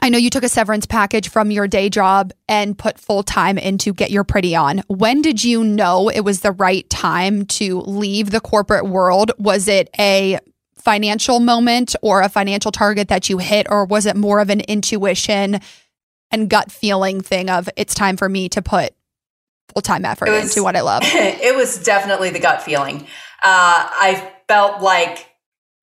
I 0.00 0.10
know 0.10 0.18
you 0.18 0.30
took 0.30 0.44
a 0.44 0.48
severance 0.48 0.86
package 0.86 1.28
from 1.28 1.50
your 1.50 1.66
day 1.66 1.90
job 1.90 2.32
and 2.48 2.78
put 2.78 3.00
full 3.00 3.24
time 3.24 3.58
into 3.58 3.92
Get 3.92 4.12
Your 4.12 4.22
Pretty 4.22 4.54
On. 4.54 4.78
When 4.86 5.22
did 5.22 5.42
you 5.42 5.64
know 5.64 6.08
it 6.08 6.20
was 6.20 6.40
the 6.40 6.52
right 6.52 6.88
time 6.88 7.46
to 7.46 7.80
leave 7.80 8.30
the 8.30 8.40
corporate 8.40 8.86
world? 8.86 9.32
Was 9.38 9.66
it 9.66 9.90
a 9.98 10.38
financial 10.78 11.40
moment 11.40 11.94
or 12.02 12.22
a 12.22 12.28
financial 12.28 12.72
target 12.72 13.08
that 13.08 13.28
you 13.28 13.38
hit, 13.38 13.66
or 13.70 13.84
was 13.84 14.06
it 14.06 14.16
more 14.16 14.40
of 14.40 14.50
an 14.50 14.60
intuition 14.60 15.60
and 16.30 16.48
gut 16.48 16.70
feeling 16.70 17.20
thing 17.20 17.50
of 17.50 17.68
it's 17.76 17.94
time 17.94 18.16
for 18.16 18.28
me 18.28 18.48
to 18.50 18.62
put 18.62 18.94
full 19.72 19.82
time 19.82 20.04
effort 20.04 20.28
was, 20.28 20.44
into 20.44 20.62
what 20.62 20.76
I 20.76 20.80
love? 20.80 21.02
It 21.04 21.56
was 21.56 21.82
definitely 21.82 22.30
the 22.30 22.40
gut 22.40 22.62
feeling. 22.62 23.02
Uh, 23.42 23.88
I 23.90 24.32
felt 24.48 24.82
like 24.82 25.28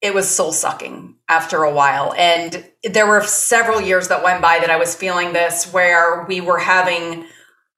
it 0.01 0.13
was 0.13 0.29
soul 0.29 0.51
sucking 0.51 1.15
after 1.27 1.63
a 1.63 1.73
while. 1.73 2.13
And 2.17 2.63
there 2.83 3.07
were 3.07 3.23
several 3.23 3.81
years 3.81 4.09
that 4.09 4.23
went 4.23 4.41
by 4.41 4.59
that 4.59 4.69
I 4.69 4.77
was 4.77 4.93
feeling 4.93 5.33
this 5.33 5.71
where 5.73 6.25
we 6.25 6.41
were 6.41 6.59
having 6.59 7.25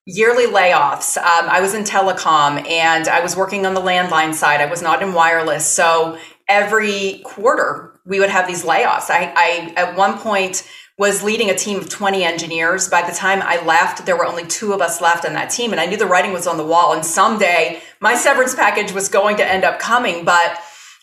yearly 0.06 0.46
layoffs. 0.46 1.18
Um, 1.18 1.50
I 1.50 1.62
was 1.62 1.74
in 1.74 1.84
telecom 1.84 2.68
and 2.68 3.08
I 3.08 3.20
was 3.20 3.36
working 3.36 3.66
on 3.66 3.74
the 3.74 3.82
landline 3.82 4.34
side. 4.34 4.62
I 4.62 4.66
was 4.66 4.82
not 4.82 5.02
in 5.02 5.14
wireless. 5.14 5.66
So 5.66 6.18
every 6.50 7.22
quarter 7.26 8.00
we 8.06 8.20
would 8.20 8.30
have 8.30 8.48
these 8.48 8.64
layoffs. 8.64 9.10
I, 9.10 9.34
I 9.36 9.74
at 9.76 9.98
one 9.98 10.18
point 10.18 10.68
was 10.98 11.22
leading 11.22 11.50
a 11.50 11.56
team 11.56 11.78
of 11.78 11.90
20 11.90 12.24
engineers. 12.24 12.90
By 12.90 13.08
the 13.08 13.16
time 13.16 13.42
I 13.44 13.64
left, 13.64 14.06
there 14.06 14.18
were 14.18 14.26
only 14.26 14.46
two 14.48 14.74
of 14.74 14.82
us 14.82 15.00
left 15.00 15.26
on 15.26 15.34
that 15.34 15.52
team. 15.52 15.72
And 15.72 15.80
I 15.80 15.86
knew 15.86 15.98
the 15.98 16.08
writing 16.08 16.34
was 16.34 16.48
on 16.48 16.58
the 16.58 16.66
wall. 16.66 16.94
And 16.94 17.06
someday 17.06 17.82
my 18.00 18.16
severance 18.16 18.56
package 18.56 18.92
was 18.92 19.08
going 19.08 19.38
to 19.38 19.46
end 19.46 19.64
up 19.64 19.80
coming. 19.80 20.26
But, 20.26 20.58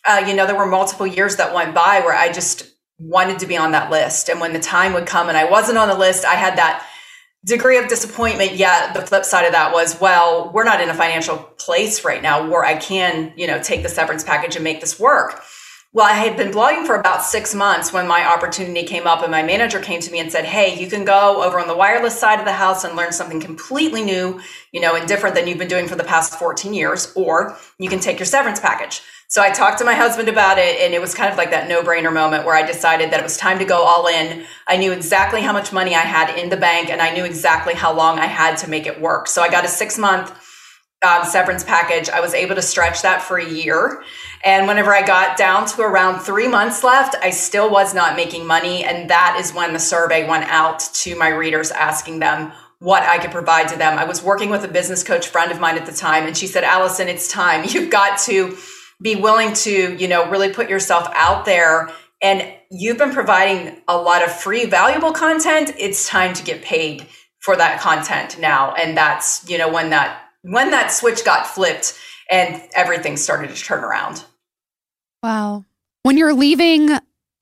uh, 0.04 0.24
you 0.26 0.34
know, 0.34 0.46
there 0.46 0.56
were 0.56 0.66
multiple 0.66 1.06
years 1.06 1.36
that 1.36 1.54
went 1.54 1.74
by 1.74 2.00
where 2.00 2.16
I 2.16 2.32
just 2.32 2.74
wanted 2.98 3.38
to 3.40 3.46
be 3.46 3.56
on 3.56 3.72
that 3.72 3.90
list. 3.90 4.28
And 4.28 4.40
when 4.40 4.52
the 4.52 4.58
time 4.58 4.94
would 4.94 5.06
come 5.06 5.28
and 5.28 5.36
I 5.36 5.48
wasn't 5.48 5.78
on 5.78 5.88
the 5.88 5.94
list, 5.96 6.24
I 6.24 6.34
had 6.34 6.58
that 6.58 6.84
degree 7.44 7.78
of 7.78 7.88
disappointment 7.88 8.54
yet 8.54 8.94
the 8.94 9.02
flip 9.02 9.24
side 9.24 9.44
of 9.44 9.52
that 9.52 9.72
was 9.72 10.00
well 10.00 10.50
we're 10.54 10.64
not 10.64 10.80
in 10.80 10.88
a 10.88 10.94
financial 10.94 11.36
place 11.36 12.04
right 12.04 12.22
now 12.22 12.48
where 12.48 12.64
i 12.64 12.74
can 12.76 13.32
you 13.36 13.46
know 13.46 13.60
take 13.62 13.82
the 13.82 13.88
severance 13.88 14.24
package 14.24 14.56
and 14.56 14.64
make 14.64 14.80
this 14.80 14.98
work 14.98 15.42
well 15.94 16.06
i 16.06 16.12
had 16.12 16.36
been 16.36 16.52
blogging 16.52 16.86
for 16.86 16.96
about 16.96 17.22
six 17.22 17.54
months 17.54 17.92
when 17.92 18.06
my 18.06 18.26
opportunity 18.26 18.82
came 18.82 19.06
up 19.06 19.22
and 19.22 19.30
my 19.30 19.42
manager 19.42 19.80
came 19.80 20.00
to 20.00 20.12
me 20.12 20.18
and 20.18 20.30
said 20.30 20.44
hey 20.44 20.78
you 20.78 20.90
can 20.90 21.04
go 21.06 21.42
over 21.42 21.58
on 21.58 21.68
the 21.68 21.76
wireless 21.76 22.18
side 22.18 22.38
of 22.38 22.44
the 22.44 22.52
house 22.52 22.84
and 22.84 22.94
learn 22.94 23.12
something 23.12 23.40
completely 23.40 24.02
new 24.02 24.38
you 24.72 24.80
know 24.80 24.94
and 24.94 25.08
different 25.08 25.34
than 25.34 25.46
you've 25.46 25.58
been 25.58 25.68
doing 25.68 25.88
for 25.88 25.96
the 25.96 26.04
past 26.04 26.38
14 26.38 26.74
years 26.74 27.10
or 27.14 27.56
you 27.78 27.88
can 27.88 28.00
take 28.00 28.18
your 28.18 28.26
severance 28.26 28.60
package 28.60 29.00
so 29.28 29.42
I 29.42 29.50
talked 29.50 29.78
to 29.78 29.84
my 29.84 29.94
husband 29.94 30.28
about 30.28 30.58
it, 30.58 30.80
and 30.80 30.94
it 30.94 31.00
was 31.00 31.14
kind 31.14 31.32
of 31.32 31.36
like 31.36 31.50
that 31.50 31.66
no 31.68 31.82
brainer 31.82 32.12
moment 32.12 32.44
where 32.44 32.54
I 32.54 32.64
decided 32.64 33.10
that 33.10 33.18
it 33.18 33.22
was 33.22 33.36
time 33.36 33.58
to 33.58 33.64
go 33.64 33.82
all 33.82 34.06
in. 34.06 34.44
I 34.68 34.76
knew 34.76 34.92
exactly 34.92 35.40
how 35.40 35.52
much 35.52 35.72
money 35.72 35.94
I 35.94 36.00
had 36.00 36.38
in 36.38 36.50
the 36.50 36.56
bank, 36.56 36.90
and 36.90 37.00
I 37.00 37.12
knew 37.12 37.24
exactly 37.24 37.74
how 37.74 37.92
long 37.92 38.18
I 38.18 38.26
had 38.26 38.56
to 38.58 38.70
make 38.70 38.86
it 38.86 39.00
work. 39.00 39.26
So 39.26 39.42
I 39.42 39.48
got 39.50 39.64
a 39.64 39.68
six 39.68 39.98
month 39.98 40.30
um, 41.04 41.24
severance 41.24 41.62
package. 41.62 42.08
I 42.08 42.20
was 42.20 42.34
able 42.34 42.54
to 42.54 42.62
stretch 42.62 43.02
that 43.02 43.22
for 43.22 43.38
a 43.38 43.48
year. 43.48 44.02
And 44.44 44.66
whenever 44.66 44.94
I 44.94 45.02
got 45.06 45.36
down 45.36 45.66
to 45.68 45.82
around 45.82 46.20
three 46.20 46.48
months 46.48 46.82
left, 46.82 47.14
I 47.22 47.30
still 47.30 47.70
was 47.70 47.94
not 47.94 48.16
making 48.16 48.46
money. 48.46 48.84
And 48.84 49.10
that 49.10 49.36
is 49.40 49.54
when 49.54 49.72
the 49.72 49.78
survey 49.78 50.28
went 50.28 50.44
out 50.44 50.80
to 50.80 51.16
my 51.16 51.28
readers 51.28 51.70
asking 51.70 52.18
them 52.18 52.52
what 52.78 53.02
I 53.02 53.18
could 53.18 53.30
provide 53.30 53.68
to 53.68 53.78
them. 53.78 53.98
I 53.98 54.04
was 54.04 54.22
working 54.22 54.50
with 54.50 54.64
a 54.64 54.68
business 54.68 55.02
coach 55.02 55.28
friend 55.28 55.50
of 55.50 55.60
mine 55.60 55.78
at 55.78 55.86
the 55.86 55.92
time, 55.92 56.26
and 56.26 56.36
she 56.36 56.46
said, 56.46 56.64
Alison, 56.64 57.08
it's 57.08 57.28
time. 57.28 57.64
You've 57.68 57.90
got 57.90 58.18
to 58.20 58.56
be 59.00 59.16
willing 59.16 59.54
to, 59.54 59.96
you 59.96 60.08
know, 60.08 60.28
really 60.28 60.52
put 60.52 60.68
yourself 60.68 61.08
out 61.14 61.44
there. 61.44 61.90
And 62.22 62.54
you've 62.70 62.96
been 62.96 63.12
providing 63.12 63.82
a 63.86 63.96
lot 63.96 64.22
of 64.22 64.32
free, 64.32 64.64
valuable 64.64 65.12
content. 65.12 65.72
It's 65.78 66.08
time 66.08 66.32
to 66.34 66.42
get 66.42 66.62
paid 66.62 67.06
for 67.40 67.54
that 67.56 67.80
content 67.80 68.38
now. 68.38 68.72
And 68.72 68.96
that's, 68.96 69.46
you 69.48 69.58
know, 69.58 69.70
when 69.70 69.90
that 69.90 70.23
when 70.44 70.70
that 70.70 70.88
switch 70.88 71.24
got 71.24 71.46
flipped 71.46 71.98
and 72.30 72.62
everything 72.74 73.16
started 73.16 73.54
to 73.54 73.62
turn 73.62 73.82
around. 73.82 74.24
Wow. 75.22 75.64
When 76.02 76.18
you're 76.18 76.34
leaving 76.34 76.90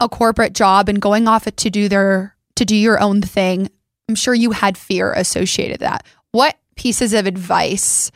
a 0.00 0.08
corporate 0.08 0.52
job 0.52 0.88
and 0.88 1.02
going 1.02 1.26
off 1.26 1.44
to 1.44 1.70
do 1.70 1.88
their 1.88 2.36
to 2.54 2.64
do 2.64 2.76
your 2.76 3.00
own 3.00 3.20
thing, 3.20 3.68
I'm 4.08 4.14
sure 4.14 4.34
you 4.34 4.52
had 4.52 4.78
fear 4.78 5.12
associated 5.12 5.74
with 5.74 5.80
that. 5.80 6.06
What 6.30 6.56
pieces 6.76 7.12
of 7.12 7.26
advice 7.26 8.10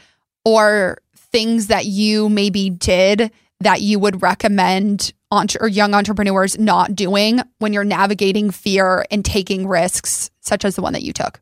or 0.45 0.99
things 1.17 1.67
that 1.67 1.87
you 1.87 2.29
maybe 2.29 2.71
did 2.71 3.33
that 3.61 3.81
you 3.81 3.99
would 3.99 4.23
recommend 4.23 5.13
entre- 5.33 5.61
or 5.63 5.69
young 5.69 5.95
entrepreneurs 5.95 6.59
not 6.59 6.95
doing 6.95 7.41
when 7.59 7.73
you're 7.73 7.85
navigating 7.85 8.51
fear 8.51 9.05
and 9.11 9.25
taking 9.25 9.67
risks 9.67 10.31
such 10.41 10.65
as 10.65 10.77
the 10.77 10.83
one 10.83 10.93
that 10.93 11.03
you 11.03 11.13
took? 11.13 11.41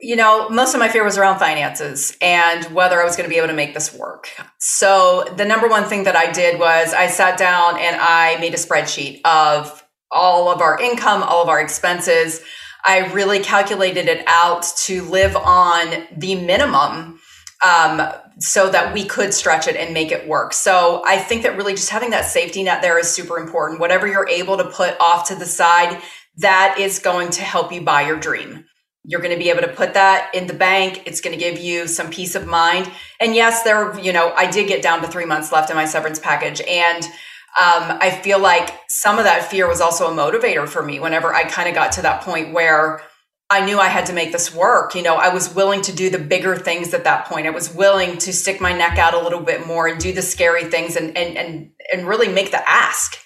You 0.00 0.16
know, 0.16 0.48
most 0.50 0.74
of 0.74 0.80
my 0.80 0.88
fear 0.88 1.04
was 1.04 1.16
around 1.16 1.38
finances 1.38 2.16
and 2.20 2.64
whether 2.74 3.00
I 3.00 3.04
was 3.04 3.16
going 3.16 3.28
to 3.28 3.32
be 3.32 3.38
able 3.38 3.48
to 3.48 3.54
make 3.54 3.74
this 3.74 3.94
work. 3.94 4.28
So, 4.58 5.24
the 5.36 5.44
number 5.44 5.68
one 5.68 5.84
thing 5.84 6.04
that 6.04 6.16
I 6.16 6.32
did 6.32 6.58
was 6.58 6.92
I 6.92 7.06
sat 7.06 7.38
down 7.38 7.78
and 7.78 7.96
I 7.96 8.36
made 8.40 8.54
a 8.54 8.58
spreadsheet 8.58 9.20
of 9.24 9.84
all 10.10 10.50
of 10.50 10.60
our 10.60 10.80
income, 10.80 11.22
all 11.22 11.42
of 11.42 11.48
our 11.48 11.60
expenses. 11.60 12.42
I 12.86 13.12
really 13.12 13.40
calculated 13.40 14.08
it 14.08 14.24
out 14.26 14.64
to 14.84 15.02
live 15.04 15.36
on 15.36 16.06
the 16.16 16.34
minimum 16.34 17.20
um, 17.64 18.02
so 18.38 18.68
that 18.70 18.92
we 18.92 19.04
could 19.04 19.32
stretch 19.32 19.66
it 19.68 19.76
and 19.76 19.94
make 19.94 20.12
it 20.12 20.28
work. 20.28 20.52
So 20.52 21.02
I 21.06 21.18
think 21.18 21.42
that 21.42 21.56
really 21.56 21.74
just 21.74 21.90
having 21.90 22.10
that 22.10 22.26
safety 22.26 22.62
net 22.62 22.82
there 22.82 22.98
is 22.98 23.08
super 23.08 23.38
important. 23.38 23.80
Whatever 23.80 24.06
you're 24.06 24.28
able 24.28 24.58
to 24.58 24.64
put 24.64 24.98
off 25.00 25.28
to 25.28 25.34
the 25.34 25.46
side, 25.46 26.00
that 26.38 26.76
is 26.78 26.98
going 26.98 27.30
to 27.30 27.42
help 27.42 27.72
you 27.72 27.80
buy 27.80 28.02
your 28.02 28.18
dream. 28.18 28.64
You're 29.04 29.20
going 29.20 29.36
to 29.36 29.38
be 29.38 29.50
able 29.50 29.60
to 29.60 29.68
put 29.68 29.94
that 29.94 30.30
in 30.34 30.46
the 30.46 30.54
bank. 30.54 31.02
It's 31.04 31.20
going 31.20 31.38
to 31.38 31.42
give 31.42 31.58
you 31.58 31.86
some 31.86 32.10
peace 32.10 32.34
of 32.34 32.46
mind. 32.46 32.90
And 33.20 33.34
yes, 33.34 33.62
there, 33.62 33.98
you 34.00 34.12
know, 34.12 34.32
I 34.32 34.50
did 34.50 34.66
get 34.66 34.82
down 34.82 35.02
to 35.02 35.08
three 35.08 35.26
months 35.26 35.52
left 35.52 35.68
in 35.68 35.76
my 35.76 35.84
severance 35.84 36.18
package. 36.18 36.62
And 36.62 37.04
um, 37.04 37.98
I 38.00 38.10
feel 38.10 38.38
like 38.40 38.70
some 38.88 39.18
of 39.18 39.24
that 39.24 39.44
fear 39.44 39.68
was 39.68 39.80
also 39.80 40.06
a 40.06 40.10
motivator 40.10 40.66
for 40.66 40.82
me 40.82 41.00
whenever 41.00 41.34
I 41.34 41.44
kind 41.44 41.68
of 41.68 41.74
got 41.74 41.92
to 41.92 42.02
that 42.02 42.22
point 42.22 42.54
where 42.54 43.02
I 43.50 43.64
knew 43.64 43.78
I 43.78 43.88
had 43.88 44.06
to 44.06 44.12
make 44.12 44.32
this 44.32 44.54
work. 44.54 44.94
You 44.94 45.02
know, 45.02 45.16
I 45.16 45.32
was 45.32 45.54
willing 45.54 45.82
to 45.82 45.94
do 45.94 46.08
the 46.08 46.18
bigger 46.18 46.56
things 46.56 46.94
at 46.94 47.04
that 47.04 47.26
point. 47.26 47.46
I 47.46 47.50
was 47.50 47.72
willing 47.72 48.16
to 48.18 48.32
stick 48.32 48.60
my 48.60 48.72
neck 48.72 48.98
out 48.98 49.14
a 49.14 49.20
little 49.20 49.40
bit 49.40 49.66
more 49.66 49.86
and 49.86 50.00
do 50.00 50.12
the 50.12 50.22
scary 50.22 50.64
things 50.64 50.96
and 50.96 51.16
and 51.16 51.36
and 51.36 51.70
and 51.92 52.08
really 52.08 52.28
make 52.28 52.50
the 52.50 52.68
ask. 52.68 53.16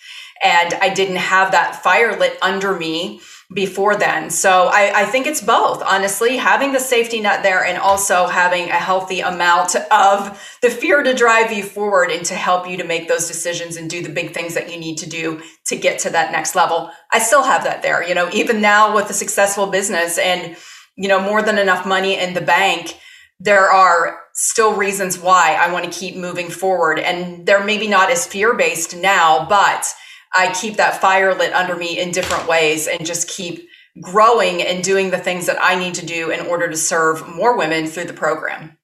And 0.45 0.75
I 0.75 0.93
didn't 0.93 1.17
have 1.17 1.53
that 1.53 1.83
fire 1.83 2.19
lit 2.19 2.37
under 2.43 2.77
me 2.77 3.21
before 3.55 3.97
then. 3.97 4.29
So 4.29 4.69
I, 4.71 4.93
I, 4.95 5.05
think 5.07 5.27
it's 5.27 5.41
both, 5.41 5.83
honestly, 5.83 6.37
having 6.37 6.73
the 6.73 6.81
safety 6.81 7.19
net 7.19 7.43
there 7.43 7.65
and 7.65 7.79
also 7.79 8.27
having 8.27 8.69
a 8.69 8.75
healthy 8.75 9.21
amount 9.21 9.75
of 9.91 10.39
the 10.61 10.69
fear 10.69 11.03
to 11.03 11.15
drive 11.15 11.51
you 11.51 11.63
forward 11.63 12.11
and 12.11 12.27
to 12.27 12.35
help 12.35 12.69
you 12.69 12.77
to 12.77 12.85
make 12.85 13.09
those 13.09 13.27
decisions 13.27 13.79
and 13.79 13.89
do 13.89 14.03
the 14.03 14.11
big 14.11 14.35
things 14.35 14.53
that 14.53 14.71
you 14.71 14.79
need 14.79 14.99
to 14.99 15.09
do 15.09 15.41
to 15.65 15.77
get 15.77 15.99
to 16.01 16.11
that 16.11 16.31
next 16.31 16.55
level. 16.55 16.91
I 17.11 17.21
still 17.21 17.43
have 17.43 17.65
that 17.65 17.81
there, 17.81 18.07
you 18.07 18.15
know, 18.15 18.29
even 18.35 18.61
now 18.61 18.95
with 18.95 19.09
a 19.09 19.15
successful 19.15 19.67
business 19.69 20.19
and, 20.19 20.55
you 20.97 21.09
know, 21.09 21.21
more 21.21 21.41
than 21.41 21.57
enough 21.57 21.87
money 21.87 22.19
in 22.19 22.35
the 22.35 22.43
bank, 22.43 22.99
there 23.41 23.71
are 23.71 24.21
still 24.35 24.75
reasons 24.75 25.19
why 25.19 25.57
I 25.59 25.73
want 25.73 25.91
to 25.91 25.99
keep 25.99 26.17
moving 26.17 26.51
forward. 26.51 26.99
And 26.99 27.47
they're 27.47 27.65
maybe 27.65 27.89
not 27.89 28.11
as 28.11 28.27
fear 28.27 28.53
based 28.53 28.95
now, 28.95 29.47
but 29.49 29.87
I 30.35 30.53
keep 30.53 30.77
that 30.77 31.01
fire 31.01 31.35
lit 31.35 31.53
under 31.53 31.77
me 31.77 31.99
in 31.99 32.11
different 32.11 32.49
ways 32.49 32.87
and 32.87 33.07
just 33.07 33.29
keep 33.29 33.69
growing 34.01 34.63
and 34.63 34.85
doing 34.85 35.11
the 35.11 35.19
things 35.19 35.47
that 35.47 35.59
I 35.61 35.75
need 35.75 35.95
to 35.95 36.07
do 36.07 36.31
in 36.31 36.47
order 36.47 36.69
to 36.69 36.77
serve 36.77 37.27
more 37.29 37.57
women 37.57 37.87
through 37.87 38.05
the 38.05 38.13
program. 38.13 38.77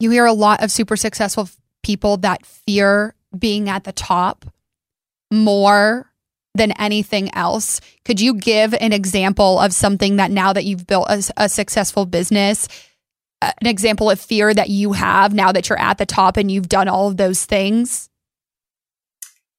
You 0.00 0.10
hear 0.10 0.26
a 0.26 0.32
lot 0.32 0.62
of 0.62 0.72
super 0.72 0.96
successful 0.96 1.48
people 1.82 2.16
that 2.18 2.44
fear 2.44 3.14
being 3.38 3.68
at 3.68 3.84
the 3.84 3.92
top 3.92 4.44
more 5.30 6.10
than 6.54 6.72
anything 6.72 7.34
else. 7.34 7.80
Could 8.04 8.20
you 8.20 8.34
give 8.34 8.74
an 8.74 8.92
example 8.92 9.58
of 9.58 9.72
something 9.72 10.16
that 10.16 10.30
now 10.30 10.52
that 10.52 10.64
you've 10.64 10.86
built 10.86 11.08
a, 11.08 11.32
a 11.36 11.48
successful 11.48 12.06
business, 12.06 12.68
uh, 13.42 13.52
an 13.60 13.66
example 13.66 14.10
of 14.10 14.20
fear 14.20 14.54
that 14.54 14.70
you 14.70 14.92
have 14.92 15.34
now 15.34 15.52
that 15.52 15.68
you're 15.68 15.80
at 15.80 15.98
the 15.98 16.06
top 16.06 16.36
and 16.36 16.50
you've 16.50 16.68
done 16.68 16.88
all 16.88 17.08
of 17.08 17.16
those 17.16 17.44
things? 17.44 18.08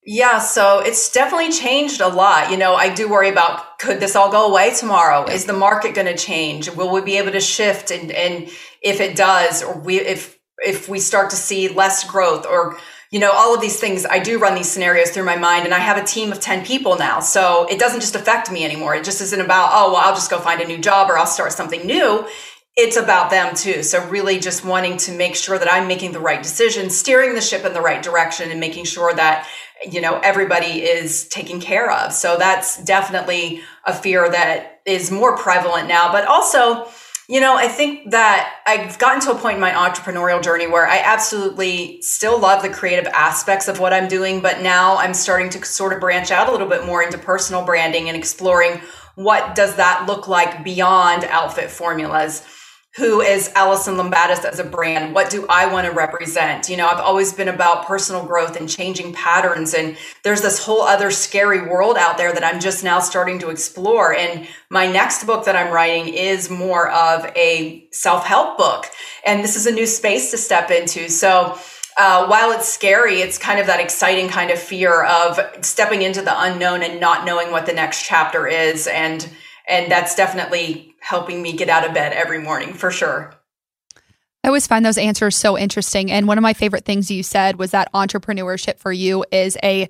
Yeah, 0.07 0.37
so 0.37 0.81
it's 0.81 1.11
definitely 1.11 1.51
changed 1.51 1.99
a 1.99 2.07
lot. 2.07 2.51
You 2.51 2.57
know, 2.57 2.75
I 2.75 2.93
do 2.93 3.09
worry 3.09 3.29
about 3.29 3.79
could 3.79 3.99
this 3.99 4.15
all 4.15 4.31
go 4.31 4.47
away 4.51 4.73
tomorrow? 4.75 5.25
Is 5.25 5.45
the 5.45 5.53
market 5.53 5.95
going 5.95 6.05
to 6.05 6.15
change? 6.15 6.69
Will 6.69 6.91
we 6.91 7.01
be 7.01 7.17
able 7.17 7.31
to 7.31 7.39
shift? 7.39 7.89
And 7.89 8.11
and 8.11 8.47
if 8.83 9.01
it 9.01 9.15
does, 9.15 9.63
or 9.63 9.79
we 9.79 9.99
if 9.99 10.37
if 10.59 10.87
we 10.87 10.99
start 10.99 11.31
to 11.31 11.35
see 11.35 11.69
less 11.69 12.03
growth, 12.03 12.45
or 12.45 12.77
you 13.09 13.19
know, 13.19 13.31
all 13.31 13.55
of 13.55 13.61
these 13.61 13.79
things, 13.79 14.05
I 14.05 14.19
do 14.19 14.37
run 14.37 14.53
these 14.53 14.69
scenarios 14.69 15.09
through 15.09 15.25
my 15.25 15.37
mind, 15.37 15.65
and 15.65 15.73
I 15.73 15.79
have 15.79 15.97
a 15.97 16.05
team 16.05 16.31
of 16.31 16.39
ten 16.39 16.63
people 16.63 16.97
now, 16.97 17.19
so 17.19 17.65
it 17.67 17.79
doesn't 17.79 18.01
just 18.01 18.15
affect 18.15 18.51
me 18.51 18.63
anymore. 18.63 18.93
It 18.93 19.05
just 19.05 19.21
isn't 19.21 19.41
about 19.41 19.71
oh 19.73 19.93
well, 19.93 20.01
I'll 20.03 20.13
just 20.13 20.29
go 20.29 20.39
find 20.39 20.61
a 20.61 20.67
new 20.67 20.77
job 20.77 21.09
or 21.09 21.17
I'll 21.17 21.25
start 21.25 21.51
something 21.51 21.83
new 21.87 22.27
it's 22.77 22.97
about 22.97 23.29
them 23.29 23.55
too. 23.55 23.83
So 23.83 24.05
really 24.09 24.39
just 24.39 24.65
wanting 24.65 24.97
to 24.97 25.13
make 25.13 25.35
sure 25.35 25.57
that 25.57 25.71
I'm 25.71 25.87
making 25.87 26.11
the 26.11 26.19
right 26.19 26.43
decision, 26.43 26.89
steering 26.89 27.33
the 27.33 27.41
ship 27.41 27.63
in 27.63 27.73
the 27.73 27.81
right 27.81 28.03
direction 28.03 28.51
and 28.51 28.59
making 28.59 28.85
sure 28.85 29.13
that, 29.13 29.47
you 29.91 30.01
know, 30.01 30.19
everybody 30.19 30.83
is 30.83 31.27
taken 31.27 31.59
care 31.59 31.91
of. 31.91 32.13
So 32.13 32.37
that's 32.37 32.83
definitely 32.83 33.61
a 33.85 33.93
fear 33.93 34.29
that 34.29 34.81
is 34.85 35.11
more 35.11 35.37
prevalent 35.37 35.87
now, 35.87 36.11
but 36.11 36.25
also, 36.27 36.87
you 37.27 37.39
know, 37.39 37.55
I 37.55 37.67
think 37.67 38.11
that 38.11 38.53
I've 38.67 38.99
gotten 38.99 39.19
to 39.21 39.31
a 39.31 39.35
point 39.35 39.55
in 39.55 39.61
my 39.61 39.71
entrepreneurial 39.71 40.43
journey 40.43 40.67
where 40.67 40.87
I 40.87 40.99
absolutely 40.99 42.01
still 42.01 42.39
love 42.39 42.61
the 42.61 42.69
creative 42.69 43.07
aspects 43.07 43.67
of 43.67 43.79
what 43.79 43.93
I'm 43.93 44.07
doing, 44.07 44.41
but 44.41 44.61
now 44.61 44.97
I'm 44.97 45.13
starting 45.13 45.49
to 45.51 45.65
sort 45.65 45.93
of 45.93 45.99
branch 45.99 46.29
out 46.31 46.49
a 46.49 46.51
little 46.51 46.69
bit 46.69 46.85
more 46.85 47.01
into 47.01 47.17
personal 47.17 47.65
branding 47.65 48.09
and 48.09 48.17
exploring 48.17 48.81
what 49.15 49.55
does 49.55 49.75
that 49.77 50.05
look 50.07 50.27
like 50.27 50.63
beyond 50.63 51.23
outfit 51.25 51.71
formulas 51.71 52.45
who 52.95 53.19
is 53.19 53.51
Alison 53.55 53.95
Lumbatis 53.95 54.45
as 54.45 54.59
a 54.59 54.63
brand? 54.63 55.13
What 55.13 55.29
do 55.29 55.45
I 55.49 55.65
want 55.65 55.85
to 55.85 55.91
represent? 55.91 56.69
You 56.69 56.77
know, 56.77 56.87
I've 56.87 57.01
always 57.01 57.33
been 57.33 57.49
about 57.49 57.85
personal 57.85 58.25
growth 58.25 58.55
and 58.55 58.69
changing 58.69 59.11
patterns. 59.11 59.73
And 59.73 59.97
there's 60.23 60.41
this 60.41 60.63
whole 60.63 60.81
other 60.81 61.11
scary 61.11 61.67
world 61.67 61.97
out 61.97 62.17
there 62.17 62.31
that 62.31 62.43
I'm 62.43 62.61
just 62.61 62.85
now 62.85 63.01
starting 63.01 63.39
to 63.39 63.49
explore. 63.49 64.15
And 64.15 64.47
my 64.69 64.89
next 64.89 65.25
book 65.25 65.43
that 65.43 65.57
I'm 65.57 65.73
writing 65.73 66.13
is 66.13 66.49
more 66.49 66.89
of 66.89 67.25
a 67.35 67.85
self 67.91 68.25
help 68.25 68.57
book. 68.57 68.85
And 69.25 69.43
this 69.43 69.57
is 69.57 69.65
a 69.65 69.71
new 69.71 69.87
space 69.87 70.31
to 70.31 70.37
step 70.37 70.71
into. 70.71 71.09
So, 71.09 71.59
uh, 71.97 72.27
while 72.27 72.51
it's 72.51 72.67
scary, 72.67 73.21
it's 73.21 73.37
kind 73.37 73.59
of 73.59 73.67
that 73.67 73.79
exciting 73.79 74.29
kind 74.29 74.51
of 74.51 74.59
fear 74.59 75.03
of 75.05 75.39
stepping 75.61 76.01
into 76.01 76.21
the 76.21 76.33
unknown 76.43 76.81
and 76.81 76.99
not 76.99 77.25
knowing 77.25 77.51
what 77.51 77.65
the 77.65 77.73
next 77.73 78.05
chapter 78.05 78.47
is. 78.47 78.87
And 78.87 79.29
and 79.67 79.91
that's 79.91 80.15
definitely 80.15 80.94
helping 81.05 81.39
me 81.39 81.53
get 81.53 81.69
out 81.69 81.87
of 81.87 81.93
bed 81.93 82.13
every 82.13 82.39
morning 82.39 82.73
for 82.73 82.89
sure. 82.89 83.31
I 84.43 84.47
always 84.47 84.65
find 84.65 84.83
those 84.83 84.97
answers 84.97 85.35
so 85.35 85.55
interesting. 85.55 86.11
And 86.11 86.27
one 86.27 86.39
of 86.39 86.41
my 86.41 86.53
favorite 86.53 86.83
things 86.83 87.11
you 87.11 87.21
said 87.21 87.59
was 87.59 87.71
that 87.71 87.93
entrepreneurship 87.93 88.79
for 88.79 88.91
you 88.91 89.23
is 89.31 89.55
a 89.61 89.87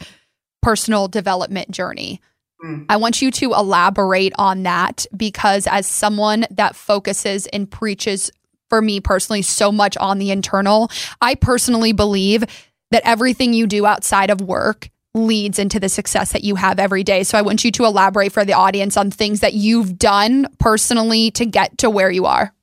personal 0.61 1.07
development 1.07 1.71
journey. 1.71 2.19
Mm. 2.61 2.85
I 2.89 2.97
want 2.97 3.21
you 3.21 3.31
to 3.31 3.53
elaborate 3.53 4.33
on 4.37 4.63
that 4.63 5.05
because, 5.15 5.67
as 5.67 5.87
someone 5.87 6.45
that 6.51 6.75
focuses 6.75 7.47
and 7.47 7.71
preaches 7.71 8.29
for 8.69 8.81
me 8.81 8.99
personally 8.99 9.41
so 9.41 9.71
much 9.71 9.95
on 9.95 10.17
the 10.17 10.31
internal, 10.31 10.91
I 11.21 11.35
personally 11.35 11.93
believe 11.93 12.43
that 12.91 13.03
everything 13.05 13.53
you 13.53 13.67
do 13.67 13.85
outside 13.85 14.29
of 14.29 14.41
work 14.41 14.89
leads 15.15 15.57
into 15.57 15.79
the 15.79 15.89
success 15.89 16.33
that 16.33 16.43
you 16.43 16.55
have 16.55 16.77
every 16.77 17.03
day. 17.03 17.23
So 17.23 17.37
I 17.37 17.41
want 17.41 17.63
you 17.63 17.71
to 17.71 17.85
elaborate 17.85 18.31
for 18.31 18.45
the 18.45 18.53
audience 18.53 18.97
on 18.97 19.09
things 19.09 19.39
that 19.39 19.53
you've 19.53 19.97
done 19.97 20.47
personally 20.59 21.31
to 21.31 21.45
get 21.45 21.77
to 21.79 21.89
where 21.89 22.11
you 22.11 22.25
are. 22.25 22.53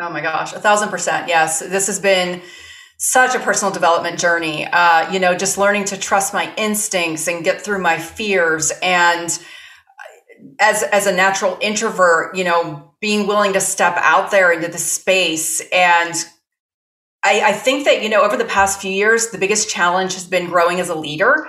Oh 0.00 0.08
my 0.08 0.20
gosh, 0.22 0.54
a 0.54 0.60
thousand 0.60 0.88
percent. 0.88 1.28
Yes. 1.28 1.58
This 1.58 1.88
has 1.88 2.00
been 2.00 2.40
such 2.96 3.34
a 3.34 3.40
personal 3.40 3.72
development 3.72 4.18
journey. 4.18 4.66
Uh, 4.66 5.10
you 5.12 5.18
know, 5.18 5.34
just 5.34 5.58
learning 5.58 5.84
to 5.86 5.98
trust 5.98 6.32
my 6.32 6.54
instincts 6.56 7.26
and 7.26 7.44
get 7.44 7.60
through 7.60 7.82
my 7.82 7.98
fears. 7.98 8.72
And 8.82 9.38
as, 10.58 10.82
as 10.84 11.06
a 11.06 11.12
natural 11.12 11.58
introvert, 11.60 12.36
you 12.36 12.44
know, 12.44 12.94
being 13.00 13.26
willing 13.26 13.52
to 13.54 13.60
step 13.60 13.94
out 13.96 14.30
there 14.30 14.52
into 14.52 14.68
the 14.68 14.78
space 14.78 15.60
and 15.72 16.14
I, 17.22 17.42
I 17.48 17.52
think 17.52 17.84
that, 17.84 18.02
you 18.02 18.08
know, 18.08 18.22
over 18.22 18.36
the 18.36 18.46
past 18.46 18.80
few 18.80 18.90
years, 18.90 19.28
the 19.28 19.38
biggest 19.38 19.68
challenge 19.68 20.14
has 20.14 20.24
been 20.24 20.46
growing 20.46 20.80
as 20.80 20.88
a 20.88 20.94
leader. 20.94 21.48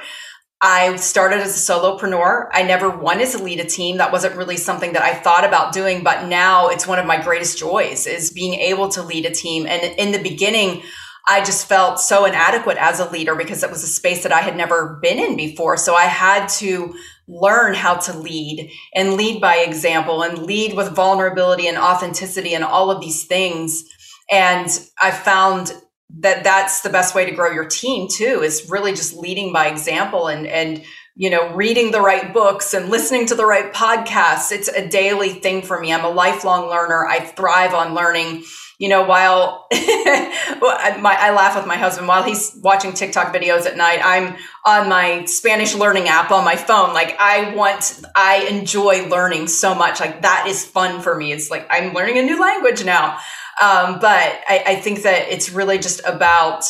I 0.61 0.95
started 0.97 1.39
as 1.39 1.55
a 1.55 1.73
solopreneur. 1.73 2.47
I 2.51 2.61
never 2.61 2.89
wanted 2.89 3.29
to 3.29 3.41
lead 3.43 3.59
a 3.59 3.65
team. 3.65 3.97
That 3.97 4.11
wasn't 4.11 4.35
really 4.35 4.57
something 4.57 4.93
that 4.93 5.01
I 5.01 5.15
thought 5.15 5.43
about 5.43 5.73
doing, 5.73 6.03
but 6.03 6.27
now 6.27 6.67
it's 6.67 6.85
one 6.85 6.99
of 6.99 7.07
my 7.07 7.19
greatest 7.19 7.57
joys 7.57 8.05
is 8.05 8.29
being 8.29 8.53
able 8.53 8.89
to 8.89 9.01
lead 9.01 9.25
a 9.25 9.31
team. 9.31 9.65
And 9.65 9.81
in 9.97 10.11
the 10.11 10.21
beginning, 10.21 10.83
I 11.27 11.43
just 11.43 11.67
felt 11.67 11.99
so 11.99 12.25
inadequate 12.25 12.77
as 12.77 12.99
a 12.99 13.09
leader 13.09 13.35
because 13.35 13.63
it 13.63 13.71
was 13.71 13.83
a 13.83 13.87
space 13.87 14.21
that 14.23 14.31
I 14.31 14.41
had 14.41 14.55
never 14.55 14.99
been 15.01 15.17
in 15.17 15.35
before. 15.35 15.77
So 15.77 15.95
I 15.95 16.05
had 16.05 16.47
to 16.59 16.93
learn 17.27 17.73
how 17.73 17.95
to 17.95 18.17
lead 18.17 18.71
and 18.93 19.13
lead 19.13 19.41
by 19.41 19.57
example 19.57 20.21
and 20.21 20.43
lead 20.43 20.75
with 20.75 20.95
vulnerability 20.95 21.67
and 21.67 21.77
authenticity 21.77 22.53
and 22.53 22.63
all 22.63 22.91
of 22.91 23.01
these 23.01 23.25
things. 23.25 23.83
And 24.29 24.67
I 25.01 25.11
found 25.11 25.73
that 26.19 26.43
that's 26.43 26.81
the 26.81 26.89
best 26.89 27.15
way 27.15 27.25
to 27.25 27.31
grow 27.31 27.51
your 27.51 27.65
team 27.65 28.07
too 28.09 28.41
is 28.43 28.69
really 28.69 28.91
just 28.91 29.15
leading 29.15 29.53
by 29.53 29.67
example 29.67 30.27
and 30.27 30.45
and 30.45 30.83
you 31.15 31.29
know 31.29 31.53
reading 31.53 31.91
the 31.91 32.01
right 32.01 32.33
books 32.33 32.73
and 32.73 32.89
listening 32.89 33.25
to 33.27 33.35
the 33.35 33.45
right 33.45 33.73
podcasts. 33.73 34.51
It's 34.51 34.67
a 34.67 34.87
daily 34.87 35.29
thing 35.29 35.61
for 35.61 35.79
me. 35.79 35.93
I'm 35.93 36.05
a 36.05 36.09
lifelong 36.09 36.69
learner. 36.69 37.05
I 37.07 37.19
thrive 37.19 37.73
on 37.73 37.93
learning. 37.93 38.43
You 38.77 38.89
know 38.89 39.03
while 39.03 39.67
my, 39.71 41.15
i 41.19 41.31
laugh 41.35 41.55
with 41.55 41.67
my 41.67 41.77
husband. 41.77 42.07
While 42.07 42.23
he's 42.23 42.57
watching 42.63 42.93
tiktok 42.93 43.33
videos 43.33 43.65
at 43.67 43.77
night 43.77 43.99
i'm 44.03 44.35
on 44.65 44.89
my 44.89 45.25
spanish 45.25 45.75
learning 45.75 46.07
app 46.07 46.31
on 46.31 46.43
my 46.43 46.55
phone. 46.55 46.93
Like 46.93 47.15
i 47.19 47.53
want 47.55 48.01
i 48.15 48.47
enjoy 48.49 49.07
learning 49.07 49.47
so 49.47 49.75
much. 49.75 49.99
Like 49.99 50.23
that 50.23 50.45
is 50.47 50.65
fun 50.65 51.01
for 51.01 51.15
me. 51.15 51.31
It's 51.31 51.51
like 51.51 51.67
i'm 51.69 51.93
learning 51.93 52.17
a 52.17 52.23
new 52.23 52.41
language 52.41 52.83
now 52.83 53.19
um, 53.61 53.99
but 53.99 54.41
I, 54.47 54.63
I 54.65 54.75
think 54.75 55.03
that 55.03 55.29
it's 55.29 55.51
really 55.51 55.77
just 55.77 56.01
about 56.05 56.65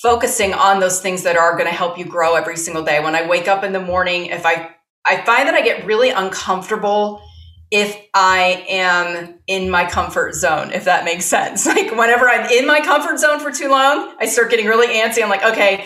focusing 0.00 0.54
on 0.54 0.80
those 0.80 1.00
things 1.00 1.22
that 1.24 1.36
are 1.36 1.52
going 1.52 1.66
to 1.66 1.76
help 1.76 1.98
you 1.98 2.06
grow 2.06 2.34
every 2.34 2.56
single 2.56 2.82
day. 2.82 3.02
When 3.04 3.14
I 3.14 3.26
wake 3.26 3.46
up 3.46 3.62
in 3.62 3.72
the 3.72 3.80
morning, 3.80 4.26
if 4.26 4.46
I 4.46 4.74
I 5.06 5.22
find 5.22 5.48
that 5.48 5.54
I 5.54 5.62
get 5.62 5.84
really 5.84 6.10
uncomfortable 6.10 7.22
if 7.70 7.96
I 8.14 8.64
am 8.68 9.38
in 9.46 9.70
my 9.70 9.88
comfort 9.88 10.34
zone, 10.34 10.72
if 10.72 10.84
that 10.86 11.04
makes 11.04 11.26
sense. 11.26 11.66
Like 11.70 11.92
whenever 11.92 12.28
I'm 12.28 12.50
in 12.50 12.66
my 12.66 12.80
comfort 12.80 13.18
zone 13.18 13.38
for 13.38 13.52
too 13.52 13.68
long, 13.68 14.14
I 14.18 14.26
start 14.26 14.50
getting 14.50 14.66
really 14.66 14.88
antsy. 14.88 15.22
I'm 15.22 15.28
like, 15.28 15.44
okay, 15.44 15.84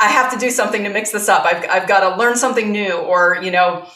I 0.00 0.08
have 0.08 0.32
to 0.32 0.38
do 0.38 0.50
something 0.50 0.82
to 0.82 0.90
mix 0.90 1.12
this 1.12 1.28
up. 1.28 1.46
I've, 1.46 1.64
I've 1.70 1.88
got 1.88 2.08
to 2.08 2.16
learn 2.16 2.36
something 2.36 2.70
new 2.70 2.92
or, 2.92 3.38
you 3.42 3.50
know, 3.50 3.86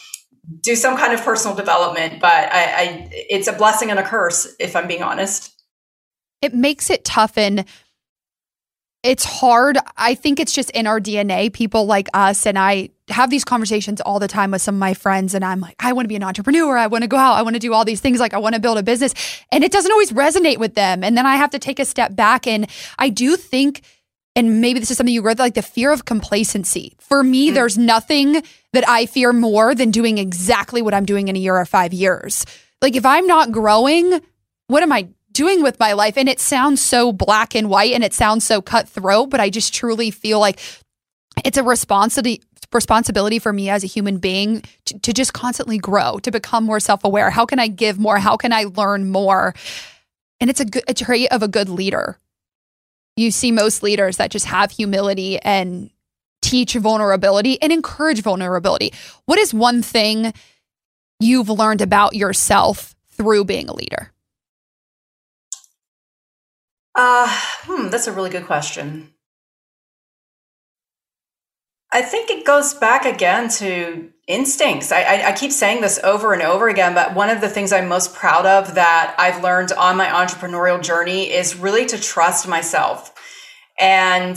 do 0.63 0.75
some 0.75 0.97
kind 0.97 1.13
of 1.13 1.21
personal 1.23 1.55
development. 1.55 2.21
But 2.21 2.51
I, 2.51 2.63
I 2.65 3.09
it's 3.13 3.49
a 3.49 3.53
blessing 3.53 3.91
and 3.91 3.99
a 3.99 4.05
curse, 4.05 4.55
if 4.59 4.75
I'm 4.75 4.87
being 4.87 5.03
honest 5.03 5.58
it 6.43 6.55
makes 6.55 6.91
it 6.91 7.05
tough 7.05 7.37
and 7.37 7.65
it's 9.03 9.25
hard. 9.25 9.79
I 9.97 10.15
think 10.15 10.41
it's 10.41 10.53
just 10.53 10.71
in 10.71 10.87
our 10.87 11.01
DNA, 11.01 11.53
people 11.53 11.87
like 11.87 12.09
us. 12.15 12.47
And 12.47 12.59
I 12.59 12.91
have 13.09 13.31
these 13.31 13.45
conversations 13.45 14.01
all 14.01 14.19
the 14.19 14.29
time 14.29 14.51
with 14.51 14.61
some 14.61 14.75
of 14.75 14.81
my 14.81 14.93
friends. 14.95 15.35
And 15.35 15.45
I'm 15.45 15.61
like, 15.61 15.77
I 15.79 15.93
want 15.93 16.05
to 16.05 16.09
be 16.09 16.17
an 16.17 16.25
entrepreneur. 16.25 16.77
I 16.77 16.89
want 16.89 17.03
to 17.03 17.09
go 17.09 17.17
out. 17.17 17.35
I 17.35 17.43
want 17.43 17.55
to 17.55 17.61
do 17.61 17.73
all 17.73 17.85
these 17.85 18.01
things. 18.01 18.19
Like, 18.19 18.35
I 18.35 18.39
want 18.39 18.57
to 18.57 18.61
build 18.61 18.77
a 18.77 18.83
business. 18.83 19.15
And 19.53 19.63
it 19.63 19.71
doesn't 19.71 19.91
always 19.91 20.11
resonate 20.11 20.59
with 20.59 20.75
them. 20.75 21.05
And 21.05 21.17
then 21.17 21.27
I 21.27 21.37
have 21.37 21.51
to 21.51 21.59
take 21.59 21.79
a 21.79 21.85
step 21.85 22.17
back. 22.17 22.47
And 22.47 22.69
I 22.99 23.09
do 23.09 23.37
think, 23.37 23.83
and 24.35 24.61
maybe 24.61 24.81
this 24.81 24.91
is 24.91 24.97
something 24.97 25.15
you 25.15 25.23
read, 25.23 25.39
like 25.39 25.55
the 25.55 25.63
fear 25.63 25.93
of 25.93 26.05
complacency. 26.05 26.97
For 26.99 27.23
me, 27.23 27.51
mm. 27.51 27.55
there's 27.55 27.79
nothing 27.79 28.43
that 28.73 28.87
I 28.89 29.07
fear 29.07 29.33
more 29.33 29.77
than 29.77 29.93
doing 29.93 30.19
exactly 30.19 30.83
what 30.83 30.93
I'm 30.93 31.07
doing 31.07 31.29
in 31.29 31.37
a 31.37 31.39
year 31.39 31.57
or 31.57 31.65
five 31.65 31.93
years. 31.93 32.45
Like, 32.83 32.97
if 32.97 33.07
I'm 33.07 33.27
not 33.27 33.53
growing, 33.53 34.21
what 34.67 34.83
am 34.83 34.93
I 34.93 35.09
doing 35.33 35.63
with 35.63 35.79
my 35.79 35.93
life? 35.93 36.17
And 36.17 36.29
it 36.29 36.41
sounds 36.41 36.81
so 36.81 37.13
black 37.13 37.55
and 37.55 37.69
white 37.69 37.93
and 37.93 38.05
it 38.05 38.15
sounds 38.15 38.45
so 38.45 38.61
cutthroat, 38.61 39.31
but 39.31 39.41
I 39.41 39.51
just 39.51 39.75
truly 39.75 40.11
feel 40.11 40.41
like 40.41 40.61
it's 41.45 41.59
a 41.59 41.63
responsibility 41.63 42.43
responsibility 42.73 43.39
for 43.39 43.51
me 43.53 43.71
as 43.71 43.83
a 43.83 43.87
human 43.87 44.19
being 44.19 44.63
to, 44.85 44.99
to 44.99 45.13
just 45.13 45.33
constantly 45.33 45.79
grow, 45.79 46.19
to 46.19 46.31
become 46.31 46.65
more 46.65 46.81
self-aware. 46.81 47.31
How 47.31 47.47
can 47.47 47.59
I 47.59 47.69
give 47.69 47.99
more? 47.99 48.19
How 48.19 48.37
can 48.37 48.53
I 48.53 48.65
learn 48.65 49.11
more? 49.11 49.55
And 50.41 50.51
it's 50.51 50.61
a 50.61 50.65
good 50.65 50.85
a 50.87 50.95
trait 50.95 51.33
of 51.33 51.43
a 51.43 51.49
good 51.49 51.69
leader. 51.69 52.19
You 53.17 53.31
see 53.31 53.51
most 53.51 53.83
leaders 53.83 54.19
that 54.19 54.31
just 54.31 54.47
have 54.47 54.71
humility 54.71 55.39
and 55.41 55.91
teach 56.41 56.75
vulnerability 56.75 57.61
and 57.61 57.73
encourage 57.73 58.23
vulnerability. 58.23 58.93
What 59.25 59.39
is 59.39 59.53
one 59.53 59.83
thing 59.83 60.33
you've 61.19 61.49
learned 61.49 61.81
about 61.81 62.15
yourself 62.15 62.95
through 63.11 63.45
being 63.45 63.69
a 63.69 63.75
leader? 63.75 64.13
Uh, 66.99 67.29
hmm, 67.63 67.91
that's 67.91 68.09
a 68.09 68.13
really 68.13 68.29
good 68.29 68.45
question. 68.45 69.15
I 71.93 72.03
think 72.03 72.29
it 72.29 72.45
goes 72.45 72.75
back 72.75 73.05
again 73.05 73.49
to 73.51 74.11
instincts. 74.27 74.91
I, 74.91 75.03
I, 75.03 75.29
I, 75.29 75.33
keep 75.33 75.53
saying 75.53 75.81
this 75.81 76.01
over 76.03 76.33
and 76.33 76.43
over 76.43 76.69
again, 76.69 76.95
but 76.95 77.15
one 77.15 77.31
of 77.31 77.41
the 77.41 77.49
things 77.49 77.73
I'm 77.73 77.87
most 77.87 78.15
proud 78.15 78.47
of 78.47 78.75
that 78.75 79.15
I've 79.17 79.45
learned 79.45 79.71
on 79.71 79.97
my 79.97 80.07
entrepreneurial 80.07 80.83
journey 80.83 81.33
is 81.33 81.55
really 81.55 81.87
to 81.87 82.01
trust 82.01 82.49
myself. 82.49 83.15
And 83.79 84.37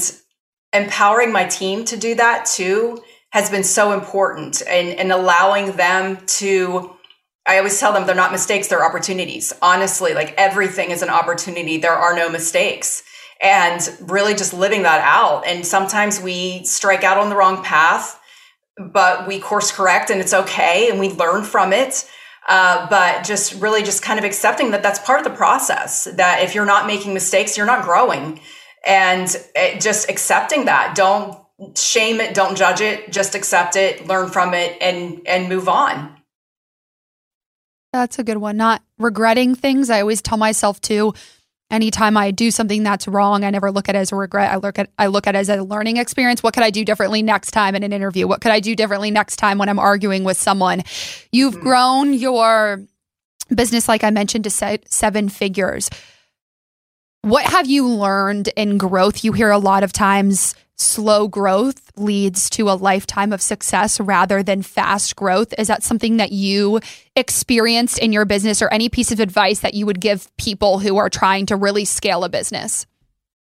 empowering 0.71 1.31
my 1.31 1.45
team 1.45 1.83
to 1.85 1.97
do 1.97 2.13
that 2.13 2.45
too 2.45 3.01
has 3.31 3.49
been 3.49 3.63
so 3.63 3.91
important 3.91 4.61
and, 4.67 4.99
and 4.99 5.11
allowing 5.11 5.71
them 5.71 6.23
to 6.27 6.95
I 7.47 7.57
always 7.57 7.79
tell 7.79 7.91
them 7.93 8.05
they're 8.05 8.15
not 8.15 8.31
mistakes, 8.31 8.67
they're 8.67 8.85
opportunities. 8.85 9.53
Honestly, 9.61 10.13
like 10.13 10.33
everything 10.37 10.91
is 10.91 11.01
an 11.01 11.09
opportunity. 11.09 11.77
There 11.77 11.91
are 11.91 12.15
no 12.15 12.29
mistakes. 12.29 13.03
And 13.41 13.81
really 14.01 14.35
just 14.35 14.53
living 14.53 14.83
that 14.83 15.01
out. 15.03 15.47
And 15.47 15.65
sometimes 15.65 16.21
we 16.21 16.63
strike 16.65 17.03
out 17.03 17.17
on 17.17 17.29
the 17.29 17.35
wrong 17.35 17.63
path, 17.63 18.19
but 18.77 19.27
we 19.27 19.39
course 19.39 19.71
correct 19.71 20.11
and 20.11 20.21
it's 20.21 20.33
okay 20.33 20.89
and 20.91 20.99
we 20.99 21.09
learn 21.09 21.43
from 21.43 21.73
it. 21.73 22.07
Uh, 22.47 22.87
but 22.89 23.23
just 23.23 23.53
really 23.61 23.83
just 23.83 24.03
kind 24.03 24.19
of 24.19 24.25
accepting 24.25 24.71
that 24.71 24.83
that's 24.83 24.99
part 24.99 25.19
of 25.19 25.23
the 25.23 25.35
process, 25.35 26.05
that 26.15 26.43
if 26.43 26.53
you're 26.53 26.65
not 26.65 26.87
making 26.87 27.13
mistakes, 27.13 27.57
you're 27.57 27.65
not 27.65 27.83
growing. 27.83 28.39
And 28.85 29.35
it, 29.55 29.81
just 29.81 30.09
accepting 30.09 30.65
that. 30.65 30.95
Don't 30.95 31.37
shame 31.75 32.19
it, 32.19 32.33
don't 32.33 32.57
judge 32.57 32.81
it, 32.81 33.11
just 33.11 33.35
accept 33.35 33.75
it, 33.75 34.07
learn 34.07 34.29
from 34.29 34.53
it, 34.53 34.75
and 34.81 35.21
and 35.27 35.49
move 35.49 35.69
on. 35.69 36.20
That's 37.93 38.19
a 38.19 38.23
good 38.23 38.37
one. 38.37 38.57
Not 38.57 38.81
regretting 38.97 39.55
things. 39.55 39.89
I 39.89 40.01
always 40.01 40.21
tell 40.21 40.37
myself 40.37 40.79
to 40.81 41.13
anytime 41.69 42.17
I 42.17 42.31
do 42.31 42.51
something 42.51 42.83
that's 42.83 43.07
wrong, 43.07 43.43
I 43.43 43.49
never 43.49 43.71
look 43.71 43.89
at 43.89 43.95
it 43.95 43.99
as 43.99 44.11
a 44.11 44.15
regret. 44.15 44.51
I 44.51 44.57
look 44.57 44.77
at 44.79 44.89
I 44.97 45.07
look 45.07 45.27
at 45.27 45.35
it 45.35 45.39
as 45.39 45.49
a 45.49 45.63
learning 45.63 45.97
experience. 45.97 46.43
What 46.43 46.53
could 46.53 46.63
I 46.63 46.69
do 46.69 46.85
differently 46.85 47.21
next 47.21 47.51
time 47.51 47.75
in 47.75 47.83
an 47.83 47.93
interview? 47.93 48.27
What 48.27 48.41
could 48.41 48.51
I 48.51 48.59
do 48.59 48.75
differently 48.75 49.11
next 49.11 49.37
time 49.37 49.57
when 49.57 49.69
I'm 49.69 49.79
arguing 49.79 50.23
with 50.23 50.37
someone? 50.37 50.83
You've 51.31 51.55
mm-hmm. 51.55 51.63
grown 51.63 52.13
your 52.13 52.81
business 53.53 53.87
like 53.87 54.03
I 54.03 54.11
mentioned 54.11 54.45
to 54.45 54.79
seven 54.85 55.29
figures. 55.29 55.89
What 57.23 57.45
have 57.45 57.67
you 57.67 57.87
learned 57.87 58.49
in 58.55 58.77
growth? 58.77 59.23
You 59.23 59.31
hear 59.33 59.51
a 59.51 59.57
lot 59.57 59.83
of 59.83 59.93
times 59.93 60.55
slow 60.81 61.27
growth 61.27 61.91
leads 61.97 62.49
to 62.51 62.69
a 62.69 62.73
lifetime 62.73 63.31
of 63.31 63.41
success 63.41 63.99
rather 63.99 64.41
than 64.43 64.61
fast 64.61 65.15
growth. 65.15 65.53
Is 65.57 65.67
that 65.67 65.83
something 65.83 66.17
that 66.17 66.31
you 66.31 66.79
experienced 67.15 67.99
in 67.99 68.11
your 68.11 68.25
business 68.25 68.61
or 68.61 68.67
any 68.69 68.89
piece 68.89 69.11
of 69.11 69.19
advice 69.19 69.59
that 69.59 69.73
you 69.73 69.85
would 69.85 70.01
give 70.01 70.35
people 70.37 70.79
who 70.79 70.97
are 70.97 71.09
trying 71.09 71.45
to 71.47 71.55
really 71.55 71.85
scale 71.85 72.23
a 72.23 72.29
business? 72.29 72.85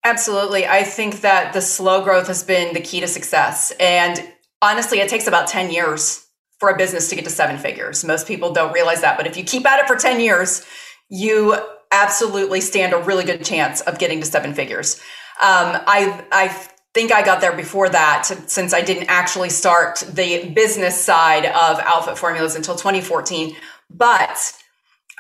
Absolutely. 0.04 0.66
I 0.66 0.82
think 0.82 1.22
that 1.22 1.54
the 1.54 1.62
slow 1.62 2.04
growth 2.04 2.26
has 2.28 2.42
been 2.42 2.74
the 2.74 2.80
key 2.80 3.00
to 3.00 3.08
success. 3.08 3.72
And 3.80 4.22
honestly, 4.60 5.00
it 5.00 5.08
takes 5.08 5.26
about 5.26 5.48
10 5.48 5.70
years 5.70 6.26
for 6.58 6.68
a 6.68 6.76
business 6.76 7.08
to 7.08 7.16
get 7.16 7.24
to 7.24 7.30
seven 7.30 7.58
figures. 7.58 8.04
Most 8.04 8.26
people 8.26 8.52
don't 8.52 8.72
realize 8.72 9.00
that. 9.00 9.16
But 9.16 9.26
if 9.26 9.36
you 9.36 9.44
keep 9.44 9.66
at 9.66 9.80
it 9.80 9.86
for 9.86 9.96
10 9.96 10.20
years, 10.20 10.64
you 11.08 11.56
absolutely 11.90 12.60
stand 12.60 12.92
a 12.92 12.98
really 12.98 13.24
good 13.24 13.44
chance 13.44 13.80
of 13.82 13.98
getting 13.98 14.20
to 14.20 14.26
seven 14.26 14.52
figures. 14.52 14.96
Um, 15.42 15.80
I, 15.86 16.24
I 16.30 16.48
think 16.94 17.11
I 17.12 17.22
got 17.22 17.40
there 17.40 17.54
before 17.54 17.88
that 17.88 18.26
since 18.46 18.72
I 18.72 18.80
didn't 18.80 19.09
actually 19.09 19.50
start 19.50 20.04
the 20.12 20.48
business 20.50 20.98
side 20.98 21.44
of 21.44 21.80
Outfit 21.80 22.16
Formulas 22.16 22.54
until 22.54 22.76
2014. 22.76 23.57
But 23.90 24.52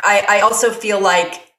I, 0.02 0.24
I 0.28 0.40
also 0.40 0.70
feel 0.70 1.00
like 1.00 1.52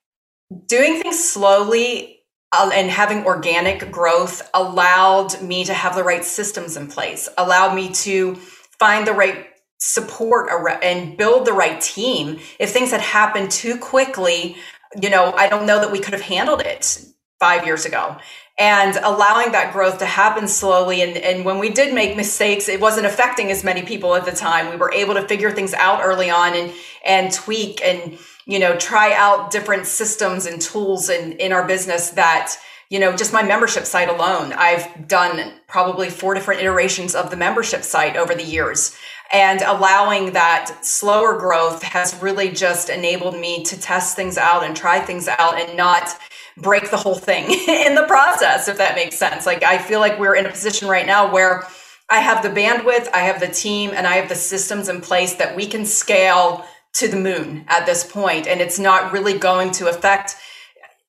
doing 0.67 1.01
things 1.01 1.21
slowly 1.21 2.21
uh, 2.54 2.71
and 2.73 2.89
having 2.89 3.25
organic 3.25 3.91
growth 3.91 4.49
allowed 4.54 5.41
me 5.41 5.65
to 5.65 5.73
have 5.73 5.95
the 5.95 6.04
right 6.04 6.23
systems 6.23 6.78
in 6.78 6.88
place, 6.88 7.28
allowed 7.38 7.75
me 7.75 7.91
to 7.91 8.36
find 8.80 9.06
the 9.06 9.13
right 9.13 9.47
support 9.80 10.49
and 10.82 11.17
build 11.17 11.45
the 11.45 11.54
right 11.54 11.82
team. 11.82 12.39
If 12.58 12.71
things 12.71 12.91
had 12.91 13.01
happened 13.01 13.51
too 13.51 13.78
quickly, 13.78 14.56
you 15.01 15.10
know, 15.10 15.34
I 15.34 15.49
don't 15.49 15.65
know 15.65 15.82
that 15.82 15.91
we 15.91 15.99
could 15.99 16.13
have 16.13 16.21
handled 16.21 16.62
it 16.62 17.06
five 17.39 17.65
years 17.65 17.86
ago 17.86 18.17
and 18.57 18.95
allowing 19.03 19.51
that 19.51 19.73
growth 19.73 19.97
to 19.99 20.05
happen 20.05 20.47
slowly. 20.47 21.01
And, 21.01 21.17
and 21.17 21.43
when 21.43 21.59
we 21.59 21.69
did 21.69 21.93
make 21.93 22.15
mistakes, 22.15 22.69
it 22.69 22.79
wasn't 22.79 23.05
affecting 23.05 23.51
as 23.51 23.63
many 23.63 23.83
people 23.83 24.15
at 24.15 24.25
the 24.25 24.31
time. 24.31 24.69
We 24.69 24.77
were 24.77 24.93
able 24.93 25.13
to 25.15 25.27
figure 25.27 25.51
things 25.51 25.73
out 25.73 26.01
early 26.03 26.29
on 26.29 26.53
and, 26.55 26.71
and 27.05 27.31
tweak 27.33 27.81
and, 27.83 28.17
you 28.45 28.59
know, 28.59 28.77
try 28.77 29.13
out 29.13 29.51
different 29.51 29.87
systems 29.87 30.45
and 30.45 30.61
tools 30.61 31.09
in, 31.09 31.33
in 31.33 31.51
our 31.51 31.67
business 31.67 32.11
that, 32.11 32.55
you 32.89 32.99
know, 32.99 33.13
just 33.13 33.33
my 33.33 33.43
membership 33.43 33.83
site 33.85 34.07
alone, 34.07 34.53
I've 34.53 35.07
done 35.07 35.53
probably 35.67 36.09
four 36.09 36.33
different 36.33 36.61
iterations 36.61 37.13
of 37.13 37.31
the 37.31 37.37
membership 37.37 37.83
site 37.83 38.15
over 38.15 38.33
the 38.33 38.43
years. 38.43 38.95
And 39.33 39.63
allowing 39.63 40.33
that 40.33 40.85
slower 40.85 41.37
growth 41.37 41.81
has 41.81 42.15
really 42.21 42.51
just 42.51 42.89
enabled 42.89 43.37
me 43.37 43.63
to 43.63 43.79
test 43.79 44.15
things 44.15 44.37
out 44.37 44.63
and 44.63 44.77
try 44.77 44.99
things 44.99 45.27
out 45.27 45.59
and 45.59 45.75
not 45.75 46.15
break 46.57 46.89
the 46.91 46.97
whole 46.97 47.15
thing 47.15 47.45
in 47.67 47.95
the 47.95 48.05
process, 48.07 48.67
if 48.67 48.77
that 48.77 48.95
makes 48.95 49.17
sense. 49.17 49.45
Like, 49.45 49.63
I 49.63 49.77
feel 49.77 49.99
like 49.99 50.19
we're 50.19 50.35
in 50.35 50.45
a 50.45 50.49
position 50.49 50.87
right 50.87 51.05
now 51.05 51.31
where 51.31 51.67
I 52.09 52.19
have 52.19 52.43
the 52.43 52.49
bandwidth, 52.49 53.09
I 53.13 53.19
have 53.19 53.39
the 53.39 53.47
team, 53.47 53.91
and 53.93 54.05
I 54.05 54.13
have 54.13 54.29
the 54.29 54.35
systems 54.35 54.89
in 54.89 55.01
place 55.01 55.33
that 55.35 55.55
we 55.55 55.65
can 55.65 55.85
scale 55.85 56.65
to 56.95 57.07
the 57.07 57.17
moon 57.17 57.65
at 57.67 57.85
this 57.85 58.09
point, 58.09 58.47
And 58.47 58.61
it's 58.61 58.79
not 58.79 59.11
really 59.11 59.37
going 59.37 59.71
to 59.71 59.89
affect 59.89 60.35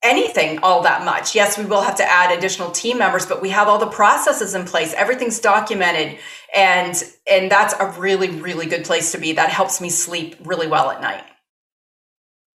anything 0.03 0.59
all 0.63 0.83
that 0.83 1.05
much. 1.05 1.35
Yes, 1.35 1.59
we 1.59 1.65
will 1.65 1.83
have 1.83 1.97
to 1.97 2.05
add 2.05 2.37
additional 2.37 2.71
team 2.71 2.99
members, 2.99 3.27
but 3.27 3.41
we 3.41 3.51
have 3.51 3.69
all 3.69 3.79
the 3.79 3.87
processes 3.87 4.55
in 4.55 4.65
place. 4.65 4.93
Everything's 4.95 5.41
documented 5.41 6.19
and 6.55 7.03
and 7.31 7.51
that's 7.51 7.75
a 7.75 7.87
really 7.99 8.31
really 8.31 8.67
good 8.67 8.85
place 8.85 9.13
to 9.13 9.19
be. 9.19 9.33
That 9.33 9.51
helps 9.51 9.81
me 9.81 9.91
sleep 9.91 10.37
really 10.45 10.67
well 10.67 10.91
at 10.91 11.01
night. 11.01 11.25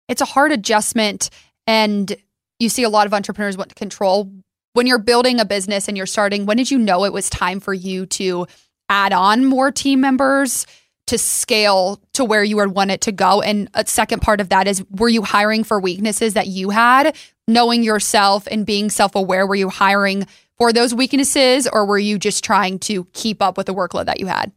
It's 0.07 0.21
a 0.21 0.25
hard 0.25 0.51
adjustment 0.51 1.29
and 1.67 2.15
you 2.59 2.69
see 2.69 2.83
a 2.83 2.89
lot 2.89 3.07
of 3.07 3.13
entrepreneurs 3.13 3.57
want 3.57 3.69
to 3.69 3.75
control. 3.75 4.31
When 4.73 4.85
you're 4.85 4.99
building 4.99 5.39
a 5.39 5.45
business 5.45 5.87
and 5.87 5.97
you're 5.97 6.05
starting 6.05 6.45
when 6.45 6.57
did 6.57 6.69
you 6.69 6.77
know 6.77 7.05
it 7.05 7.13
was 7.13 7.29
time 7.29 7.59
for 7.59 7.73
you 7.73 8.05
to 8.05 8.45
add 8.89 9.13
on 9.13 9.45
more 9.45 9.71
team 9.71 10.01
members 10.01 10.67
to 11.07 11.17
scale 11.17 11.99
to 12.13 12.23
where 12.23 12.43
you 12.43 12.57
would 12.57 12.75
want 12.75 12.91
it 12.91 13.01
to 13.01 13.11
go? 13.11 13.41
And 13.41 13.69
a 13.73 13.85
second 13.87 14.21
part 14.21 14.41
of 14.41 14.49
that 14.49 14.67
is 14.67 14.83
were 14.91 15.09
you 15.09 15.23
hiring 15.23 15.63
for 15.63 15.79
weaknesses 15.79 16.35
that 16.35 16.47
you 16.47 16.69
had? 16.69 17.15
Knowing 17.47 17.81
yourself 17.81 18.47
and 18.51 18.65
being 18.65 18.89
self-aware 18.89 19.47
were 19.47 19.55
you 19.55 19.69
hiring 19.69 20.27
for 20.57 20.71
those 20.71 20.93
weaknesses 20.93 21.67
or 21.67 21.85
were 21.85 21.97
you 21.97 22.19
just 22.19 22.43
trying 22.43 22.77
to 22.79 23.05
keep 23.13 23.41
up 23.41 23.57
with 23.57 23.65
the 23.65 23.73
workload 23.73 24.05
that 24.05 24.19
you 24.19 24.27
had? 24.27 24.51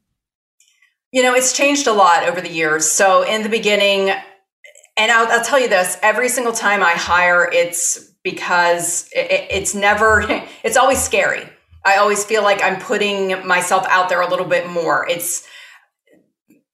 You 1.10 1.22
know 1.22 1.34
it's 1.34 1.56
changed 1.56 1.86
a 1.86 1.92
lot 1.92 2.24
over 2.24 2.40
the 2.40 2.50
years. 2.50 2.90
So 2.90 3.22
in 3.22 3.42
the 3.42 3.48
beginning 3.48 4.12
and 4.96 5.10
I'll, 5.10 5.26
I'll, 5.28 5.44
tell 5.44 5.58
you 5.58 5.68
this 5.68 5.98
every 6.02 6.28
single 6.28 6.52
time 6.52 6.82
I 6.82 6.92
hire, 6.92 7.48
it's 7.50 8.12
because 8.22 9.08
it, 9.14 9.46
it's 9.50 9.74
never, 9.74 10.24
it's 10.64 10.76
always 10.76 11.02
scary. 11.02 11.48
I 11.84 11.96
always 11.96 12.24
feel 12.24 12.42
like 12.42 12.62
I'm 12.62 12.80
putting 12.80 13.46
myself 13.46 13.86
out 13.88 14.08
there 14.08 14.20
a 14.20 14.28
little 14.28 14.46
bit 14.46 14.68
more. 14.68 15.08
It's, 15.08 15.46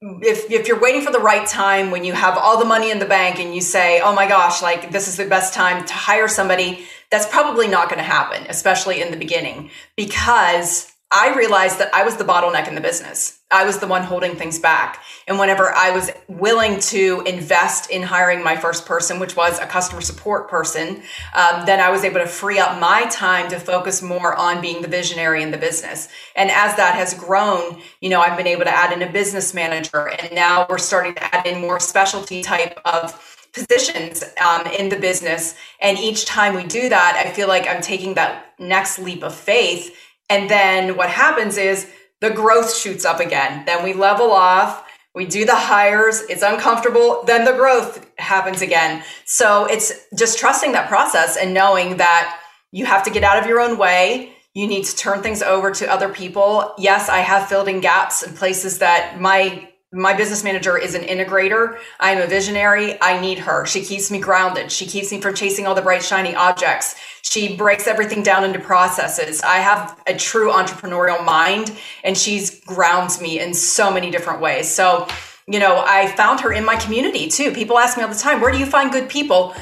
if, 0.01 0.49
if 0.51 0.67
you're 0.67 0.79
waiting 0.79 1.01
for 1.01 1.11
the 1.11 1.19
right 1.19 1.47
time 1.47 1.91
when 1.91 2.03
you 2.03 2.13
have 2.13 2.37
all 2.37 2.59
the 2.59 2.65
money 2.65 2.91
in 2.91 2.99
the 2.99 3.05
bank 3.05 3.39
and 3.39 3.53
you 3.53 3.61
say, 3.61 4.01
oh 4.01 4.13
my 4.13 4.27
gosh, 4.27 4.61
like 4.61 4.91
this 4.91 5.07
is 5.07 5.17
the 5.17 5.25
best 5.25 5.53
time 5.53 5.85
to 5.85 5.93
hire 5.93 6.27
somebody, 6.27 6.85
that's 7.11 7.27
probably 7.27 7.67
not 7.67 7.89
going 7.89 7.97
to 7.97 8.03
happen, 8.03 8.45
especially 8.49 9.01
in 9.01 9.11
the 9.11 9.17
beginning, 9.17 9.71
because 9.97 10.91
I 11.11 11.35
realized 11.35 11.79
that 11.79 11.93
I 11.93 12.03
was 12.03 12.17
the 12.17 12.23
bottleneck 12.23 12.67
in 12.67 12.75
the 12.75 12.81
business. 12.81 13.38
I 13.51 13.65
was 13.65 13.79
the 13.79 13.87
one 13.87 14.03
holding 14.03 14.35
things 14.35 14.59
back. 14.59 15.03
And 15.27 15.39
whenever 15.39 15.73
I 15.73 15.89
was 15.89 16.11
willing 16.27 16.79
to 16.81 17.23
invest 17.25 17.89
in 17.89 18.03
hiring 18.03 18.43
my 18.43 18.55
first 18.55 18.85
person, 18.85 19.19
which 19.19 19.35
was 19.35 19.57
a 19.57 19.65
customer 19.65 20.01
support 20.01 20.47
person, 20.47 21.01
um, 21.33 21.65
then 21.65 21.79
I 21.79 21.89
was 21.89 22.03
able 22.03 22.19
to 22.19 22.27
free 22.27 22.59
up 22.59 22.79
my 22.79 23.07
time 23.09 23.49
to 23.49 23.59
focus 23.59 24.03
more 24.03 24.35
on 24.35 24.61
being 24.61 24.83
the 24.83 24.87
visionary 24.87 25.41
in 25.41 25.49
the 25.49 25.57
business. 25.57 26.09
And 26.35 26.51
as 26.51 26.75
that 26.75 26.93
has 26.93 27.15
grown, 27.15 27.81
you 28.01 28.09
know, 28.09 28.21
I've 28.21 28.37
been 28.37 28.45
able 28.45 28.65
to 28.65 28.75
add 28.75 28.93
in 28.93 29.01
a 29.01 29.11
business 29.11 29.55
manager, 29.55 30.09
and 30.09 30.31
now 30.31 30.67
we're 30.69 30.77
starting 30.77 31.15
to 31.15 31.35
add 31.35 31.47
in 31.47 31.59
more 31.59 31.79
specialty 31.79 32.43
type 32.43 32.79
of 32.85 33.47
positions 33.51 34.23
um, 34.45 34.67
in 34.67 34.89
the 34.89 34.99
business. 34.99 35.55
And 35.81 35.97
each 35.97 36.25
time 36.25 36.53
we 36.53 36.65
do 36.65 36.87
that, 36.89 37.23
I 37.25 37.31
feel 37.31 37.47
like 37.47 37.67
I'm 37.67 37.81
taking 37.81 38.13
that 38.13 38.53
next 38.59 38.99
leap 38.99 39.23
of 39.23 39.33
faith 39.33 39.95
and 40.29 40.49
then 40.49 40.95
what 40.95 41.09
happens 41.09 41.57
is 41.57 41.89
the 42.21 42.29
growth 42.29 42.75
shoots 42.75 43.05
up 43.05 43.19
again. 43.19 43.65
Then 43.65 43.83
we 43.83 43.93
level 43.93 44.31
off, 44.31 44.85
we 45.15 45.25
do 45.25 45.45
the 45.45 45.55
hires, 45.55 46.21
it's 46.23 46.43
uncomfortable, 46.43 47.23
then 47.25 47.45
the 47.45 47.53
growth 47.53 48.09
happens 48.17 48.61
again. 48.61 49.03
So 49.25 49.65
it's 49.65 49.91
just 50.17 50.37
trusting 50.37 50.73
that 50.73 50.87
process 50.87 51.37
and 51.37 51.53
knowing 51.53 51.97
that 51.97 52.39
you 52.71 52.85
have 52.85 53.03
to 53.03 53.09
get 53.09 53.23
out 53.23 53.41
of 53.41 53.47
your 53.47 53.59
own 53.59 53.77
way. 53.77 54.33
You 54.53 54.67
need 54.67 54.85
to 54.85 54.95
turn 54.95 55.21
things 55.21 55.41
over 55.41 55.71
to 55.71 55.91
other 55.91 56.09
people. 56.09 56.73
Yes, 56.77 57.07
I 57.09 57.19
have 57.19 57.47
filled 57.47 57.67
in 57.67 57.79
gaps 57.79 58.23
in 58.23 58.33
places 58.33 58.79
that 58.79 59.19
my 59.19 59.68
my 59.91 60.13
business 60.13 60.43
manager 60.43 60.77
is 60.77 60.93
an 60.93 61.01
integrator. 61.01 61.79
I'm 61.99 62.19
a 62.19 62.27
visionary. 62.27 63.01
I 63.01 63.19
need 63.19 63.39
her. 63.39 63.65
She 63.65 63.81
keeps 63.81 64.11
me 64.11 64.19
grounded. 64.19 64.71
She 64.71 64.85
keeps 64.85 65.11
me 65.11 65.19
from 65.19 65.33
chasing 65.33 65.65
all 65.65 65.73
the 65.73 65.81
bright, 65.81 66.03
shiny 66.03 66.35
objects. 66.35 66.95
She 67.23 67.55
breaks 67.55 67.87
everything 67.87 68.21
down 68.21 68.43
into 68.43 68.59
processes. 68.59 69.41
I 69.41 69.57
have 69.57 69.99
a 70.05 70.13
true 70.13 70.51
entrepreneurial 70.51 71.25
mind 71.25 71.75
and 72.03 72.15
she's 72.15 72.59
grounds 72.65 73.19
me 73.19 73.39
in 73.39 73.55
so 73.55 73.91
many 73.91 74.11
different 74.11 74.41
ways. 74.41 74.69
So, 74.69 75.07
you 75.47 75.59
know, 75.59 75.83
I 75.83 76.07
found 76.15 76.39
her 76.41 76.53
in 76.53 76.63
my 76.63 76.75
community 76.75 77.27
too. 77.27 77.51
People 77.51 77.79
ask 77.79 77.97
me 77.97 78.03
all 78.03 78.09
the 78.09 78.15
time, 78.15 78.41
where 78.41 78.51
do 78.51 78.59
you 78.59 78.67
find 78.67 78.91
good 78.91 79.09
people? 79.09 79.55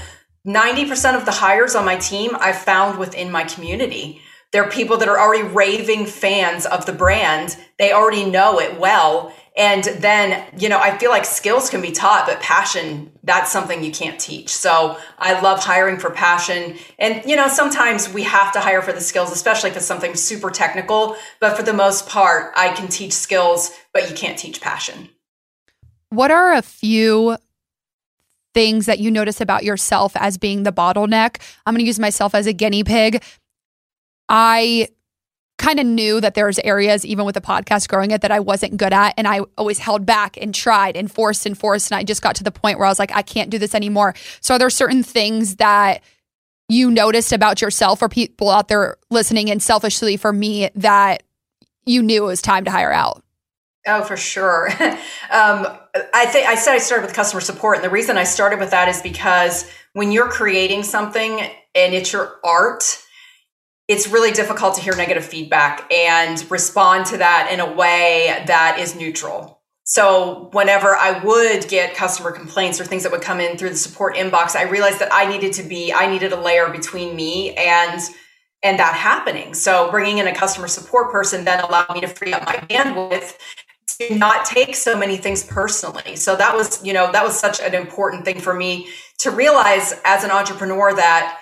90% 0.46 1.16
of 1.16 1.24
the 1.24 1.32
hires 1.32 1.74
on 1.74 1.86
my 1.86 1.96
team 1.96 2.32
I 2.36 2.52
found 2.52 3.00
within 3.00 3.32
my 3.32 3.46
community. 3.46 4.22
They're 4.52 4.70
people 4.70 4.98
that 4.98 5.10
are 5.10 5.20
already 5.20 5.44
raving 5.44 6.06
fans 6.06 6.66
of 6.66 6.86
the 6.86 6.94
brand. 6.94 7.58
They 7.80 7.92
already 7.92 8.30
know 8.30 8.60
it 8.60 8.80
well 8.80 9.34
and 9.58 9.86
then, 9.86 10.46
you 10.60 10.70
know, 10.70 10.80
I 10.80 10.96
feel 11.00 11.10
like 11.10 11.26
skills 11.26 11.67
can 11.72 11.82
be 11.82 11.91
taught, 11.91 12.28
but 12.28 12.39
passion, 12.39 13.12
that's 13.24 13.52
something 13.52 13.84
you 13.84 13.91
can't 13.91 14.20
teach. 14.20 14.50
So 14.50 15.00
I 15.17 15.41
love 15.41 15.63
hiring 15.63 15.98
for 15.98 16.12
passion. 16.12 16.78
And, 17.00 17.24
you 17.26 17.36
know, 17.36 17.48
sometimes 17.48 18.08
we 18.13 18.22
have 18.22 18.52
to 18.54 18.60
hire 18.60 18.84
for 18.84 18.93
the 18.93 19.02
skills, 19.02 19.32
especially 19.32 19.72
if 19.72 19.78
it's 19.78 19.88
something 19.88 20.13
super 20.13 20.52
technical. 20.52 21.17
But 21.39 21.58
for 21.58 21.63
the 21.63 21.74
most 21.74 22.08
part, 22.08 22.54
I 22.56 22.70
can 22.70 22.88
teach 22.88 23.13
skills, 23.13 23.72
but 23.93 24.08
you 24.08 24.15
can't 24.15 24.38
teach 24.38 24.62
passion. 24.62 25.10
What 26.12 26.30
are 26.30 26.54
a 26.54 26.62
few 26.62 27.38
things 28.54 28.86
that 28.86 29.00
you 29.00 29.10
notice 29.10 29.41
about 29.41 29.63
yourself 29.63 30.12
as 30.15 30.38
being 30.38 30.63
the 30.63 30.72
bottleneck? 30.72 31.41
I'm 31.65 31.74
going 31.74 31.84
to 31.84 31.88
use 31.88 32.00
myself 32.00 32.36
as 32.36 32.46
a 32.46 32.54
guinea 32.54 32.84
pig. 32.84 33.24
I 34.30 34.89
kind 35.58 35.80
of 35.80 35.86
knew 35.86 36.22
that 36.22 36.36
there 36.36 36.46
was 36.46 36.60
areas 36.60 37.06
even 37.06 37.26
with 37.26 37.36
the 37.36 37.41
podcast 37.41 37.88
growing 37.88 38.12
it 38.12 38.22
that 38.22 38.32
I 38.32 38.39
wasn't 38.39 38.78
good 38.78 38.93
at 38.93 39.13
and 39.17 39.28
I 39.28 39.39
always 39.58 39.80
held 39.80 40.06
back 40.06 40.38
and 40.39 40.54
tried 40.54 40.96
and 40.96 41.12
forced 41.12 41.46
and 41.46 41.58
forced 41.58 41.91
and 41.91 41.98
I 41.98 42.04
just 42.04 42.22
got 42.22 42.36
to 42.36 42.43
the 42.43 42.52
point 42.52 42.78
where 42.78 42.86
I 42.86 42.89
was 42.89 43.00
like 43.00 43.12
I 43.12 43.24
can't 43.24 43.50
do 43.50 43.58
this 43.58 43.74
anymore. 43.74 44.13
So 44.41 44.56
are 44.56 44.60
there 44.60 44.70
certain 44.70 45.04
things 45.04 45.56
that 45.56 46.04
you 46.70 46.91
noticed 46.91 47.32
about 47.32 47.62
yourself 47.62 48.02
or 48.02 48.10
people 48.10 48.50
out 48.50 48.67
there 48.67 48.98
listening 49.10 49.50
and 49.50 49.62
selfishly 49.62 50.17
for 50.17 50.34
me 50.34 50.70
that 50.76 51.24
you 51.86 52.04
knew 52.04 52.24
it 52.24 52.28
was 52.28 52.41
time 52.41 52.65
to 52.65 52.72
hire 52.72 52.91
out? 52.91 53.24
Oh, 53.88 54.04
for 54.04 54.17
sure. 54.17 54.70
um, 55.32 55.65
I 56.13 56.26
think 56.26 56.46
I 56.48 56.56
said 56.56 56.74
I 56.74 56.80
started 56.80 57.06
with 57.06 57.15
customer 57.15 57.39
support, 57.39 57.78
and 57.78 57.86
the 57.86 57.89
reason 57.89 58.17
I 58.17 58.26
started 58.26 58.60
with 58.60 58.72
that 58.72 58.89
is 58.89 59.02
because 59.02 59.70
when 59.93 60.12
you're 60.12 60.28
creating 60.28 60.84
something 60.84 61.39
and 61.74 61.93
it's 61.93 62.12
your 62.12 62.36
art, 62.43 63.02
it's 63.88 64.08
really 64.08 64.32
difficult 64.32 64.76
to 64.76 64.82
hear 64.82 64.95
negative 64.95 65.26
feedback 65.26 65.91
and 65.91 66.50
respond 66.52 67.06
to 67.08 67.17
that 67.17 67.50
in 67.52 67.60
a 67.60 67.73
way 67.73 68.43
that 68.47 68.78
is 68.80 68.95
neutral. 68.95 69.62
So 69.84 70.50
whenever 70.52 70.95
I 70.95 71.23
would 71.23 71.69
get 71.69 71.95
customer 71.95 72.32
complaints 72.32 72.82
or 72.82 72.86
things 72.86 73.04
that 73.04 73.12
would 73.13 73.21
come 73.21 73.39
in 73.39 73.58
through 73.58 73.69
the 73.69 73.78
support 73.78 74.15
inbox, 74.15 74.58
I 74.58 74.63
realized 74.63 75.00
that 75.00 75.08
I 75.13 75.26
needed 75.26 75.54
to 75.54 75.63
be 75.63 75.93
I 75.93 76.12
needed 76.12 76.34
a 76.34 76.39
layer 76.39 76.69
between 76.69 77.15
me 77.15 77.56
and 77.56 78.02
and 78.63 78.78
that 78.80 78.95
happening. 78.95 79.54
So 79.54 79.89
bringing 79.89 80.17
in 80.17 80.28
a 80.28 80.36
customer 80.36 80.67
support 80.67 81.10
person 81.10 81.45
then 81.45 81.62
allowed 81.62 81.93
me 81.93 82.02
to 82.02 82.08
free 82.08 82.34
up 82.34 82.45
my 82.45 82.56
bandwidth 82.56 83.38
to 84.00 84.15
not 84.15 84.45
take 84.45 84.76
so 84.76 84.97
many 84.97 85.15
things 85.15 85.45
personally. 85.45 86.17
So 86.17 86.36
that 86.36 86.54
was, 86.54 86.84
you 86.86 86.91
know, 86.91 87.10
that 87.13 87.23
was 87.23 87.39
such 87.39 87.62
an 87.62 87.73
important 87.73 88.26
thing 88.26 88.41
for 88.41 88.54
me 88.54 88.89
to 89.19 89.32
realize 89.32 90.00
as 90.04 90.26
an 90.26 90.32
entrepreneur 90.32 90.93
that 90.95 91.39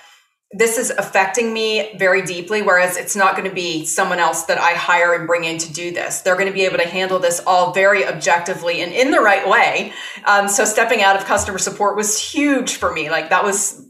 this 0.58 0.78
is 0.78 0.90
affecting 0.92 1.54
me 1.54 1.96
very 1.98 2.22
deeply 2.22 2.62
whereas 2.62 2.96
it's 2.96 3.16
not 3.16 3.36
going 3.36 3.48
to 3.48 3.54
be 3.54 3.86
someone 3.86 4.20
else 4.20 4.46
that 4.46 4.58
i 4.58 4.72
hire 4.72 5.14
and 5.14 5.28
bring 5.28 5.44
in 5.44 5.58
to 5.58 5.74
do 5.74 5.92
this. 5.92 6.22
They're 6.22 6.36
going 6.36 6.48
to 6.48 6.54
be 6.54 6.66
able 6.66 6.78
to 6.78 6.88
handle 6.88 7.20
this 7.20 7.42
all 7.46 7.74
very 7.74 8.06
objectively 8.06 8.82
and 8.82 8.92
in 8.94 9.12
the 9.12 9.20
right 9.20 9.48
way. 9.48 9.94
Um, 10.26 10.48
so 10.48 10.66
stepping 10.66 11.02
out 11.02 11.16
of 11.16 11.26
customer 11.26 11.58
support 11.58 11.96
was 11.96 12.20
huge 12.20 12.76
for 12.76 12.94
me. 12.94 13.10
Like 13.10 13.30
that 13.30 13.44
was 13.44 13.86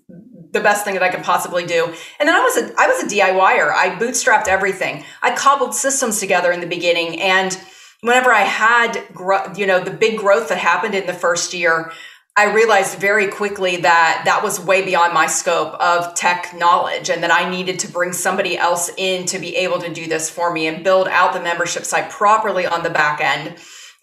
the 0.51 0.61
best 0.61 0.85
thing 0.85 0.93
that 0.93 1.03
i 1.03 1.09
could 1.09 1.23
possibly 1.23 1.65
do. 1.65 1.85
And 2.19 2.27
then 2.27 2.35
i 2.35 2.39
was 2.39 2.57
a 2.57 2.73
i 2.79 2.87
was 2.87 3.03
a 3.03 3.15
diyer 3.15 3.71
i 3.71 3.95
bootstrapped 3.99 4.47
everything. 4.47 5.03
I 5.21 5.35
cobbled 5.35 5.75
systems 5.75 6.19
together 6.19 6.51
in 6.51 6.61
the 6.61 6.67
beginning 6.67 7.21
and 7.21 7.57
whenever 8.01 8.31
i 8.31 8.41
had 8.41 9.03
you 9.57 9.65
know 9.65 9.83
the 9.83 9.91
big 9.91 10.17
growth 10.17 10.49
that 10.49 10.57
happened 10.57 10.95
in 10.95 11.05
the 11.07 11.13
first 11.13 11.53
year 11.53 11.91
I 12.37 12.51
realized 12.51 12.99
very 12.99 13.27
quickly 13.27 13.77
that 13.77 14.23
that 14.25 14.43
was 14.43 14.59
way 14.59 14.83
beyond 14.83 15.13
my 15.13 15.25
scope 15.25 15.73
of 15.75 16.13
tech 16.15 16.53
knowledge 16.53 17.09
and 17.09 17.23
that 17.23 17.31
I 17.31 17.49
needed 17.49 17.79
to 17.79 17.87
bring 17.87 18.11
somebody 18.11 18.57
else 18.57 18.91
in 18.97 19.25
to 19.27 19.39
be 19.39 19.55
able 19.55 19.79
to 19.79 19.93
do 19.93 20.05
this 20.05 20.29
for 20.29 20.51
me 20.51 20.67
and 20.67 20.83
build 20.83 21.07
out 21.07 21.31
the 21.31 21.39
membership 21.39 21.85
site 21.85 22.09
properly 22.09 22.65
on 22.65 22.83
the 22.83 22.89
back 22.89 23.21
end. 23.21 23.57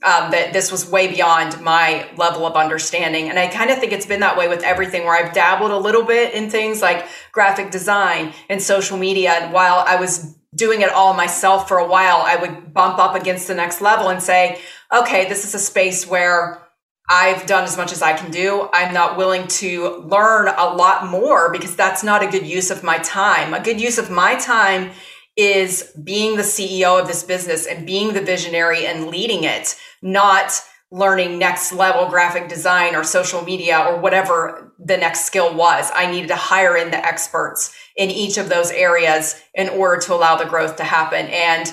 Um, 0.05 0.33
that 0.33 0.53
this 0.53 0.73
was 0.73 0.90
way 0.90 1.07
beyond 1.07 1.61
my 1.61 2.09
level 2.16 2.45
of 2.45 2.57
understanding. 2.57 3.29
And 3.29 3.38
I 3.38 3.47
kind 3.47 3.71
of 3.71 3.79
think 3.79 3.92
it's 3.92 4.07
been 4.07 4.18
that 4.18 4.37
way 4.37 4.49
with 4.49 4.64
everything 4.64 5.05
where 5.05 5.14
I've 5.14 5.33
dabbled 5.33 5.71
a 5.71 5.77
little 5.77 6.03
bit 6.03 6.35
in 6.35 6.51
things 6.51 6.83
like 6.83 7.07
graphic 7.31 7.71
design 7.71 8.33
and 8.49 8.61
social 8.61 8.99
media. 8.99 9.31
And 9.31 9.53
while 9.53 9.85
I 9.87 9.95
was 9.95 10.37
doing 10.57 10.81
it 10.81 10.90
all 10.90 11.14
myself 11.14 11.68
for 11.68 11.79
a 11.79 11.87
while, 11.87 12.21
I 12.25 12.35
would 12.35 12.75
bump 12.75 12.99
up 12.99 13.14
against 13.14 13.47
the 13.47 13.55
next 13.55 13.81
level 13.81 14.09
and 14.09 14.21
say, 14.21 14.61
okay, 14.92 15.29
this 15.29 15.45
is 15.45 15.55
a 15.55 15.61
space 15.61 16.05
where 16.05 16.62
I've 17.09 17.47
done 17.47 17.65
as 17.65 17.77
much 17.77 17.93
as 17.93 18.01
I 18.01 18.12
can 18.15 18.31
do. 18.31 18.69
I'm 18.73 18.95
not 18.95 19.17
willing 19.17 19.47
to 19.49 19.99
learn 20.07 20.49
a 20.49 20.75
lot 20.75 21.09
more 21.09 21.53
because 21.53 21.77
that's 21.77 22.03
not 22.03 22.23
a 22.23 22.31
good 22.31 22.47
use 22.47 22.71
of 22.71 22.83
my 22.83 22.99
time. 22.99 23.55
A 23.55 23.62
good 23.62 23.81
use 23.81 23.99
of 23.99 24.11
my 24.11 24.37
time 24.37 24.93
is 25.37 25.93
being 26.05 26.37
the 26.37 26.43
CEO 26.43 27.01
of 27.01 27.07
this 27.07 27.23
business 27.23 27.67
and 27.67 27.87
being 27.87 28.12
the 28.12 28.21
visionary 28.21 28.87
and 28.87 29.09
leading 29.09 29.45
it, 29.45 29.77
not 30.01 30.61
learning 30.91 31.38
next 31.38 31.73
level 31.73 32.09
graphic 32.09 32.49
design 32.49 32.95
or 32.95 33.03
social 33.03 33.43
media 33.43 33.79
or 33.79 33.99
whatever 33.99 34.75
the 34.79 34.97
next 34.97 35.25
skill 35.25 35.55
was. 35.55 35.91
I 35.95 36.11
needed 36.11 36.29
to 36.29 36.37
hire 36.37 36.77
in 36.77 36.91
the 36.91 37.05
experts 37.05 37.75
in 37.97 38.11
each 38.11 38.37
of 38.37 38.51
those 38.51 38.71
areas 38.71 39.41
in 39.55 39.71
order 39.71 40.01
to 40.03 40.15
allow 40.15 40.37
the 40.37 40.45
growth 40.45 40.77
to 40.77 40.85
happen. 40.85 41.27
And 41.27 41.73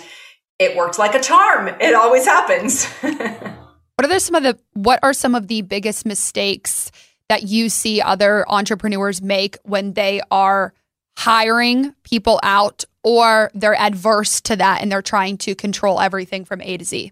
it 0.57 0.75
worked 0.75 0.97
like 0.97 1.15
a 1.15 1.21
charm. 1.21 1.67
It 1.67 1.93
always 1.93 2.25
happens. 2.25 2.87
What 3.99 4.09
are 4.09 4.19
some 4.19 4.35
of 4.35 4.43
the 4.43 4.57
what 4.75 4.99
are 5.03 5.11
some 5.11 5.35
of 5.35 5.49
the 5.49 5.61
biggest 5.61 6.05
mistakes 6.05 6.89
that 7.27 7.43
you 7.43 7.67
see 7.67 8.01
other 8.01 8.45
entrepreneurs 8.47 9.21
make 9.21 9.57
when 9.63 9.91
they 9.91 10.21
are 10.31 10.73
hiring 11.17 11.93
people 12.03 12.39
out 12.41 12.85
or 13.03 13.51
they're 13.53 13.75
adverse 13.75 14.39
to 14.39 14.55
that 14.55 14.81
and 14.81 14.89
they're 14.89 15.01
trying 15.01 15.37
to 15.39 15.53
control 15.53 15.99
everything 15.99 16.45
from 16.45 16.61
A 16.61 16.77
to 16.77 16.85
Z? 16.85 17.11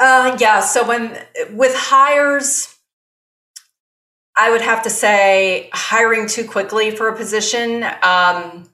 Uh, 0.00 0.36
yeah. 0.40 0.58
So 0.58 0.84
when 0.84 1.16
with 1.52 1.76
hires, 1.76 2.76
I 4.36 4.50
would 4.50 4.62
have 4.62 4.82
to 4.82 4.90
say 4.90 5.70
hiring 5.72 6.26
too 6.26 6.42
quickly 6.42 6.90
for 6.90 7.06
a 7.06 7.16
position. 7.16 7.84
Um, 8.02 8.68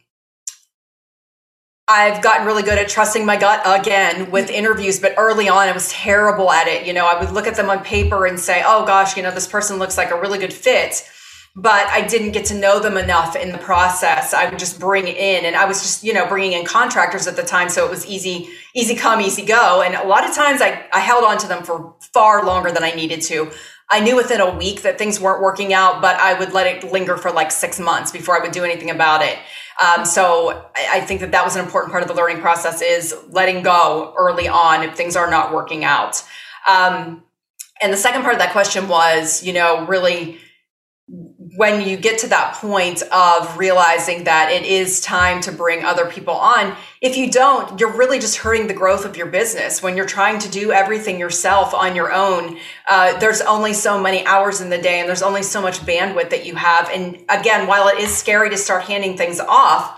I've 1.90 2.22
gotten 2.22 2.46
really 2.46 2.62
good 2.62 2.78
at 2.78 2.88
trusting 2.88 3.24
my 3.24 3.38
gut 3.38 3.62
again 3.64 4.30
with 4.30 4.50
interviews, 4.50 5.00
but 5.00 5.14
early 5.16 5.48
on 5.48 5.68
I 5.68 5.72
was 5.72 5.88
terrible 5.88 6.50
at 6.50 6.68
it. 6.68 6.86
You 6.86 6.92
know, 6.92 7.06
I 7.06 7.18
would 7.18 7.32
look 7.32 7.46
at 7.46 7.54
them 7.54 7.70
on 7.70 7.82
paper 7.82 8.26
and 8.26 8.38
say, 8.38 8.62
oh 8.64 8.84
gosh, 8.84 9.16
you 9.16 9.22
know, 9.22 9.30
this 9.30 9.46
person 9.46 9.78
looks 9.78 9.96
like 9.96 10.10
a 10.10 10.20
really 10.20 10.38
good 10.38 10.52
fit. 10.52 11.02
But 11.56 11.86
I 11.86 12.06
didn't 12.06 12.32
get 12.32 12.44
to 12.46 12.54
know 12.54 12.78
them 12.78 12.98
enough 12.98 13.34
in 13.34 13.52
the 13.52 13.58
process. 13.58 14.34
I 14.34 14.50
would 14.50 14.58
just 14.58 14.78
bring 14.78 15.08
in, 15.08 15.44
and 15.44 15.56
I 15.56 15.64
was 15.64 15.80
just, 15.80 16.04
you 16.04 16.12
know, 16.12 16.28
bringing 16.28 16.52
in 16.52 16.64
contractors 16.64 17.26
at 17.26 17.36
the 17.36 17.42
time. 17.42 17.68
So 17.68 17.84
it 17.84 17.90
was 17.90 18.06
easy, 18.06 18.50
easy 18.76 18.94
come, 18.94 19.20
easy 19.20 19.44
go. 19.44 19.82
And 19.82 19.94
a 19.94 20.06
lot 20.06 20.28
of 20.28 20.36
times 20.36 20.60
I, 20.60 20.86
I 20.92 21.00
held 21.00 21.24
on 21.24 21.38
to 21.38 21.48
them 21.48 21.64
for 21.64 21.96
far 22.12 22.44
longer 22.44 22.70
than 22.70 22.84
I 22.84 22.90
needed 22.90 23.22
to. 23.22 23.50
I 23.90 24.00
knew 24.00 24.14
within 24.14 24.40
a 24.40 24.54
week 24.54 24.82
that 24.82 24.98
things 24.98 25.18
weren't 25.18 25.42
working 25.42 25.72
out, 25.72 26.02
but 26.02 26.16
I 26.16 26.38
would 26.38 26.52
let 26.52 26.66
it 26.66 26.92
linger 26.92 27.16
for 27.16 27.32
like 27.32 27.50
six 27.50 27.80
months 27.80 28.12
before 28.12 28.38
I 28.38 28.42
would 28.42 28.52
do 28.52 28.62
anything 28.62 28.90
about 28.90 29.22
it. 29.22 29.38
Um, 29.84 30.04
so 30.04 30.66
I 30.76 31.00
think 31.00 31.20
that 31.20 31.30
that 31.30 31.44
was 31.44 31.54
an 31.54 31.64
important 31.64 31.92
part 31.92 32.02
of 32.02 32.08
the 32.08 32.14
learning 32.14 32.40
process 32.40 32.82
is 32.82 33.14
letting 33.28 33.62
go 33.62 34.12
early 34.18 34.48
on 34.48 34.82
if 34.82 34.96
things 34.96 35.14
are 35.14 35.30
not 35.30 35.52
working 35.52 35.84
out. 35.84 36.22
Um, 36.68 37.22
and 37.80 37.92
the 37.92 37.96
second 37.96 38.22
part 38.22 38.34
of 38.34 38.40
that 38.40 38.52
question 38.52 38.88
was, 38.88 39.44
you 39.44 39.52
know, 39.52 39.86
really 39.86 40.38
when 41.54 41.86
you 41.86 41.96
get 41.96 42.18
to 42.18 42.28
that 42.28 42.54
point 42.54 43.02
of 43.12 43.56
realizing 43.56 44.24
that 44.24 44.50
it 44.50 44.64
is 44.64 45.00
time 45.00 45.40
to 45.42 45.52
bring 45.52 45.84
other 45.84 46.06
people 46.06 46.34
on, 46.34 46.74
if 47.00 47.16
you 47.16 47.30
don't, 47.30 47.78
you're 47.78 47.96
really 47.96 48.18
just 48.18 48.38
hurting 48.38 48.66
the 48.66 48.74
growth 48.74 49.04
of 49.04 49.16
your 49.16 49.26
business. 49.26 49.82
When 49.82 49.96
you're 49.96 50.06
trying 50.06 50.40
to 50.40 50.50
do 50.50 50.72
everything 50.72 51.18
yourself 51.18 51.74
on 51.74 51.94
your 51.94 52.12
own, 52.12 52.58
uh, 52.88 53.18
there's 53.18 53.40
only 53.40 53.72
so 53.72 54.00
many 54.00 54.26
hours 54.26 54.60
in 54.60 54.68
the 54.68 54.78
day 54.78 54.98
and 55.00 55.08
there's 55.08 55.22
only 55.22 55.42
so 55.42 55.62
much 55.62 55.78
bandwidth 55.80 56.30
that 56.30 56.44
you 56.44 56.56
have. 56.56 56.90
And 56.90 57.24
again, 57.28 57.66
while 57.66 57.88
it 57.88 57.98
is 57.98 58.16
scary 58.16 58.50
to 58.50 58.56
start 58.56 58.84
handing 58.84 59.16
things 59.16 59.38
off, 59.38 59.97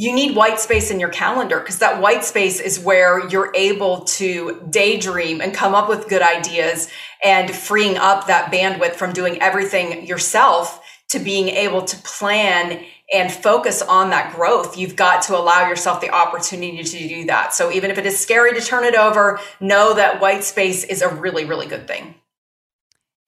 you 0.00 0.14
need 0.14 0.34
white 0.34 0.58
space 0.58 0.90
in 0.90 0.98
your 0.98 1.10
calendar 1.10 1.60
because 1.60 1.80
that 1.80 2.00
white 2.00 2.24
space 2.24 2.58
is 2.58 2.80
where 2.80 3.28
you're 3.28 3.52
able 3.54 4.00
to 4.00 4.66
daydream 4.70 5.42
and 5.42 5.52
come 5.52 5.74
up 5.74 5.90
with 5.90 6.08
good 6.08 6.22
ideas 6.22 6.88
and 7.22 7.54
freeing 7.54 7.98
up 7.98 8.26
that 8.26 8.50
bandwidth 8.50 8.94
from 8.94 9.12
doing 9.12 9.42
everything 9.42 10.06
yourself 10.06 10.82
to 11.10 11.18
being 11.18 11.50
able 11.50 11.82
to 11.82 11.98
plan 11.98 12.82
and 13.12 13.30
focus 13.30 13.82
on 13.82 14.08
that 14.08 14.34
growth, 14.34 14.78
you've 14.78 14.96
got 14.96 15.20
to 15.20 15.36
allow 15.36 15.68
yourself 15.68 16.00
the 16.00 16.08
opportunity 16.08 16.82
to 16.82 17.08
do 17.08 17.26
that. 17.26 17.52
So 17.52 17.70
even 17.70 17.90
if 17.90 17.98
it 17.98 18.06
is 18.06 18.18
scary 18.18 18.58
to 18.58 18.64
turn 18.64 18.84
it 18.84 18.94
over, 18.94 19.38
know 19.60 19.92
that 19.92 20.18
white 20.18 20.44
space 20.44 20.82
is 20.82 21.02
a 21.02 21.14
really, 21.14 21.44
really 21.44 21.66
good 21.66 21.86
thing. 21.86 22.14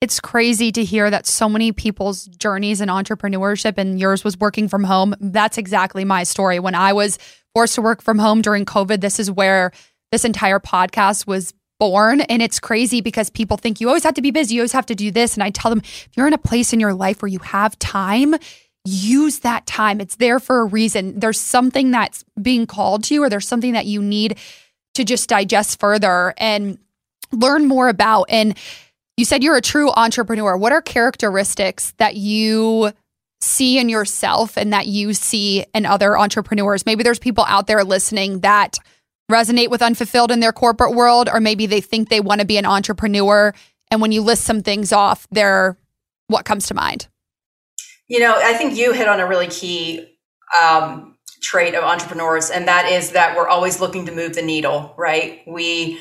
It's 0.03 0.19
crazy 0.19 0.73
to 0.73 0.85
hear 0.85 1.09
that 1.11 1.29
so 1.29 1.49
many 1.49 1.71
people's 1.71 2.27
journeys 2.27 2.81
in 2.81 2.89
entrepreneurship 2.89 3.79
and 3.79 4.01
yours 4.01 4.25
was 4.25 4.37
working 4.37 4.67
from 4.67 4.83
home. 4.83 5.15
That's 5.21 5.59
exactly 5.59 6.05
my 6.05 6.25
story. 6.25 6.59
When 6.59 6.75
I 6.75 6.93
was 6.93 7.21
forced 7.55 7.77
to 7.77 7.83
work 7.83 8.03
from 8.03 8.19
home 8.19 8.43
during 8.43 8.65
COVID, 8.67 9.01
this 9.01 9.21
is 9.21 9.31
where 9.31 9.71
this 10.11 10.25
entire 10.25 10.59
podcast 10.59 11.29
was 11.29 11.55
born. 11.79 12.21
And 12.23 12.43
it's 12.43 12.59
crazy 12.59 13.01
because 13.01 13.31
people 13.31 13.57
think 13.57 13.81
you 13.81 13.87
always 13.87 14.03
have 14.03 14.15
to 14.15 14.23
be 14.23 14.33
busy, 14.33 14.57
you 14.57 14.63
always 14.63 14.73
have 14.73 14.87
to 14.87 14.97
do 14.97 15.13
this. 15.13 15.35
And 15.35 15.43
I 15.45 15.51
tell 15.51 15.71
them, 15.71 15.83
if 15.85 16.09
you're 16.17 16.27
in 16.27 16.33
a 16.33 16.39
place 16.39 16.73
in 16.73 16.81
your 16.81 16.95
life 16.95 17.23
where 17.23 17.29
you 17.29 17.39
have 17.39 17.79
time, 17.79 18.35
use 18.85 19.39
that 19.41 19.67
time. 19.67 20.01
It's 20.01 20.17
there 20.17 20.41
for 20.41 20.63
a 20.63 20.65
reason. 20.65 21.21
There's 21.21 21.39
something 21.39 21.93
that's 21.93 22.25
being 22.43 22.67
called 22.67 23.05
to 23.05 23.15
you, 23.15 23.23
or 23.23 23.31
there's 23.31 23.47
something 23.47 23.75
that 23.75 23.87
you 23.87 24.03
need 24.03 24.37
to 24.95 25.05
just 25.05 25.29
digest 25.29 25.79
further 25.79 26.35
and 26.39 26.79
learn 27.31 27.67
more 27.67 27.89
about. 27.89 28.25
And 28.31 28.59
you 29.17 29.25
said 29.25 29.43
you're 29.43 29.57
a 29.57 29.63
true 29.63 29.91
entrepreneur. 29.91 30.57
What 30.57 30.73
are 30.73 30.83
characteristics 30.83 31.93
that 31.99 32.17
you 32.17 32.93
see 33.41 33.79
in 33.79 33.89
yourself 33.89 34.57
and 34.57 34.73
that 34.73 34.87
you 34.87 35.15
see 35.15 35.65
in 35.75 35.87
other 35.87 36.19
entrepreneurs? 36.19 36.87
Maybe 36.87 37.03
there's 37.03 37.19
people 37.19 37.45
out 37.47 37.67
there 37.67 37.85
listening 37.85 38.41
that 38.41 38.79
resonate 39.31 39.71
with 39.71 39.83
unfulfilled 39.83 40.31
in 40.31 40.41
their 40.41 40.53
corporate 40.53 40.95
world, 40.95 41.29
or 41.33 41.41
maybe 41.41 41.67
they 41.67 41.81
think 41.81 42.09
they 42.09 42.21
want 42.21 42.41
to 42.41 42.47
be 42.47 42.57
an 42.57 42.67
entrepreneur. 42.67 43.55
And 43.91 44.01
when 44.01 44.13
you 44.13 44.23
list 44.23 44.45
some 44.45 44.63
things 44.63 44.93
off, 44.93 45.27
they're 45.31 45.77
what 46.29 46.45
comes 46.45 46.67
to 46.67 46.75
mind? 46.75 47.09
You 48.09 48.21
know, 48.21 48.35
I 48.37 48.55
think 48.55 48.77
you 48.77 48.93
hit 48.93 49.07
on 49.07 49.21
a 49.21 49.27
really 49.27 49.49
key 49.49 50.19
um, 50.61 51.17
trait 51.43 51.75
of 51.75 51.85
entrepreneurs, 51.85 52.51
and 52.51 52.67
that 52.69 52.91
is 52.91 53.13
that 53.13 53.37
we're 53.37 53.49
always 53.49 53.81
looking 53.81 54.07
to 54.07 54.13
move 54.13 54.35
the 54.35 54.43
needle, 54.43 54.95
right? 54.97 55.43
We, 55.47 55.99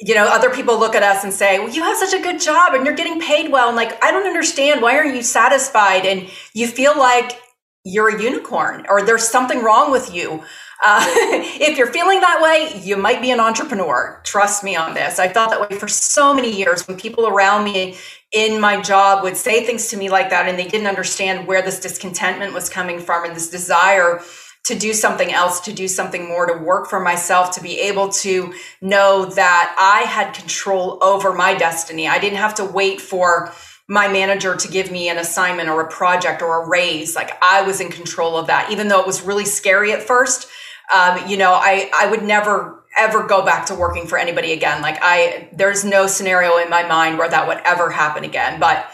you 0.00 0.14
know, 0.14 0.26
other 0.26 0.50
people 0.50 0.78
look 0.78 0.94
at 0.94 1.02
us 1.02 1.24
and 1.24 1.32
say, 1.32 1.58
well, 1.58 1.68
you 1.68 1.82
have 1.82 1.96
such 1.96 2.18
a 2.18 2.22
good 2.22 2.40
job 2.40 2.74
and 2.74 2.84
you're 2.84 2.94
getting 2.94 3.20
paid 3.20 3.50
well. 3.50 3.68
And 3.68 3.76
like, 3.76 4.02
I 4.02 4.10
don't 4.10 4.26
understand. 4.26 4.82
Why 4.82 4.96
aren't 4.96 5.14
you 5.14 5.22
satisfied? 5.22 6.04
And 6.04 6.28
you 6.52 6.66
feel 6.66 6.98
like 6.98 7.40
you're 7.84 8.16
a 8.16 8.22
unicorn 8.22 8.86
or 8.88 9.02
there's 9.02 9.28
something 9.28 9.62
wrong 9.62 9.92
with 9.92 10.12
you. 10.14 10.42
Uh, 10.84 11.04
if 11.06 11.78
you're 11.78 11.92
feeling 11.92 12.20
that 12.20 12.40
way, 12.42 12.80
you 12.82 12.96
might 12.96 13.22
be 13.22 13.30
an 13.30 13.40
entrepreneur. 13.40 14.20
Trust 14.24 14.64
me 14.64 14.74
on 14.74 14.94
this. 14.94 15.18
I 15.18 15.28
felt 15.28 15.50
that 15.50 15.68
way 15.68 15.78
for 15.78 15.88
so 15.88 16.34
many 16.34 16.54
years 16.54 16.86
when 16.88 16.96
people 16.96 17.26
around 17.26 17.64
me 17.64 17.96
in 18.32 18.60
my 18.60 18.80
job 18.80 19.22
would 19.22 19.36
say 19.36 19.64
things 19.64 19.88
to 19.88 19.96
me 19.96 20.10
like 20.10 20.30
that 20.30 20.48
and 20.48 20.58
they 20.58 20.66
didn't 20.66 20.88
understand 20.88 21.46
where 21.46 21.62
this 21.62 21.78
discontentment 21.78 22.52
was 22.52 22.68
coming 22.68 22.98
from 22.98 23.24
and 23.24 23.36
this 23.36 23.48
desire 23.48 24.20
to 24.64 24.74
do 24.74 24.94
something 24.94 25.32
else, 25.32 25.60
to 25.60 25.72
do 25.72 25.86
something 25.86 26.26
more, 26.26 26.46
to 26.46 26.64
work 26.64 26.88
for 26.88 26.98
myself, 26.98 27.50
to 27.52 27.62
be 27.62 27.80
able 27.80 28.08
to 28.08 28.54
know 28.80 29.26
that 29.26 29.76
I 29.78 30.08
had 30.08 30.32
control 30.32 30.98
over 31.02 31.32
my 31.34 31.54
destiny. 31.54 32.08
I 32.08 32.18
didn't 32.18 32.38
have 32.38 32.54
to 32.56 32.64
wait 32.64 33.00
for 33.00 33.52
my 33.88 34.08
manager 34.08 34.56
to 34.56 34.68
give 34.68 34.90
me 34.90 35.10
an 35.10 35.18
assignment 35.18 35.68
or 35.68 35.82
a 35.82 35.88
project 35.88 36.40
or 36.40 36.64
a 36.64 36.68
raise. 36.68 37.14
Like 37.14 37.36
I 37.42 37.60
was 37.62 37.80
in 37.80 37.90
control 37.90 38.38
of 38.38 38.46
that, 38.46 38.70
even 38.70 38.88
though 38.88 39.00
it 39.00 39.06
was 39.06 39.22
really 39.22 39.44
scary 39.44 39.92
at 39.92 40.02
first. 40.02 40.48
Um, 40.94 41.28
you 41.28 41.36
know, 41.36 41.52
I, 41.52 41.90
I 41.94 42.10
would 42.10 42.22
never 42.22 42.84
ever 42.96 43.26
go 43.26 43.44
back 43.44 43.66
to 43.66 43.74
working 43.74 44.06
for 44.06 44.16
anybody 44.16 44.52
again. 44.52 44.80
Like 44.80 44.98
I, 45.02 45.48
there's 45.52 45.84
no 45.84 46.06
scenario 46.06 46.58
in 46.58 46.70
my 46.70 46.84
mind 46.84 47.18
where 47.18 47.28
that 47.28 47.48
would 47.48 47.58
ever 47.64 47.90
happen 47.90 48.22
again. 48.22 48.60
But 48.60 48.88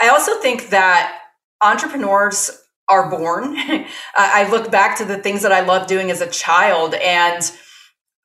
I 0.00 0.08
also 0.08 0.40
think 0.40 0.70
that 0.70 1.18
entrepreneurs 1.62 2.61
are 2.92 3.08
born. 3.08 3.56
I 4.16 4.48
look 4.50 4.70
back 4.70 4.98
to 4.98 5.04
the 5.04 5.16
things 5.16 5.42
that 5.42 5.52
I 5.52 5.60
loved 5.60 5.88
doing 5.88 6.10
as 6.10 6.20
a 6.20 6.28
child 6.28 6.94
and 6.94 7.50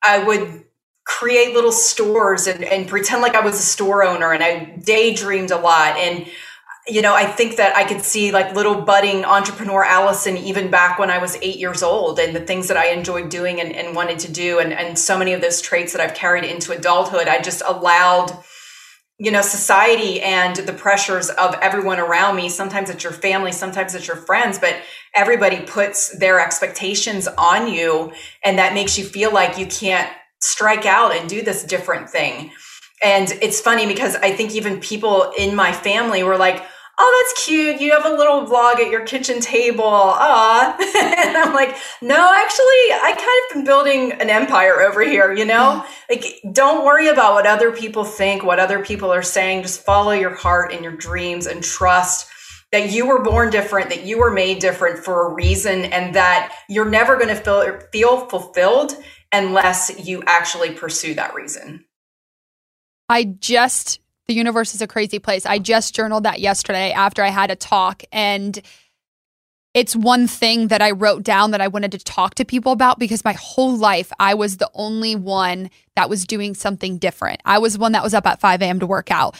I 0.05 0.19
would 0.19 0.65
create 1.05 1.53
little 1.53 1.71
stores 1.71 2.47
and, 2.47 2.65
and 2.65 2.87
pretend 2.87 3.21
like 3.21 3.33
I 3.33 3.39
was 3.39 3.55
a 3.55 3.63
store 3.63 4.03
owner 4.03 4.33
and 4.33 4.43
I 4.43 4.77
daydreamed 4.83 5.51
a 5.51 5.57
lot. 5.57 5.95
And, 5.95 6.27
you 6.85 7.01
know, 7.01 7.15
I 7.15 7.25
think 7.25 7.55
that 7.55 7.77
I 7.77 7.85
could 7.85 8.01
see 8.01 8.31
like 8.33 8.53
little 8.53 8.81
budding 8.81 9.23
entrepreneur 9.23 9.85
Alison 9.85 10.35
even 10.35 10.69
back 10.69 10.99
when 10.99 11.09
I 11.09 11.17
was 11.19 11.37
eight 11.37 11.57
years 11.59 11.81
old 11.81 12.19
and 12.19 12.35
the 12.35 12.41
things 12.41 12.67
that 12.67 12.75
I 12.75 12.89
enjoyed 12.89 13.29
doing 13.29 13.61
and, 13.61 13.73
and 13.73 13.95
wanted 13.95 14.19
to 14.19 14.31
do. 14.31 14.59
And, 14.59 14.73
and 14.73 14.99
so 14.99 15.17
many 15.17 15.31
of 15.31 15.39
those 15.39 15.61
traits 15.61 15.93
that 15.93 16.01
I've 16.01 16.13
carried 16.13 16.43
into 16.43 16.73
adulthood, 16.73 17.29
I 17.29 17.41
just 17.41 17.61
allowed 17.65 18.37
you 19.19 19.31
know 19.31 19.41
society 19.41 20.21
and 20.21 20.55
the 20.57 20.73
pressures 20.73 21.29
of 21.29 21.55
everyone 21.55 21.99
around 21.99 22.35
me 22.35 22.49
sometimes 22.49 22.89
it's 22.89 23.03
your 23.03 23.13
family 23.13 23.51
sometimes 23.51 23.95
it's 23.95 24.07
your 24.07 24.15
friends 24.15 24.59
but 24.59 24.75
everybody 25.15 25.59
puts 25.61 26.15
their 26.19 26.39
expectations 26.39 27.27
on 27.37 27.67
you 27.67 28.11
and 28.43 28.59
that 28.59 28.73
makes 28.73 28.97
you 28.97 29.03
feel 29.03 29.33
like 29.33 29.57
you 29.57 29.65
can't 29.65 30.11
strike 30.39 30.85
out 30.85 31.15
and 31.15 31.29
do 31.29 31.41
this 31.41 31.63
different 31.63 32.09
thing. 32.09 32.51
And 33.03 33.29
it's 33.41 33.61
funny 33.61 33.85
because 33.85 34.15
I 34.15 34.31
think 34.31 34.55
even 34.55 34.79
people 34.79 35.31
in 35.37 35.55
my 35.55 35.71
family 35.71 36.23
were 36.23 36.37
like, 36.37 36.63
oh, 36.99 37.23
that's 37.23 37.45
cute. 37.45 37.79
You 37.79 37.91
have 37.91 38.05
a 38.05 38.15
little 38.15 38.45
vlog 38.45 38.79
at 38.79 38.89
your 38.89 39.05
kitchen 39.05 39.39
table. 39.39 39.83
Ah. 39.85 40.75
and 41.27 41.37
I'm 41.37 41.53
like, 41.53 41.77
no, 42.01 42.33
actually, 42.33 42.65
I 42.65 43.13
kind 43.15 43.41
of 43.49 43.53
been 43.53 43.63
building 43.65 44.11
an 44.13 44.29
empire 44.29 44.81
over 44.81 45.03
here, 45.03 45.31
you 45.31 45.45
know? 45.45 45.85
Like, 46.09 46.25
don't 46.51 46.85
worry 46.85 47.07
about 47.09 47.33
what 47.33 47.45
other 47.45 47.71
people 47.71 48.03
think, 48.03 48.43
what 48.43 48.59
other 48.59 48.83
people 48.83 49.11
are 49.11 49.23
saying. 49.23 49.61
Just 49.61 49.83
follow 49.85 50.11
your 50.11 50.33
heart 50.33 50.73
and 50.73 50.83
your 50.83 50.95
dreams 50.95 51.45
and 51.45 51.63
trust 51.63 52.27
that 52.71 52.91
you 52.91 53.07
were 53.07 53.23
born 53.23 53.49
different, 53.49 53.89
that 53.89 54.03
you 54.03 54.19
were 54.19 54.31
made 54.31 54.59
different 54.59 55.03
for 55.03 55.27
a 55.27 55.33
reason, 55.33 55.85
and 55.85 56.15
that 56.15 56.53
you're 56.67 56.89
never 56.89 57.15
going 57.15 57.29
to 57.29 57.35
feel, 57.35 57.79
feel 57.91 58.25
fulfilled 58.27 58.97
unless 59.31 59.91
you 60.05 60.23
actually 60.25 60.71
pursue 60.71 61.13
that 61.13 61.33
reason. 61.33 61.85
I 63.09 63.23
just, 63.23 63.99
the 64.27 64.33
universe 64.33 64.75
is 64.75 64.81
a 64.81 64.87
crazy 64.87 65.19
place. 65.19 65.45
I 65.45 65.59
just 65.59 65.95
journaled 65.95 66.23
that 66.23 66.39
yesterday 66.39 66.91
after 66.91 67.23
I 67.23 67.29
had 67.29 67.49
a 67.49 67.55
talk. 67.55 68.03
And 68.11 68.61
it's 69.73 69.95
one 69.95 70.27
thing 70.27 70.67
that 70.67 70.81
I 70.81 70.91
wrote 70.91 71.23
down 71.23 71.51
that 71.51 71.61
I 71.61 71.67
wanted 71.67 71.91
to 71.93 71.99
talk 71.99 72.35
to 72.35 72.45
people 72.45 72.71
about 72.71 72.99
because 72.99 73.23
my 73.23 73.33
whole 73.33 73.77
life 73.77 74.11
I 74.19 74.33
was 74.33 74.57
the 74.57 74.69
only 74.73 75.15
one 75.15 75.69
that 75.95 76.09
was 76.09 76.25
doing 76.25 76.55
something 76.55 76.97
different. 76.97 77.41
I 77.45 77.59
was 77.59 77.77
one 77.77 77.93
that 77.93 78.03
was 78.03 78.13
up 78.13 78.27
at 78.27 78.41
5 78.41 78.61
a.m. 78.61 78.79
to 78.79 78.87
work 78.87 79.11
out. 79.11 79.35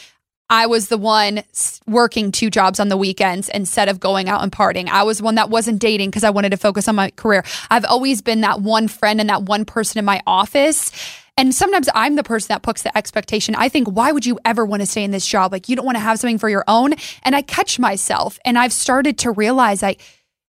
I 0.49 0.67
was 0.67 0.87
the 0.87 0.97
one 0.97 1.43
working 1.87 2.31
two 2.31 2.49
jobs 2.49 2.79
on 2.79 2.87
the 2.87 2.95
weekends 2.95 3.49
instead 3.49 3.89
of 3.89 3.99
going 3.99 4.29
out 4.29 4.43
and 4.43 4.51
partying. 4.51 4.87
I 4.87 5.03
was 5.03 5.21
one 5.21 5.35
that 5.35 5.49
wasn't 5.49 5.79
dating 5.79 6.09
because 6.09 6.23
I 6.23 6.29
wanted 6.29 6.51
to 6.51 6.57
focus 6.57 6.87
on 6.87 6.95
my 6.95 7.09
career. 7.11 7.43
I've 7.69 7.83
always 7.83 8.21
been 8.21 8.41
that 8.41 8.61
one 8.61 8.87
friend 8.87 9.19
and 9.19 9.29
that 9.29 9.43
one 9.43 9.65
person 9.65 9.99
in 9.99 10.05
my 10.05 10.21
office. 10.25 10.93
And 11.37 11.53
sometimes 11.53 11.87
I'm 11.93 12.15
the 12.15 12.23
person 12.23 12.47
that 12.49 12.63
puts 12.63 12.81
the 12.81 12.97
expectation. 12.97 13.55
I 13.55 13.69
think, 13.69 13.87
why 13.87 14.11
would 14.11 14.25
you 14.25 14.39
ever 14.43 14.65
want 14.65 14.81
to 14.81 14.87
stay 14.87 15.03
in 15.03 15.11
this 15.11 15.25
job? 15.25 15.51
Like, 15.51 15.69
you 15.69 15.75
don't 15.75 15.85
want 15.85 15.95
to 15.95 16.01
have 16.01 16.19
something 16.19 16.39
for 16.39 16.49
your 16.49 16.63
own. 16.67 16.95
And 17.23 17.35
I 17.35 17.43
catch 17.43 17.77
myself 17.77 18.39
and 18.43 18.57
I've 18.57 18.73
started 18.73 19.19
to 19.19 19.31
realize 19.31 19.81
like, 19.81 20.01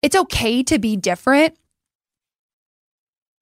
it's 0.02 0.16
okay 0.16 0.62
to 0.64 0.78
be 0.78 0.96
different 0.96 1.54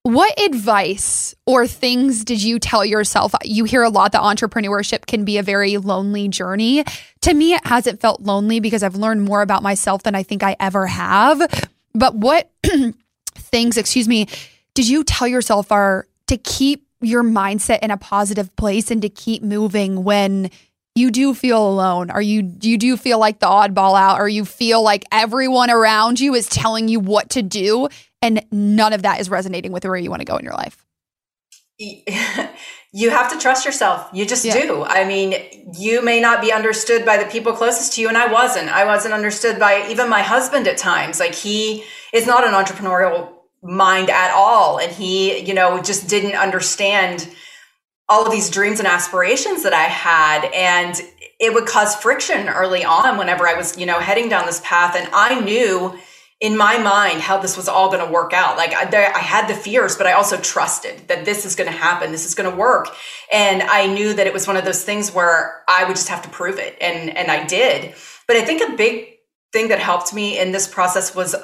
what 0.07 0.41
advice 0.41 1.35
or 1.47 1.67
things 1.67 2.25
did 2.25 2.41
you 2.41 2.61
tell 2.61 2.85
yourself? 2.85 3.35
You 3.43 3.65
hear 3.65 3.83
a 3.83 3.89
lot 3.89 4.13
that 4.13 4.21
entrepreneurship 4.21 5.05
can 5.07 5.25
be 5.25 5.39
a 5.39 5.43
very 5.43 5.79
lonely 5.79 6.29
journey. 6.29 6.85
To 7.23 7.35
me, 7.35 7.55
it 7.55 7.67
hasn't 7.67 8.01
felt 8.01 8.21
lonely 8.21 8.61
because 8.61 8.85
I've 8.85 8.95
learned 8.95 9.23
more 9.23 9.43
about 9.43 9.65
myself 9.65 10.05
than 10.05 10.15
I 10.15 10.23
think 10.23 10.45
I 10.45 10.55
ever 10.61 10.87
have. 10.87 11.69
But 11.93 12.15
what 12.15 12.49
things, 13.35 13.77
excuse 13.77 14.07
me, 14.07 14.29
did 14.75 14.89
you 14.89 15.03
tell 15.03 15.27
yourself 15.27 15.73
are 15.73 16.07
to 16.29 16.37
keep 16.37 16.86
your 17.07 17.23
mindset 17.23 17.81
in 17.81 17.91
a 17.91 17.97
positive 17.97 18.55
place 18.57 18.91
and 18.91 19.03
to 19.03 19.09
keep 19.09 19.43
moving 19.43 20.05
when 20.05 20.51
you 20.95 21.11
do 21.11 21.35
feel 21.35 21.67
alone? 21.69 22.11
Or 22.11 22.21
you 22.21 22.53
you 22.61 22.79
do 22.79 22.97
feel 22.97 23.19
like 23.19 23.39
the 23.39 23.47
oddball 23.47 23.99
out? 23.99 24.21
Or 24.21 24.29
you 24.29 24.45
feel 24.45 24.83
like 24.83 25.05
everyone 25.13 25.71
around 25.71 26.21
you 26.21 26.35
is 26.35 26.49
telling 26.49 26.89
you 26.89 27.01
what 27.01 27.31
to 27.31 27.43
do 27.43 27.89
and 28.23 28.45
none 28.51 28.93
of 28.93 29.03
that 29.03 29.21
is 29.21 29.31
resonating 29.31 29.73
with 29.73 29.85
where 29.85 29.97
you 29.97 30.11
want 30.11 30.21
to 30.21 30.27
go 30.27 30.37
in 30.37 30.45
your 30.45 30.55
life? 30.55 30.85
You 32.93 33.11
have 33.11 33.31
to 33.31 33.39
trust 33.39 33.67
yourself. 33.67 34.09
You 34.15 34.25
just 34.25 34.43
yeah. 34.43 34.55
do. 34.55 34.83
I 34.83 35.05
mean 35.05 35.35
you 35.79 36.03
may 36.03 36.19
not 36.19 36.41
be 36.41 36.51
understood 36.51 37.05
by 37.05 37.23
the 37.23 37.27
people 37.27 37.53
closest 37.53 37.93
to 37.95 38.01
you 38.01 38.09
and 38.09 38.17
i 38.17 38.33
wasn't. 38.33 38.71
I 38.71 38.87
wasn't 38.87 39.13
understood 39.13 39.59
by 39.59 39.87
even 39.91 40.09
my 40.09 40.23
husband 40.23 40.67
at 40.67 40.79
times. 40.79 41.21
Like 41.21 41.35
he 41.35 41.85
is 42.15 42.27
not 42.27 42.47
an 42.47 42.55
entrepreneurial 42.55 43.36
mind 43.63 44.11
at 44.11 44.33
all 44.35 44.79
and 44.79 44.93
he 44.93 45.41
you 45.41 45.55
know 45.55 45.81
just 45.83 46.09
didn't 46.09 46.37
understand 46.37 47.29
all 48.09 48.25
of 48.25 48.31
these 48.31 48.51
dreams 48.51 48.79
and 48.79 48.87
aspirations 48.87 49.63
that 49.63 49.73
i 49.73 49.83
had 49.83 50.45
and 50.55 51.01
it 51.39 51.53
would 51.53 51.67
cause 51.67 51.97
friction 51.97 52.49
early 52.49 52.85
on 52.85 53.19
whenever 53.19 53.47
i 53.49 53.55
was 53.55 53.77
you 53.79 53.87
know 53.87 53.99
heading 53.99 54.29
down 54.29 54.47
this 54.47 54.61
path 54.65 54.95
and 54.95 55.09
i 55.13 55.41
knew 55.41 55.99
in 56.41 56.57
my 56.57 56.77
mind 56.77 57.21
how 57.21 57.39
this 57.39 57.57
was 57.57 57.69
all 57.69 57.91
going 57.91 58.05
to 58.05 58.13
work 58.13 58.33
out. 58.33 58.57
Like 58.57 58.75
I, 58.75 58.85
I, 59.07 59.19
had 59.19 59.49
the 59.49 59.55
fears, 59.55 59.97
but 59.97 60.07
I 60.07 60.13
also 60.13 60.37
trusted 60.37 61.09
that 61.09 61.25
this 61.25 61.47
is 61.47 61.57
going 61.57 61.71
to 61.71 61.77
happen. 61.77 62.13
This 62.13 62.27
is 62.27 62.35
going 62.35 62.51
to 62.51 62.57
work. 62.57 62.89
And 63.33 63.63
I 63.63 63.87
knew 63.87 64.13
that 64.13 64.27
it 64.27 64.35
was 64.35 64.47
one 64.47 64.57
of 64.57 64.65
those 64.65 64.85
things 64.85 65.15
where 65.15 65.63
I 65.67 65.85
would 65.85 65.97
just 65.97 66.09
have 66.09 66.23
to 66.23 66.29
prove 66.29 66.59
it. 66.59 66.77
And, 66.81 67.17
and 67.17 67.31
I 67.31 67.47
did. 67.47 67.95
But 68.27 68.37
I 68.37 68.45
think 68.45 68.63
a 68.63 68.77
big 68.77 69.15
thing 69.53 69.69
that 69.69 69.79
helped 69.79 70.13
me 70.13 70.39
in 70.39 70.53
this 70.53 70.69
process 70.69 71.15
was 71.15 71.35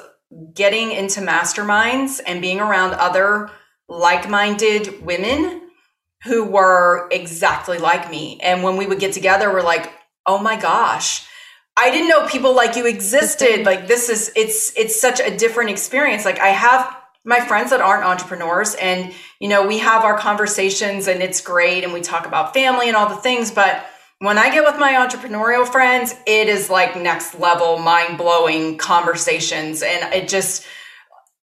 getting 0.53 0.91
into 0.91 1.21
masterminds 1.21 2.21
and 2.25 2.41
being 2.41 2.59
around 2.59 2.93
other 2.93 3.49
like-minded 3.87 5.03
women 5.03 5.61
who 6.23 6.45
were 6.45 7.09
exactly 7.11 7.77
like 7.77 8.09
me. 8.09 8.39
And 8.41 8.63
when 8.63 8.77
we 8.77 8.85
would 8.85 8.99
get 8.99 9.13
together, 9.13 9.51
we're 9.51 9.61
like, 9.61 9.91
"Oh 10.25 10.37
my 10.37 10.55
gosh, 10.59 11.25
I 11.75 11.89
didn't 11.89 12.09
know 12.09 12.27
people 12.27 12.55
like 12.55 12.75
you 12.75 12.85
existed. 12.85 13.65
Like 13.73 13.87
this 13.87 14.09
is 14.09 14.31
it's 14.35 14.77
it's 14.77 14.99
such 14.99 15.19
a 15.19 15.35
different 15.35 15.69
experience. 15.69 16.25
Like 16.25 16.39
I 16.39 16.49
have 16.49 16.95
my 17.23 17.39
friends 17.39 17.69
that 17.69 17.81
aren't 17.81 18.03
entrepreneurs 18.03 18.75
and 18.75 19.13
you 19.39 19.47
know, 19.47 19.65
we 19.65 19.79
have 19.79 20.03
our 20.03 20.17
conversations 20.17 21.07
and 21.07 21.21
it's 21.21 21.41
great 21.41 21.83
and 21.83 21.93
we 21.93 22.01
talk 22.01 22.25
about 22.25 22.53
family 22.53 22.87
and 22.87 22.97
all 22.97 23.09
the 23.09 23.15
things, 23.15 23.51
but 23.51 23.85
when 24.19 24.37
I 24.37 24.49
get 24.51 24.63
with 24.63 24.79
my 24.79 24.93
entrepreneurial 24.93 25.67
friends, 25.67 26.15
it 26.25 26.47
is 26.47 26.69
like 26.69 26.95
next 26.95 27.39
level 27.39 27.77
mind-blowing 27.79 28.77
conversations 28.77 29.81
and 29.81 30.13
it 30.13 30.27
just 30.29 30.65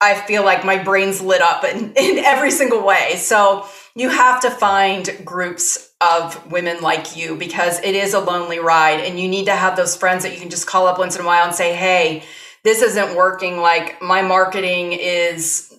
I 0.02 0.14
feel 0.14 0.44
like 0.44 0.64
my 0.64 0.82
brain's 0.82 1.20
lit 1.20 1.42
up 1.42 1.62
in, 1.62 1.92
in 1.96 2.18
every 2.18 2.50
single 2.50 2.84
way. 2.84 3.16
So 3.16 3.66
you 3.94 4.08
have 4.08 4.40
to 4.42 4.50
find 4.50 5.10
groups 5.24 5.92
of 6.00 6.50
women 6.50 6.80
like 6.80 7.16
you 7.16 7.36
because 7.36 7.78
it 7.80 7.94
is 7.94 8.14
a 8.14 8.20
lonely 8.20 8.58
ride 8.58 9.00
and 9.00 9.20
you 9.20 9.28
need 9.28 9.44
to 9.44 9.54
have 9.54 9.76
those 9.76 9.94
friends 9.94 10.22
that 10.22 10.32
you 10.32 10.40
can 10.40 10.48
just 10.48 10.66
call 10.66 10.86
up 10.86 10.98
once 10.98 11.16
in 11.16 11.22
a 11.22 11.26
while 11.26 11.44
and 11.44 11.54
say, 11.54 11.74
Hey, 11.74 12.22
this 12.64 12.80
isn't 12.82 13.14
working. 13.14 13.58
Like 13.58 14.00
my 14.00 14.22
marketing 14.22 14.92
is 14.92 15.69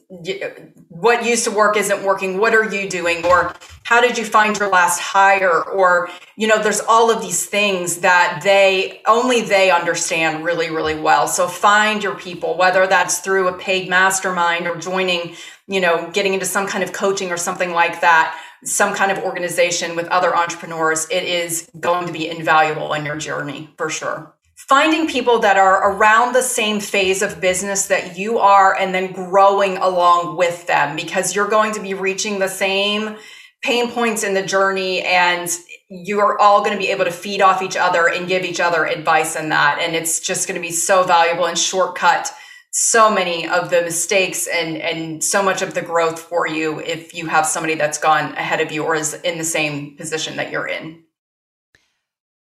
what 0.89 1.25
used 1.25 1.45
to 1.45 1.51
work 1.51 1.77
isn't 1.77 2.03
working. 2.03 2.37
What 2.37 2.53
are 2.53 2.69
you 2.69 2.89
doing? 2.89 3.25
Or 3.25 3.55
how 3.83 4.01
did 4.01 4.17
you 4.17 4.25
find 4.25 4.57
your 4.59 4.69
last 4.69 4.99
hire? 4.99 5.63
Or, 5.63 6.09
you 6.35 6.47
know, 6.47 6.61
there's 6.61 6.81
all 6.81 7.09
of 7.09 7.21
these 7.21 7.45
things 7.45 7.97
that 7.97 8.41
they 8.43 9.01
only 9.07 9.41
they 9.41 9.71
understand 9.71 10.43
really, 10.43 10.69
really 10.69 10.99
well. 10.99 11.27
So 11.27 11.47
find 11.47 12.03
your 12.03 12.15
people, 12.15 12.57
whether 12.57 12.87
that's 12.87 13.19
through 13.19 13.47
a 13.47 13.57
paid 13.57 13.89
mastermind 13.89 14.67
or 14.67 14.75
joining, 14.75 15.35
you 15.67 15.79
know, 15.79 16.09
getting 16.11 16.33
into 16.33 16.45
some 16.45 16.67
kind 16.67 16.83
of 16.83 16.91
coaching 16.91 17.31
or 17.31 17.37
something 17.37 17.71
like 17.71 18.01
that, 18.01 18.37
some 18.65 18.93
kind 18.93 19.13
of 19.13 19.23
organization 19.23 19.95
with 19.95 20.07
other 20.09 20.35
entrepreneurs. 20.35 21.07
It 21.09 21.23
is 21.23 21.71
going 21.79 22.05
to 22.07 22.13
be 22.13 22.29
invaluable 22.29 22.91
in 22.93 23.05
your 23.05 23.17
journey 23.17 23.69
for 23.77 23.89
sure 23.89 24.33
finding 24.71 25.05
people 25.05 25.37
that 25.37 25.57
are 25.57 25.91
around 25.91 26.31
the 26.31 26.41
same 26.41 26.79
phase 26.79 27.21
of 27.21 27.41
business 27.41 27.87
that 27.87 28.17
you 28.17 28.37
are 28.37 28.73
and 28.79 28.95
then 28.95 29.11
growing 29.11 29.75
along 29.75 30.37
with 30.37 30.65
them 30.65 30.95
because 30.95 31.35
you're 31.35 31.49
going 31.49 31.73
to 31.73 31.81
be 31.81 31.93
reaching 31.93 32.39
the 32.39 32.47
same 32.47 33.17
pain 33.61 33.91
points 33.91 34.23
in 34.23 34.33
the 34.33 34.41
journey 34.41 35.01
and 35.01 35.49
you're 35.89 36.39
all 36.39 36.61
going 36.61 36.71
to 36.71 36.77
be 36.77 36.87
able 36.87 37.03
to 37.03 37.11
feed 37.11 37.41
off 37.41 37.61
each 37.61 37.75
other 37.75 38.07
and 38.07 38.29
give 38.29 38.45
each 38.45 38.61
other 38.61 38.85
advice 38.85 39.35
in 39.35 39.49
that. 39.49 39.77
And 39.81 39.93
it's 39.93 40.21
just 40.21 40.47
going 40.47 40.55
to 40.55 40.65
be 40.65 40.71
so 40.71 41.03
valuable 41.03 41.47
and 41.47 41.57
shortcut 41.57 42.31
so 42.71 43.13
many 43.13 43.49
of 43.49 43.71
the 43.71 43.81
mistakes 43.81 44.47
and 44.47 44.77
and 44.77 45.21
so 45.21 45.43
much 45.43 45.61
of 45.61 45.73
the 45.73 45.81
growth 45.81 46.17
for 46.17 46.47
you 46.47 46.79
if 46.79 47.13
you 47.13 47.27
have 47.27 47.45
somebody 47.45 47.75
that's 47.75 47.97
gone 47.97 48.31
ahead 48.35 48.61
of 48.61 48.71
you 48.71 48.85
or 48.85 48.95
is 48.95 49.13
in 49.15 49.37
the 49.37 49.43
same 49.43 49.97
position 49.97 50.37
that 50.37 50.49
you're 50.49 50.69
in 50.69 51.03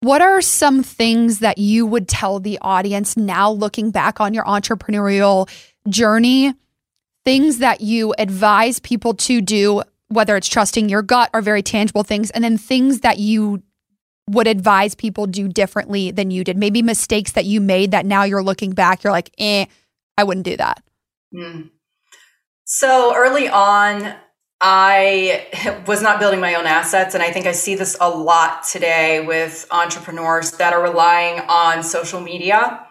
what 0.02 0.22
are 0.22 0.42
some 0.42 0.84
things 0.84 1.40
that 1.40 1.58
you 1.58 1.86
would 1.86 2.08
tell 2.08 2.40
the 2.40 2.58
audience 2.62 3.18
now 3.18 3.52
looking 3.52 3.92
back 3.92 4.22
on 4.22 4.34
your 4.34 4.46
entrepreneurial 4.46 5.50
journey? 5.88 6.54
Things 7.26 7.60
that 7.60 7.82
you 7.82 8.14
advise 8.18 8.80
people 8.80 9.14
to 9.16 9.42
do, 9.42 9.84
whether 10.08 10.38
it's 10.38 10.48
trusting 10.48 10.88
your 10.90 11.02
gut 11.02 11.30
or 11.34 11.42
very 11.42 11.62
tangible 11.62 12.04
things, 12.04 12.32
and 12.32 12.44
then 12.44 12.58
things 12.58 13.02
that 13.02 13.20
you 13.20 13.62
would 14.30 14.48
advise 14.48 14.96
people 14.96 15.26
do 15.28 15.48
differently 15.48 16.12
than 16.12 16.32
you 16.32 16.44
did. 16.44 16.56
Maybe 16.56 16.82
mistakes 16.82 17.34
that 17.34 17.46
you 17.46 17.60
made 17.60 17.92
that 17.92 18.06
now 18.06 18.24
you're 18.24 18.44
looking 18.44 18.72
back, 18.72 19.04
you're 19.04 19.12
like, 19.12 19.32
eh, 19.38 19.66
I 20.18 20.24
wouldn't 20.24 20.46
do 20.46 20.56
that. 20.58 20.84
Mm. 21.34 21.72
So 22.64 23.16
early 23.16 23.50
on, 23.50 24.16
I 24.62 25.84
was 25.88 26.02
not 26.02 26.20
building 26.20 26.40
my 26.40 26.56
own 26.56 26.66
assets. 26.66 27.14
And 27.14 27.24
I 27.24 27.32
think 27.32 27.46
I 27.46 27.52
see 27.52 27.76
this 27.76 27.98
a 28.00 28.10
lot 28.10 28.64
today 28.64 29.26
with 29.26 29.68
entrepreneurs 29.72 30.52
that 30.54 30.74
are 30.74 30.82
relying 30.82 31.40
on 31.48 31.84
social 31.84 32.22
media 32.22 32.86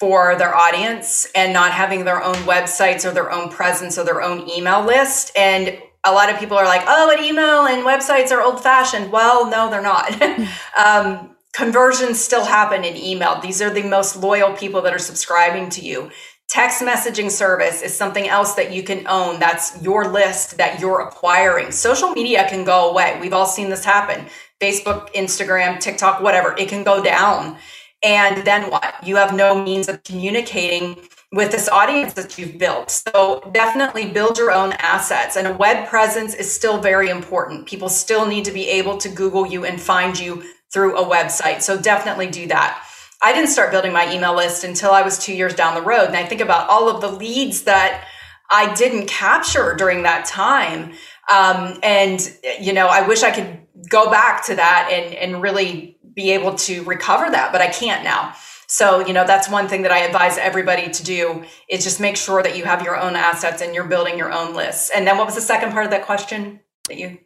for 0.00 0.36
their 0.36 0.54
audience 0.54 1.26
and 1.34 1.52
not 1.52 1.72
having 1.72 2.04
their 2.04 2.22
own 2.22 2.34
websites 2.36 3.04
or 3.04 3.12
their 3.12 3.30
own 3.30 3.48
presence 3.48 3.98
or 3.98 4.04
their 4.04 4.22
own 4.22 4.48
email 4.48 4.84
list. 4.84 5.30
And 5.36 5.78
a 6.04 6.12
lot 6.12 6.30
of 6.30 6.38
people 6.38 6.56
are 6.56 6.64
like, 6.64 6.82
oh, 6.86 7.14
an 7.16 7.24
email 7.24 7.66
and 7.66 7.86
websites 7.86 8.30
are 8.30 8.42
old 8.42 8.62
fashioned. 8.62 9.12
Well, 9.12 9.48
no, 9.48 9.70
they're 9.70 9.82
not. 9.82 10.20
um, 10.78 11.36
conversions 11.54 12.20
still 12.20 12.44
happen 12.44 12.84
in 12.84 12.96
email. 12.96 13.40
These 13.40 13.62
are 13.62 13.70
the 13.70 13.84
most 13.84 14.16
loyal 14.16 14.54
people 14.54 14.82
that 14.82 14.92
are 14.92 14.98
subscribing 14.98 15.70
to 15.70 15.80
you. 15.84 16.10
Text 16.48 16.82
messaging 16.82 17.30
service 17.30 17.82
is 17.82 17.96
something 17.96 18.28
else 18.28 18.54
that 18.54 18.72
you 18.72 18.82
can 18.82 19.06
own. 19.08 19.40
That's 19.40 19.82
your 19.82 20.06
list 20.08 20.58
that 20.58 20.78
you're 20.78 21.00
acquiring. 21.00 21.72
Social 21.72 22.10
media 22.10 22.48
can 22.48 22.64
go 22.64 22.90
away. 22.90 23.18
We've 23.20 23.32
all 23.32 23.46
seen 23.46 23.70
this 23.70 23.84
happen. 23.84 24.26
Facebook, 24.60 25.12
Instagram, 25.14 25.80
TikTok, 25.80 26.20
whatever, 26.20 26.54
it 26.56 26.68
can 26.68 26.84
go 26.84 27.02
down. 27.02 27.56
And 28.04 28.46
then 28.46 28.70
what? 28.70 28.94
You 29.02 29.16
have 29.16 29.34
no 29.34 29.60
means 29.62 29.88
of 29.88 30.04
communicating 30.04 30.96
with 31.32 31.50
this 31.50 31.68
audience 31.68 32.12
that 32.12 32.38
you've 32.38 32.58
built. 32.58 32.90
So 32.90 33.50
definitely 33.52 34.10
build 34.10 34.38
your 34.38 34.52
own 34.52 34.72
assets. 34.74 35.36
And 35.36 35.48
a 35.48 35.54
web 35.54 35.88
presence 35.88 36.34
is 36.34 36.52
still 36.52 36.80
very 36.80 37.08
important. 37.08 37.66
People 37.66 37.88
still 37.88 38.26
need 38.26 38.44
to 38.44 38.52
be 38.52 38.68
able 38.68 38.98
to 38.98 39.08
Google 39.08 39.46
you 39.46 39.64
and 39.64 39.80
find 39.80 40.18
you 40.18 40.44
through 40.72 40.96
a 40.96 41.04
website. 41.04 41.62
So 41.62 41.80
definitely 41.80 42.28
do 42.28 42.46
that. 42.48 42.86
I 43.24 43.32
didn't 43.32 43.48
start 43.48 43.70
building 43.70 43.92
my 43.92 44.12
email 44.12 44.36
list 44.36 44.64
until 44.64 44.90
I 44.90 45.00
was 45.00 45.18
two 45.18 45.34
years 45.34 45.54
down 45.54 45.74
the 45.74 45.80
road. 45.80 46.06
And 46.06 46.16
I 46.16 46.26
think 46.26 46.42
about 46.42 46.68
all 46.68 46.90
of 46.90 47.00
the 47.00 47.08
leads 47.08 47.62
that 47.62 48.06
I 48.50 48.74
didn't 48.74 49.06
capture 49.06 49.74
during 49.76 50.02
that 50.02 50.26
time. 50.26 50.92
Um, 51.32 51.78
and, 51.82 52.20
you 52.60 52.74
know, 52.74 52.86
I 52.86 53.06
wish 53.08 53.22
I 53.22 53.30
could 53.30 53.60
go 53.88 54.10
back 54.10 54.44
to 54.46 54.56
that 54.56 54.90
and, 54.92 55.14
and 55.14 55.42
really 55.42 55.98
be 56.14 56.32
able 56.32 56.54
to 56.54 56.84
recover 56.84 57.30
that, 57.30 57.50
but 57.50 57.62
I 57.62 57.68
can't 57.68 58.04
now. 58.04 58.34
So, 58.66 59.06
you 59.06 59.14
know, 59.14 59.26
that's 59.26 59.48
one 59.48 59.68
thing 59.68 59.82
that 59.82 59.90
I 59.92 60.00
advise 60.00 60.36
everybody 60.36 60.90
to 60.90 61.02
do 61.02 61.44
is 61.68 61.82
just 61.82 62.00
make 62.00 62.16
sure 62.16 62.42
that 62.42 62.56
you 62.56 62.64
have 62.64 62.82
your 62.82 62.98
own 62.98 63.16
assets 63.16 63.62
and 63.62 63.74
you're 63.74 63.86
building 63.86 64.18
your 64.18 64.32
own 64.32 64.54
lists. 64.54 64.90
And 64.94 65.06
then 65.06 65.16
what 65.16 65.26
was 65.26 65.34
the 65.34 65.40
second 65.40 65.72
part 65.72 65.86
of 65.86 65.90
that 65.92 66.04
question 66.04 66.60
that 66.88 66.98
you? 66.98 67.18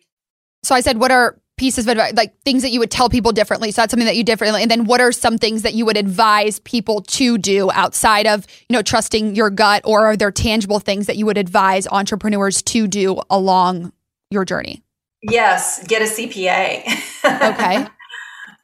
So 0.63 0.75
I 0.75 0.81
said, 0.81 0.99
what 0.99 1.11
are 1.11 1.41
pieces 1.59 1.87
of 1.87 1.93
advice, 1.93 2.15
like 2.15 2.41
things 2.43 2.63
that 2.63 2.71
you 2.71 2.81
would 2.81 2.91
tell 2.91 3.11
people 3.11 3.33
differently. 3.33 3.71
So 3.71 3.83
that's 3.83 3.91
something 3.91 4.07
that 4.07 4.17
you 4.17 4.25
differently. 4.25 4.63
And 4.63 4.71
then 4.71 4.85
what 4.85 5.01
are 5.01 5.13
some 5.13 5.37
things 5.37 5.63
that 5.63 5.75
you 5.75 5.85
would 5.85 5.97
advise 5.97 6.61
people 6.61 7.03
to 7.03 7.37
do 7.37 7.71
outside 7.73 8.27
of, 8.27 8.47
you 8.69 8.75
know, 8.75 8.83
trusting 8.83 9.35
your 9.35 9.51
gut 9.51 9.83
or 9.85 10.07
are 10.07 10.17
there 10.17 10.33
tangible 10.33 10.81
things 10.81 11.07
that 11.07 11.17
you 11.17 11.27
would 11.27 11.39
advise 11.39 11.87
entrepreneurs 11.89 12.63
to 12.63 12.87
do 12.87 13.21
along 13.29 13.93
your 14.31 14.45
journey? 14.45 14.83
Yes, 15.23 15.87
get 15.87 16.01
a 16.03 16.07
CPA. 16.07 16.85
Okay. 17.25 17.87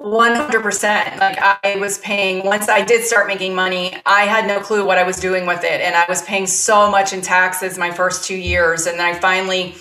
100%. 0.01 1.19
Like 1.19 1.39
I 1.39 1.77
was 1.77 1.99
paying, 1.99 2.45
once 2.45 2.69
I 2.69 2.85
did 2.85 3.05
start 3.05 3.27
making 3.27 3.55
money, 3.55 3.97
I 4.05 4.23
had 4.23 4.47
no 4.47 4.61
clue 4.61 4.85
what 4.85 4.99
I 4.99 5.05
was 5.05 5.17
doing 5.17 5.47
with 5.47 5.65
it. 5.65 5.81
And 5.81 5.95
I 5.95 6.05
was 6.09 6.23
paying 6.23 6.47
so 6.47 6.91
much 6.91 7.13
in 7.13 7.23
taxes 7.23 7.79
my 7.79 7.91
first 7.91 8.25
two 8.25 8.37
years. 8.37 8.87
And 8.87 8.99
then 8.99 9.15
I 9.15 9.19
finally, 9.19 9.75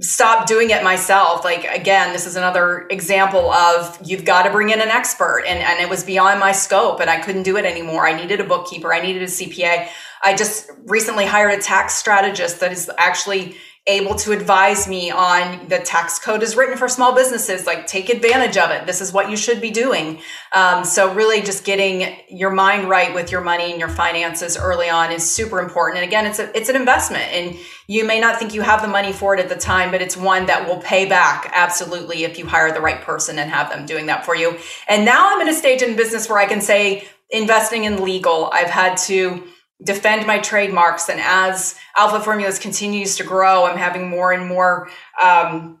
stop 0.00 0.46
doing 0.46 0.70
it 0.70 0.82
myself. 0.82 1.44
Like 1.44 1.64
again 1.64 2.12
this 2.12 2.26
is 2.26 2.36
another 2.36 2.86
example 2.90 3.52
of 3.52 3.98
you've 4.04 4.24
got 4.24 4.44
to 4.44 4.50
bring 4.50 4.70
in 4.70 4.80
an 4.80 4.88
expert 4.88 5.44
and, 5.46 5.58
and 5.60 5.80
it 5.80 5.88
was 5.88 6.02
beyond 6.02 6.40
my 6.40 6.52
scope 6.52 7.00
and 7.00 7.10
i 7.10 7.20
couldn't 7.20 7.42
do 7.42 7.56
it 7.56 7.64
anymore. 7.64 8.06
I 8.06 8.12
needed 8.12 8.40
a 8.40 8.44
bookkeeper 8.44 8.92
i 8.92 9.00
needed 9.00 9.22
a 9.22 9.26
cpa 9.26 9.88
i 10.22 10.34
just 10.34 10.70
recently 10.84 11.26
hired 11.26 11.58
a 11.58 11.62
tax 11.62 11.94
strategist 11.94 12.60
that 12.60 12.72
is 12.72 12.90
actually 12.98 13.56
able 13.88 14.14
to 14.14 14.30
advise 14.30 14.86
me 14.86 15.10
on 15.10 15.66
the 15.68 15.78
tax 15.80 16.20
code 16.20 16.40
is 16.44 16.56
written 16.56 16.78
for 16.78 16.88
small 16.88 17.16
businesses 17.16 17.66
like 17.66 17.84
take 17.88 18.08
advantage 18.08 18.56
of 18.56 18.70
it. 18.70 18.86
This 18.86 19.00
is 19.00 19.12
what 19.12 19.28
you 19.28 19.36
should 19.36 19.60
be 19.60 19.72
doing. 19.72 20.20
Um, 20.52 20.84
so 20.84 21.12
really 21.12 21.42
just 21.42 21.64
getting 21.64 22.16
your 22.28 22.50
mind 22.50 22.88
right 22.88 23.12
with 23.12 23.32
your 23.32 23.40
money 23.40 23.72
and 23.72 23.80
your 23.80 23.88
finances 23.88 24.56
early 24.56 24.88
on 24.88 25.10
is 25.10 25.28
super 25.28 25.58
important. 25.58 25.98
And 25.98 26.06
again 26.06 26.26
it's 26.26 26.38
a, 26.38 26.56
it's 26.56 26.68
an 26.68 26.76
investment 26.76 27.24
and 27.32 27.56
you 27.88 28.06
may 28.06 28.20
not 28.20 28.38
think 28.38 28.54
you 28.54 28.62
have 28.62 28.82
the 28.82 28.88
money 28.88 29.12
for 29.12 29.34
it 29.34 29.40
at 29.40 29.48
the 29.48 29.56
time 29.56 29.90
but 29.90 30.00
it's 30.00 30.16
one 30.16 30.46
that 30.46 30.68
will 30.68 30.80
pay 30.80 31.08
back 31.08 31.50
absolutely 31.52 32.22
if 32.22 32.38
you 32.38 32.46
hire 32.46 32.72
the 32.72 32.80
right 32.80 33.00
person 33.02 33.40
and 33.40 33.50
have 33.50 33.68
them 33.68 33.84
doing 33.84 34.06
that 34.06 34.24
for 34.24 34.36
you. 34.36 34.56
And 34.88 35.04
now 35.04 35.34
i'm 35.34 35.40
in 35.40 35.48
a 35.48 35.54
stage 35.54 35.82
in 35.82 35.96
business 35.96 36.28
where 36.28 36.38
i 36.38 36.46
can 36.46 36.60
say 36.60 37.08
investing 37.32 37.84
in 37.84 38.02
legal. 38.02 38.50
I've 38.52 38.70
had 38.70 38.96
to 38.98 39.42
defend 39.82 40.26
my 40.26 40.38
trademarks. 40.38 41.08
And 41.08 41.20
as 41.20 41.78
Outfit 41.96 42.22
Formulas 42.22 42.58
continues 42.58 43.16
to 43.16 43.24
grow, 43.24 43.64
I'm 43.64 43.76
having 43.76 44.08
more 44.08 44.32
and 44.32 44.46
more 44.46 44.88
um, 45.22 45.80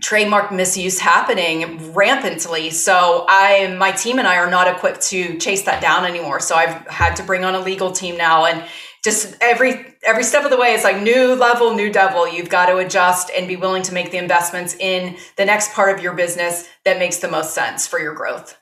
trademark 0.00 0.52
misuse 0.52 0.98
happening 0.98 1.92
rampantly. 1.94 2.70
So 2.70 3.24
I, 3.28 3.74
my 3.78 3.92
team 3.92 4.18
and 4.18 4.28
I 4.28 4.36
are 4.36 4.50
not 4.50 4.68
equipped 4.68 5.00
to 5.08 5.38
chase 5.38 5.62
that 5.62 5.80
down 5.80 6.04
anymore. 6.04 6.40
So 6.40 6.54
I've 6.54 6.86
had 6.88 7.16
to 7.16 7.22
bring 7.22 7.44
on 7.44 7.54
a 7.54 7.60
legal 7.60 7.92
team 7.92 8.16
now 8.16 8.44
and 8.44 8.64
just 9.06 9.36
every 9.40 9.94
every 10.04 10.24
step 10.24 10.44
of 10.44 10.50
the 10.50 10.56
way 10.56 10.74
it's 10.74 10.82
like 10.82 11.00
new 11.00 11.36
level 11.36 11.76
new 11.76 11.92
devil 11.92 12.26
you've 12.26 12.48
got 12.48 12.66
to 12.66 12.78
adjust 12.78 13.30
and 13.36 13.46
be 13.46 13.54
willing 13.54 13.80
to 13.80 13.94
make 13.94 14.10
the 14.10 14.18
investments 14.18 14.74
in 14.80 15.16
the 15.36 15.44
next 15.44 15.72
part 15.74 15.96
of 15.96 16.02
your 16.02 16.12
business 16.12 16.68
that 16.84 16.98
makes 16.98 17.18
the 17.18 17.28
most 17.28 17.54
sense 17.54 17.86
for 17.86 18.00
your 18.00 18.12
growth 18.12 18.58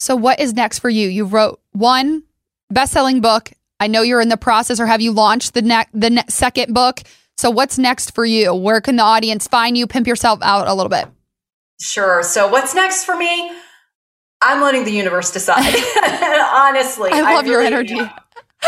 so 0.00 0.16
what 0.16 0.40
is 0.40 0.54
next 0.54 0.80
for 0.80 0.90
you 0.90 1.08
you 1.08 1.24
wrote 1.24 1.60
one 1.70 2.24
best-selling 2.68 3.20
book 3.20 3.52
I 3.80 3.86
know 3.86 4.02
you're 4.02 4.20
in 4.20 4.28
the 4.28 4.36
process, 4.36 4.80
or 4.80 4.86
have 4.86 5.00
you 5.00 5.12
launched 5.12 5.54
the 5.54 5.62
ne- 5.62 5.86
the 5.92 6.10
ne- 6.10 6.24
second 6.28 6.74
book? 6.74 7.02
So, 7.36 7.50
what's 7.50 7.78
next 7.78 8.14
for 8.14 8.24
you? 8.24 8.54
Where 8.54 8.80
can 8.80 8.96
the 8.96 9.04
audience 9.04 9.46
find 9.46 9.76
you? 9.76 9.86
Pimp 9.86 10.06
yourself 10.06 10.40
out 10.42 10.66
a 10.66 10.74
little 10.74 10.90
bit. 10.90 11.06
Sure. 11.80 12.22
So, 12.22 12.48
what's 12.48 12.74
next 12.74 13.04
for 13.04 13.16
me? 13.16 13.52
I'm 14.40 14.60
letting 14.60 14.84
the 14.84 14.92
universe 14.92 15.32
decide. 15.32 15.64
Honestly, 16.52 17.10
I 17.12 17.20
love 17.20 17.26
I 17.26 17.48
really, 17.48 17.50
your 17.50 17.62
energy. 17.62 18.00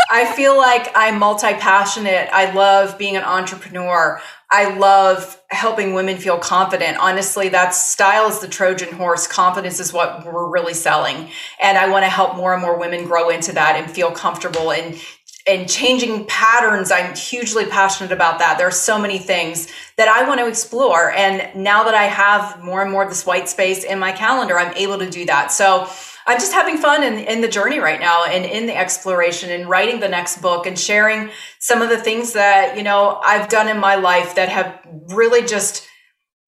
I 0.09 0.33
feel 0.33 0.57
like 0.57 0.91
I'm 0.95 1.19
multi 1.19 1.53
passionate. 1.53 2.29
I 2.31 2.51
love 2.53 2.97
being 2.97 3.15
an 3.15 3.23
entrepreneur. 3.23 4.21
I 4.51 4.75
love 4.77 5.41
helping 5.49 5.93
women 5.93 6.17
feel 6.17 6.37
confident. 6.37 6.97
Honestly, 6.97 7.49
that 7.49 7.73
style 7.73 8.27
is 8.27 8.39
the 8.39 8.47
Trojan 8.47 8.93
horse. 8.93 9.27
Confidence 9.27 9.79
is 9.79 9.93
what 9.93 10.25
we're 10.25 10.49
really 10.49 10.73
selling. 10.73 11.29
And 11.61 11.77
I 11.77 11.89
want 11.89 12.03
to 12.03 12.09
help 12.09 12.35
more 12.35 12.53
and 12.53 12.61
more 12.61 12.77
women 12.77 13.05
grow 13.05 13.29
into 13.29 13.53
that 13.53 13.77
and 13.77 13.89
feel 13.89 14.11
comfortable 14.11 14.71
and 14.71 14.99
and 15.47 15.67
changing 15.67 16.25
patterns. 16.25 16.91
I'm 16.91 17.15
hugely 17.15 17.65
passionate 17.65 18.11
about 18.11 18.37
that. 18.39 18.57
There 18.59 18.67
are 18.67 18.71
so 18.71 18.99
many 18.99 19.17
things 19.17 19.67
that 19.97 20.07
I 20.07 20.27
want 20.27 20.39
to 20.39 20.47
explore. 20.47 21.11
And 21.11 21.55
now 21.55 21.83
that 21.85 21.95
I 21.95 22.03
have 22.03 22.63
more 22.63 22.83
and 22.83 22.91
more 22.91 23.03
of 23.03 23.09
this 23.09 23.25
white 23.25 23.49
space 23.49 23.83
in 23.83 23.97
my 23.97 24.11
calendar, 24.11 24.59
I'm 24.59 24.75
able 24.75 24.99
to 24.99 25.09
do 25.09 25.25
that. 25.25 25.51
So 25.51 25.89
I'm 26.31 26.39
just 26.39 26.53
having 26.53 26.77
fun 26.77 27.03
in, 27.03 27.15
in 27.15 27.41
the 27.41 27.49
journey 27.49 27.79
right 27.79 27.99
now 27.99 28.23
and 28.23 28.45
in 28.45 28.65
the 28.65 28.73
exploration 28.73 29.51
and 29.51 29.67
writing 29.67 29.99
the 29.99 30.07
next 30.07 30.41
book 30.41 30.65
and 30.65 30.79
sharing 30.79 31.29
some 31.59 31.81
of 31.81 31.89
the 31.89 31.97
things 31.97 32.31
that, 32.31 32.77
you 32.77 32.83
know, 32.83 33.19
I've 33.21 33.49
done 33.49 33.67
in 33.67 33.77
my 33.81 33.95
life 33.95 34.35
that 34.35 34.47
have 34.47 34.79
really 35.09 35.45
just 35.45 35.89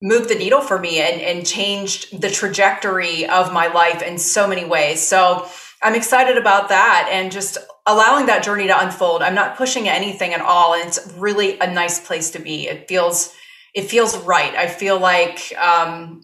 moved 0.00 0.30
the 0.30 0.36
needle 0.36 0.62
for 0.62 0.78
me 0.78 1.00
and, 1.00 1.20
and 1.20 1.46
changed 1.46 2.18
the 2.18 2.30
trajectory 2.30 3.28
of 3.28 3.52
my 3.52 3.66
life 3.66 4.00
in 4.00 4.16
so 4.16 4.48
many 4.48 4.64
ways. 4.64 5.06
So 5.06 5.46
I'm 5.82 5.94
excited 5.94 6.38
about 6.38 6.70
that 6.70 7.10
and 7.12 7.30
just 7.30 7.58
allowing 7.84 8.24
that 8.24 8.42
journey 8.42 8.68
to 8.68 8.80
unfold. 8.80 9.20
I'm 9.20 9.34
not 9.34 9.58
pushing 9.58 9.86
anything 9.86 10.32
at 10.32 10.40
all. 10.40 10.72
And 10.72 10.88
it's 10.88 11.12
really 11.18 11.58
a 11.58 11.70
nice 11.70 12.00
place 12.00 12.30
to 12.30 12.38
be. 12.38 12.68
It 12.68 12.88
feels, 12.88 13.34
it 13.74 13.82
feels 13.82 14.16
right. 14.24 14.54
I 14.54 14.66
feel 14.66 14.98
like, 14.98 15.52
um, 15.58 16.22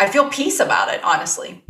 I 0.00 0.08
feel 0.08 0.28
peace 0.28 0.58
about 0.58 0.92
it, 0.92 1.04
honestly 1.04 1.62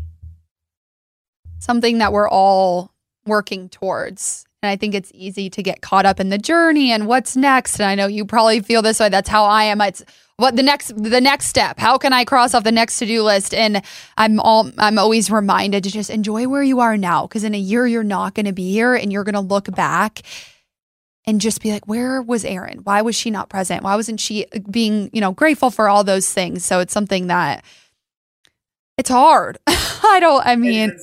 something 1.58 1.98
that 1.98 2.12
we're 2.12 2.28
all 2.28 2.92
working 3.26 3.68
towards. 3.68 4.44
And 4.62 4.70
I 4.70 4.76
think 4.76 4.94
it's 4.94 5.12
easy 5.14 5.50
to 5.50 5.62
get 5.62 5.80
caught 5.80 6.06
up 6.06 6.18
in 6.18 6.30
the 6.30 6.38
journey 6.38 6.90
and 6.90 7.06
what's 7.06 7.36
next. 7.36 7.78
And 7.78 7.88
I 7.88 7.94
know 7.94 8.06
you 8.06 8.24
probably 8.24 8.60
feel 8.60 8.82
this 8.82 8.98
way. 8.98 9.08
That's 9.08 9.28
how 9.28 9.44
I 9.44 9.64
am. 9.64 9.80
It's 9.80 10.04
what 10.38 10.56
the 10.56 10.62
next 10.62 10.92
the 11.02 11.20
next 11.20 11.46
step. 11.46 11.78
How 11.78 11.98
can 11.98 12.12
I 12.12 12.24
cross 12.24 12.54
off 12.54 12.64
the 12.64 12.72
next 12.72 12.98
to-do 12.98 13.22
list? 13.22 13.54
And 13.54 13.82
I'm 14.16 14.40
all 14.40 14.70
I'm 14.78 14.98
always 14.98 15.30
reminded 15.30 15.84
to 15.84 15.90
just 15.90 16.10
enjoy 16.10 16.48
where 16.48 16.62
you 16.62 16.80
are 16.80 16.96
now. 16.96 17.26
Cause 17.26 17.44
in 17.44 17.54
a 17.54 17.58
year 17.58 17.86
you're 17.86 18.02
not 18.04 18.34
gonna 18.34 18.52
be 18.52 18.70
here 18.70 18.94
and 18.94 19.12
you're 19.12 19.24
gonna 19.24 19.40
look 19.40 19.74
back 19.74 20.22
and 21.26 21.40
just 21.40 21.60
be 21.60 21.72
like, 21.72 21.86
where 21.86 22.22
was 22.22 22.44
Erin? 22.44 22.80
Why 22.84 23.02
was 23.02 23.16
she 23.16 23.30
not 23.30 23.48
present? 23.48 23.82
Why 23.82 23.96
wasn't 23.96 24.20
she 24.20 24.46
uh, 24.54 24.60
being, 24.70 25.10
you 25.12 25.20
know, 25.20 25.32
grateful 25.32 25.70
for 25.70 25.88
all 25.88 26.04
those 26.04 26.32
things? 26.32 26.64
So 26.64 26.80
it's 26.80 26.92
something 26.92 27.26
that 27.26 27.64
it's 28.96 29.10
hard. 29.10 29.58
I 29.66 30.18
don't 30.20 30.46
I 30.46 30.56
mean 30.56 30.96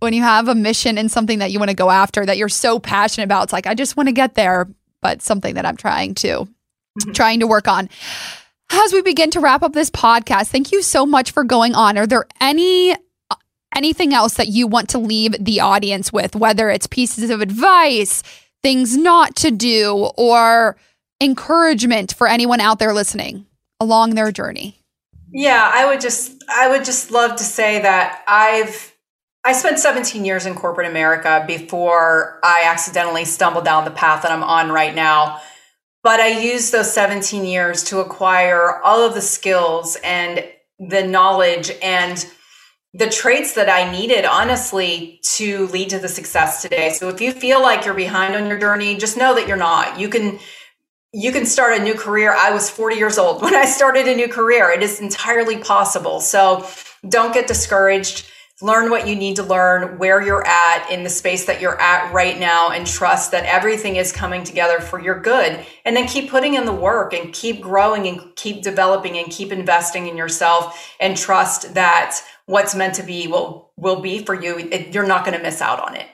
when 0.00 0.12
you 0.12 0.22
have 0.22 0.48
a 0.48 0.54
mission 0.54 0.98
and 0.98 1.10
something 1.10 1.38
that 1.38 1.52
you 1.52 1.58
want 1.58 1.70
to 1.70 1.76
go 1.76 1.90
after 1.90 2.26
that 2.26 2.36
you're 2.36 2.48
so 2.48 2.78
passionate 2.78 3.24
about 3.24 3.44
it's 3.44 3.52
like 3.52 3.66
i 3.66 3.74
just 3.74 3.96
want 3.96 4.08
to 4.08 4.12
get 4.12 4.34
there 4.34 4.68
but 5.00 5.22
something 5.22 5.54
that 5.54 5.64
i'm 5.64 5.76
trying 5.76 6.14
to 6.14 6.48
mm-hmm. 6.98 7.12
trying 7.12 7.40
to 7.40 7.46
work 7.46 7.68
on. 7.68 7.88
As 8.72 8.92
we 8.92 9.02
begin 9.02 9.30
to 9.32 9.40
wrap 9.40 9.62
up 9.62 9.72
this 9.72 9.90
podcast 9.90 10.48
thank 10.48 10.72
you 10.72 10.82
so 10.82 11.04
much 11.04 11.32
for 11.32 11.44
going 11.44 11.74
on. 11.74 11.98
Are 11.98 12.06
there 12.06 12.26
any 12.40 12.94
anything 13.74 14.12
else 14.12 14.34
that 14.34 14.48
you 14.48 14.66
want 14.66 14.88
to 14.90 14.98
leave 14.98 15.34
the 15.42 15.60
audience 15.60 16.12
with 16.12 16.34
whether 16.36 16.70
it's 16.70 16.86
pieces 16.86 17.30
of 17.30 17.40
advice 17.40 18.22
things 18.62 18.96
not 18.96 19.34
to 19.36 19.50
do 19.50 20.10
or 20.16 20.76
encouragement 21.20 22.12
for 22.14 22.26
anyone 22.26 22.60
out 22.60 22.78
there 22.78 22.92
listening 22.92 23.46
along 23.78 24.14
their 24.14 24.32
journey? 24.32 24.76
Yeah 25.32 25.70
i 25.72 25.86
would 25.86 26.00
just 26.00 26.42
i 26.48 26.68
would 26.68 26.84
just 26.84 27.10
love 27.10 27.36
to 27.36 27.44
say 27.44 27.80
that 27.80 28.22
i've 28.26 28.89
I 29.44 29.52
spent 29.54 29.78
17 29.78 30.24
years 30.24 30.44
in 30.44 30.54
corporate 30.54 30.88
America 30.88 31.44
before 31.46 32.38
I 32.42 32.64
accidentally 32.66 33.24
stumbled 33.24 33.64
down 33.64 33.84
the 33.84 33.90
path 33.90 34.22
that 34.22 34.32
I'm 34.32 34.42
on 34.42 34.70
right 34.70 34.94
now. 34.94 35.40
But 36.02 36.20
I 36.20 36.40
used 36.40 36.72
those 36.72 36.92
17 36.92 37.44
years 37.44 37.84
to 37.84 38.00
acquire 38.00 38.80
all 38.82 39.02
of 39.02 39.14
the 39.14 39.20
skills 39.20 39.96
and 40.04 40.44
the 40.78 41.06
knowledge 41.06 41.70
and 41.82 42.26
the 42.92 43.08
traits 43.08 43.54
that 43.54 43.68
I 43.68 43.90
needed, 43.90 44.24
honestly, 44.24 45.20
to 45.36 45.68
lead 45.68 45.90
to 45.90 45.98
the 45.98 46.08
success 46.08 46.62
today. 46.62 46.90
So 46.90 47.08
if 47.08 47.20
you 47.20 47.32
feel 47.32 47.62
like 47.62 47.84
you're 47.84 47.94
behind 47.94 48.34
on 48.34 48.46
your 48.46 48.58
journey, 48.58 48.96
just 48.96 49.16
know 49.16 49.34
that 49.34 49.46
you're 49.46 49.56
not. 49.56 49.98
You 49.98 50.08
can 50.08 50.38
you 51.12 51.32
can 51.32 51.44
start 51.44 51.78
a 51.78 51.82
new 51.82 51.94
career. 51.94 52.32
I 52.32 52.52
was 52.52 52.70
40 52.70 52.96
years 52.96 53.18
old 53.18 53.42
when 53.42 53.54
I 53.54 53.64
started 53.64 54.06
a 54.06 54.14
new 54.14 54.28
career. 54.28 54.70
It 54.70 54.82
is 54.82 55.00
entirely 55.00 55.58
possible. 55.58 56.20
So 56.20 56.66
don't 57.08 57.32
get 57.32 57.46
discouraged 57.46 58.26
learn 58.62 58.90
what 58.90 59.08
you 59.08 59.16
need 59.16 59.36
to 59.36 59.42
learn, 59.42 59.98
where 59.98 60.22
you're 60.22 60.46
at 60.46 60.90
in 60.90 61.02
the 61.02 61.10
space 61.10 61.46
that 61.46 61.60
you're 61.60 61.80
at 61.80 62.12
right 62.12 62.38
now, 62.38 62.70
and 62.70 62.86
trust 62.86 63.30
that 63.30 63.44
everything 63.44 63.96
is 63.96 64.12
coming 64.12 64.44
together 64.44 64.80
for 64.80 65.00
your 65.00 65.18
good. 65.20 65.64
And 65.84 65.96
then 65.96 66.06
keep 66.06 66.30
putting 66.30 66.54
in 66.54 66.64
the 66.64 66.72
work 66.72 67.12
and 67.14 67.32
keep 67.32 67.60
growing 67.60 68.06
and 68.06 68.34
keep 68.36 68.62
developing 68.62 69.16
and 69.18 69.30
keep 69.30 69.52
investing 69.52 70.06
in 70.06 70.16
yourself 70.16 70.94
and 71.00 71.16
trust 71.16 71.74
that 71.74 72.20
what's 72.46 72.74
meant 72.74 72.94
to 72.94 73.02
be 73.02 73.26
will 73.28 73.72
will 73.76 74.00
be 74.00 74.24
for 74.24 74.34
you. 74.34 74.58
It, 74.58 74.94
you're 74.94 75.06
not 75.06 75.24
going 75.24 75.36
to 75.36 75.42
miss 75.42 75.62
out 75.62 75.80
on 75.80 75.96
it. 75.96 76.06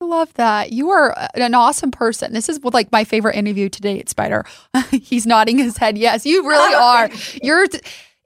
I 0.00 0.04
love 0.04 0.32
that. 0.34 0.72
You 0.72 0.90
are 0.90 1.14
an 1.34 1.54
awesome 1.54 1.90
person. 1.90 2.32
This 2.32 2.48
is 2.48 2.62
like 2.62 2.92
my 2.92 3.02
favorite 3.02 3.34
interview 3.34 3.68
today 3.68 3.98
at 3.98 4.08
Spider. 4.08 4.44
He's 4.90 5.26
nodding 5.26 5.58
his 5.58 5.76
head. 5.76 5.98
Yes, 5.98 6.24
you 6.24 6.48
really 6.48 6.74
are. 6.80 7.10
You're 7.42 7.66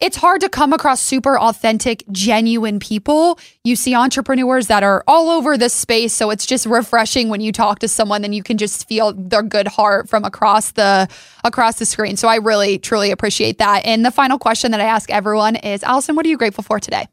it's 0.03 0.16
hard 0.16 0.40
to 0.40 0.48
come 0.48 0.72
across 0.72 1.00
super 1.00 1.38
authentic, 1.38 2.03
genuine 2.11 2.80
people. 2.80 3.38
You 3.62 3.76
see 3.76 3.94
entrepreneurs 3.94 4.66
that 4.66 4.82
are 4.82 5.05
all 5.07 5.30
over 5.30 5.57
the 5.57 5.68
space. 5.68 6.12
So 6.12 6.30
it's 6.30 6.44
just 6.44 6.66
refreshing 6.66 7.28
when 7.28 7.40
you 7.40 7.53
talk 7.53 7.78
to 7.78 7.88
someone 7.88 8.24
and 8.24 8.34
you 8.34 8.42
can 8.42 8.59
just 8.59 8.88
feel 8.88 9.12
their 9.12 9.42
good 9.42 9.68
heart 9.68 10.09
from 10.09 10.24
across 10.24 10.72
the 10.72 11.09
across 11.44 11.78
the 11.78 11.86
screen. 11.86 12.16
So 12.16 12.26
I 12.26 12.36
really, 12.36 12.78
truly 12.78 13.12
appreciate 13.12 13.59
that. 13.59 13.86
And 13.86 14.05
the 14.05 14.11
final 14.11 14.40
question 14.40 14.72
that 14.72 14.80
I 14.80 14.86
ask 14.86 15.09
everyone 15.09 15.55
is 15.55 15.84
Alison, 15.84 16.16
what 16.16 16.26
are 16.26 16.28
you 16.28 16.36
grateful 16.36 16.64
for 16.64 16.80
today? 16.80 17.07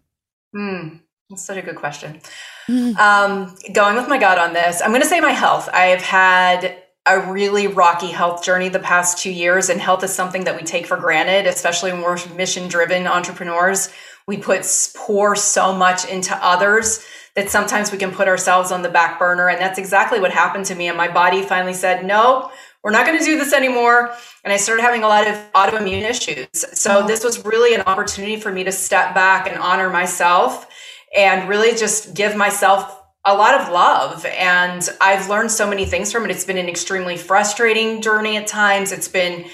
Hmm. 0.55 0.97
That's 1.29 1.45
such 1.45 1.57
a 1.57 1.61
good 1.61 1.75
question. 1.75 2.21
Mm. 2.67 2.97
Um, 2.97 3.55
going 3.71 3.95
with 3.95 4.07
my 4.07 4.17
gut 4.17 4.39
on 4.39 4.53
this, 4.53 4.81
I'm 4.81 4.89
going 4.89 5.01
to 5.01 5.07
say 5.07 5.19
my 5.19 5.31
health. 5.31 5.69
I 5.71 5.85
have 5.85 6.01
had 6.01 6.78
a 7.05 7.31
really 7.31 7.67
rocky 7.67 8.07
health 8.07 8.43
journey 8.43 8.69
the 8.69 8.79
past 8.79 9.17
two 9.17 9.31
years, 9.31 9.69
and 9.69 9.79
health 9.79 10.03
is 10.03 10.13
something 10.13 10.43
that 10.43 10.55
we 10.55 10.63
take 10.63 10.85
for 10.85 10.97
granted, 10.97 11.47
especially 11.47 11.91
when 11.91 12.01
we're 12.01 12.17
mission 12.35 12.67
driven 12.67 13.07
entrepreneurs. 13.07 13.89
We 14.27 14.37
put 14.37 14.65
pour 14.95 15.35
so 15.35 15.73
much 15.73 16.05
into 16.05 16.35
others 16.35 17.05
that 17.35 17.49
sometimes 17.49 17.91
we 17.91 17.97
can 17.97 18.11
put 18.11 18.27
ourselves 18.27 18.71
on 18.71 18.81
the 18.81 18.89
back 18.89 19.17
burner. 19.17 19.49
And 19.49 19.59
that's 19.59 19.79
exactly 19.79 20.19
what 20.19 20.31
happened 20.31 20.65
to 20.65 20.75
me. 20.75 20.87
And 20.87 20.97
my 20.97 21.07
body 21.07 21.41
finally 21.41 21.73
said, 21.73 22.05
no, 22.05 22.51
we're 22.83 22.91
not 22.91 23.05
going 23.05 23.17
to 23.17 23.25
do 23.25 23.37
this 23.37 23.53
anymore. 23.53 24.13
And 24.43 24.53
I 24.53 24.57
started 24.57 24.81
having 24.81 25.03
a 25.03 25.07
lot 25.07 25.27
of 25.27 25.35
autoimmune 25.53 26.07
issues. 26.09 26.47
So 26.53 27.05
this 27.05 27.23
was 27.23 27.43
really 27.45 27.75
an 27.75 27.81
opportunity 27.81 28.37
for 28.37 28.51
me 28.51 28.63
to 28.63 28.71
step 28.71 29.13
back 29.15 29.47
and 29.47 29.57
honor 29.57 29.89
myself 29.89 30.67
and 31.15 31.49
really 31.49 31.77
just 31.77 32.13
give 32.13 32.35
myself 32.35 32.98
a 33.25 33.35
lot 33.35 33.59
of 33.59 33.71
love 33.71 34.25
and 34.25 34.87
I've 35.01 35.29
learned 35.29 35.51
so 35.51 35.69
many 35.69 35.85
things 35.85 36.11
from 36.11 36.25
it. 36.25 36.31
It's 36.31 36.45
been 36.45 36.57
an 36.57 36.69
extremely 36.69 37.17
frustrating 37.17 38.01
journey 38.01 38.37
at 38.37 38.47
times. 38.47 38.91
It's 38.91 39.09
been, 39.09 39.45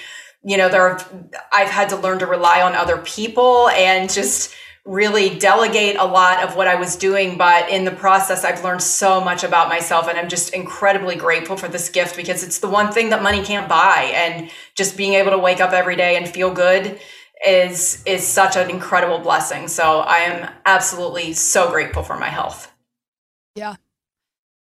you 0.43 0.57
know, 0.57 0.69
there 0.69 0.99
I've 1.51 1.69
had 1.69 1.89
to 1.89 1.95
learn 1.95 2.19
to 2.19 2.27
rely 2.27 2.61
on 2.61 2.73
other 2.73 2.97
people 2.99 3.69
and 3.69 4.09
just 4.09 4.53
really 4.85 5.35
delegate 5.39 5.95
a 5.97 6.05
lot 6.05 6.43
of 6.43 6.55
what 6.55 6.67
I 6.67 6.75
was 6.75 6.95
doing, 6.95 7.39
but 7.39 7.69
in 7.69 7.85
the 7.85 7.91
process 7.91 8.45
I've 8.45 8.63
learned 8.63 8.83
so 8.83 9.19
much 9.19 9.43
about 9.43 9.67
myself 9.67 10.07
and 10.07 10.17
I'm 10.17 10.29
just 10.29 10.53
incredibly 10.53 11.15
grateful 11.15 11.57
for 11.57 11.67
this 11.67 11.89
gift 11.89 12.15
because 12.15 12.43
it's 12.43 12.59
the 12.59 12.69
one 12.69 12.91
thing 12.91 13.09
that 13.09 13.23
money 13.23 13.43
can't 13.43 13.67
buy 13.67 14.11
and 14.13 14.51
just 14.75 14.95
being 14.95 15.15
able 15.15 15.31
to 15.31 15.39
wake 15.39 15.59
up 15.59 15.73
every 15.73 15.95
day 15.95 16.17
and 16.17 16.29
feel 16.29 16.53
good 16.53 16.99
is 17.45 18.03
is 18.05 18.25
such 18.25 18.55
an 18.55 18.69
incredible 18.69 19.19
blessing. 19.19 19.67
So 19.67 20.01
I 20.01 20.17
am 20.19 20.51
absolutely 20.65 21.33
so 21.33 21.69
grateful 21.71 22.03
for 22.03 22.17
my 22.17 22.29
health. 22.29 22.71
Yeah. 23.55 23.75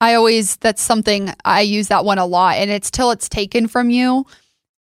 I 0.00 0.14
always, 0.14 0.56
that's 0.56 0.82
something 0.82 1.32
I 1.44 1.62
use 1.62 1.88
that 1.88 2.04
one 2.04 2.18
a 2.18 2.26
lot. 2.26 2.56
And 2.56 2.70
it's 2.70 2.90
till 2.90 3.10
it's 3.10 3.28
taken 3.28 3.66
from 3.66 3.90
you 3.90 4.26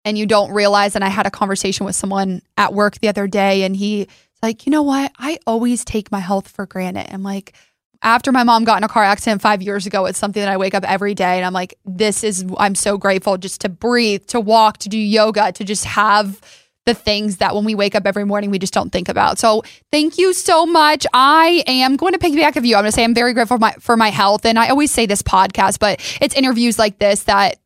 and 0.03 0.17
you 0.17 0.25
don't 0.25 0.51
realize. 0.51 0.95
And 0.95 1.03
I 1.03 1.09
had 1.09 1.25
a 1.25 1.31
conversation 1.31 1.85
with 1.85 1.95
someone 1.95 2.41
at 2.57 2.73
work 2.73 2.99
the 2.99 3.07
other 3.07 3.27
day 3.27 3.63
and 3.63 3.75
he 3.75 4.07
like, 4.41 4.65
you 4.65 4.71
know 4.71 4.81
what? 4.83 5.11
I 5.17 5.39
always 5.47 5.85
take 5.85 6.11
my 6.11 6.19
health 6.19 6.47
for 6.49 6.65
granted. 6.65 7.07
I'm 7.13 7.23
like, 7.23 7.53
after 8.01 8.33
my 8.33 8.43
mom 8.43 8.65
got 8.65 8.77
in 8.77 8.83
a 8.83 8.89
car 8.89 9.03
accident 9.03 9.41
five 9.41 9.61
years 9.61 9.85
ago, 9.85 10.05
it's 10.07 10.19
something 10.19 10.41
that 10.41 10.51
I 10.51 10.57
wake 10.57 10.73
up 10.73 10.83
every 10.83 11.13
day 11.13 11.37
and 11.37 11.45
I'm 11.45 11.53
like, 11.53 11.75
this 11.85 12.23
is, 12.23 12.45
I'm 12.57 12.75
so 12.75 12.97
grateful 12.97 13.37
just 13.37 13.61
to 13.61 13.69
breathe, 13.69 14.25
to 14.27 14.41
walk, 14.41 14.79
to 14.79 14.89
do 14.89 14.97
yoga, 14.97 15.53
to 15.53 15.63
just 15.63 15.85
have 15.85 16.41
the 16.85 16.93
things 16.93 17.37
that 17.37 17.55
when 17.55 17.63
we 17.63 17.75
wake 17.75 17.95
up 17.95 18.05
every 18.05 18.25
morning 18.25 18.51
we 18.51 18.59
just 18.59 18.73
don't 18.73 18.91
think 18.91 19.09
about. 19.09 19.39
So 19.39 19.63
thank 19.91 20.17
you 20.17 20.33
so 20.33 20.65
much. 20.65 21.05
I 21.13 21.63
am 21.67 21.95
going 21.95 22.13
to 22.13 22.19
piggyback 22.19 22.55
of 22.55 22.65
you. 22.65 22.75
I'm 22.75 22.83
going 22.83 22.91
to 22.91 22.95
say 22.95 23.03
I'm 23.03 23.13
very 23.13 23.33
grateful 23.33 23.57
for 23.57 23.61
my 23.61 23.73
for 23.79 23.97
my 23.97 24.09
health, 24.09 24.45
and 24.45 24.59
I 24.59 24.69
always 24.69 24.91
say 24.91 25.05
this 25.05 25.21
podcast, 25.21 25.79
but 25.79 25.99
it's 26.21 26.35
interviews 26.35 26.77
like 26.77 26.99
this 26.99 27.23
that 27.23 27.57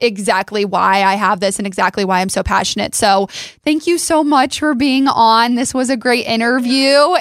exactly 0.00 0.64
why 0.64 1.02
I 1.02 1.14
have 1.14 1.40
this 1.40 1.58
and 1.58 1.66
exactly 1.66 2.04
why 2.04 2.20
I'm 2.20 2.28
so 2.28 2.42
passionate. 2.42 2.94
So 2.94 3.28
thank 3.64 3.86
you 3.86 3.98
so 3.98 4.22
much 4.22 4.58
for 4.58 4.74
being 4.74 5.08
on. 5.08 5.54
This 5.54 5.72
was 5.72 5.88
a 5.88 5.96
great 5.96 6.26
interview. 6.26 7.16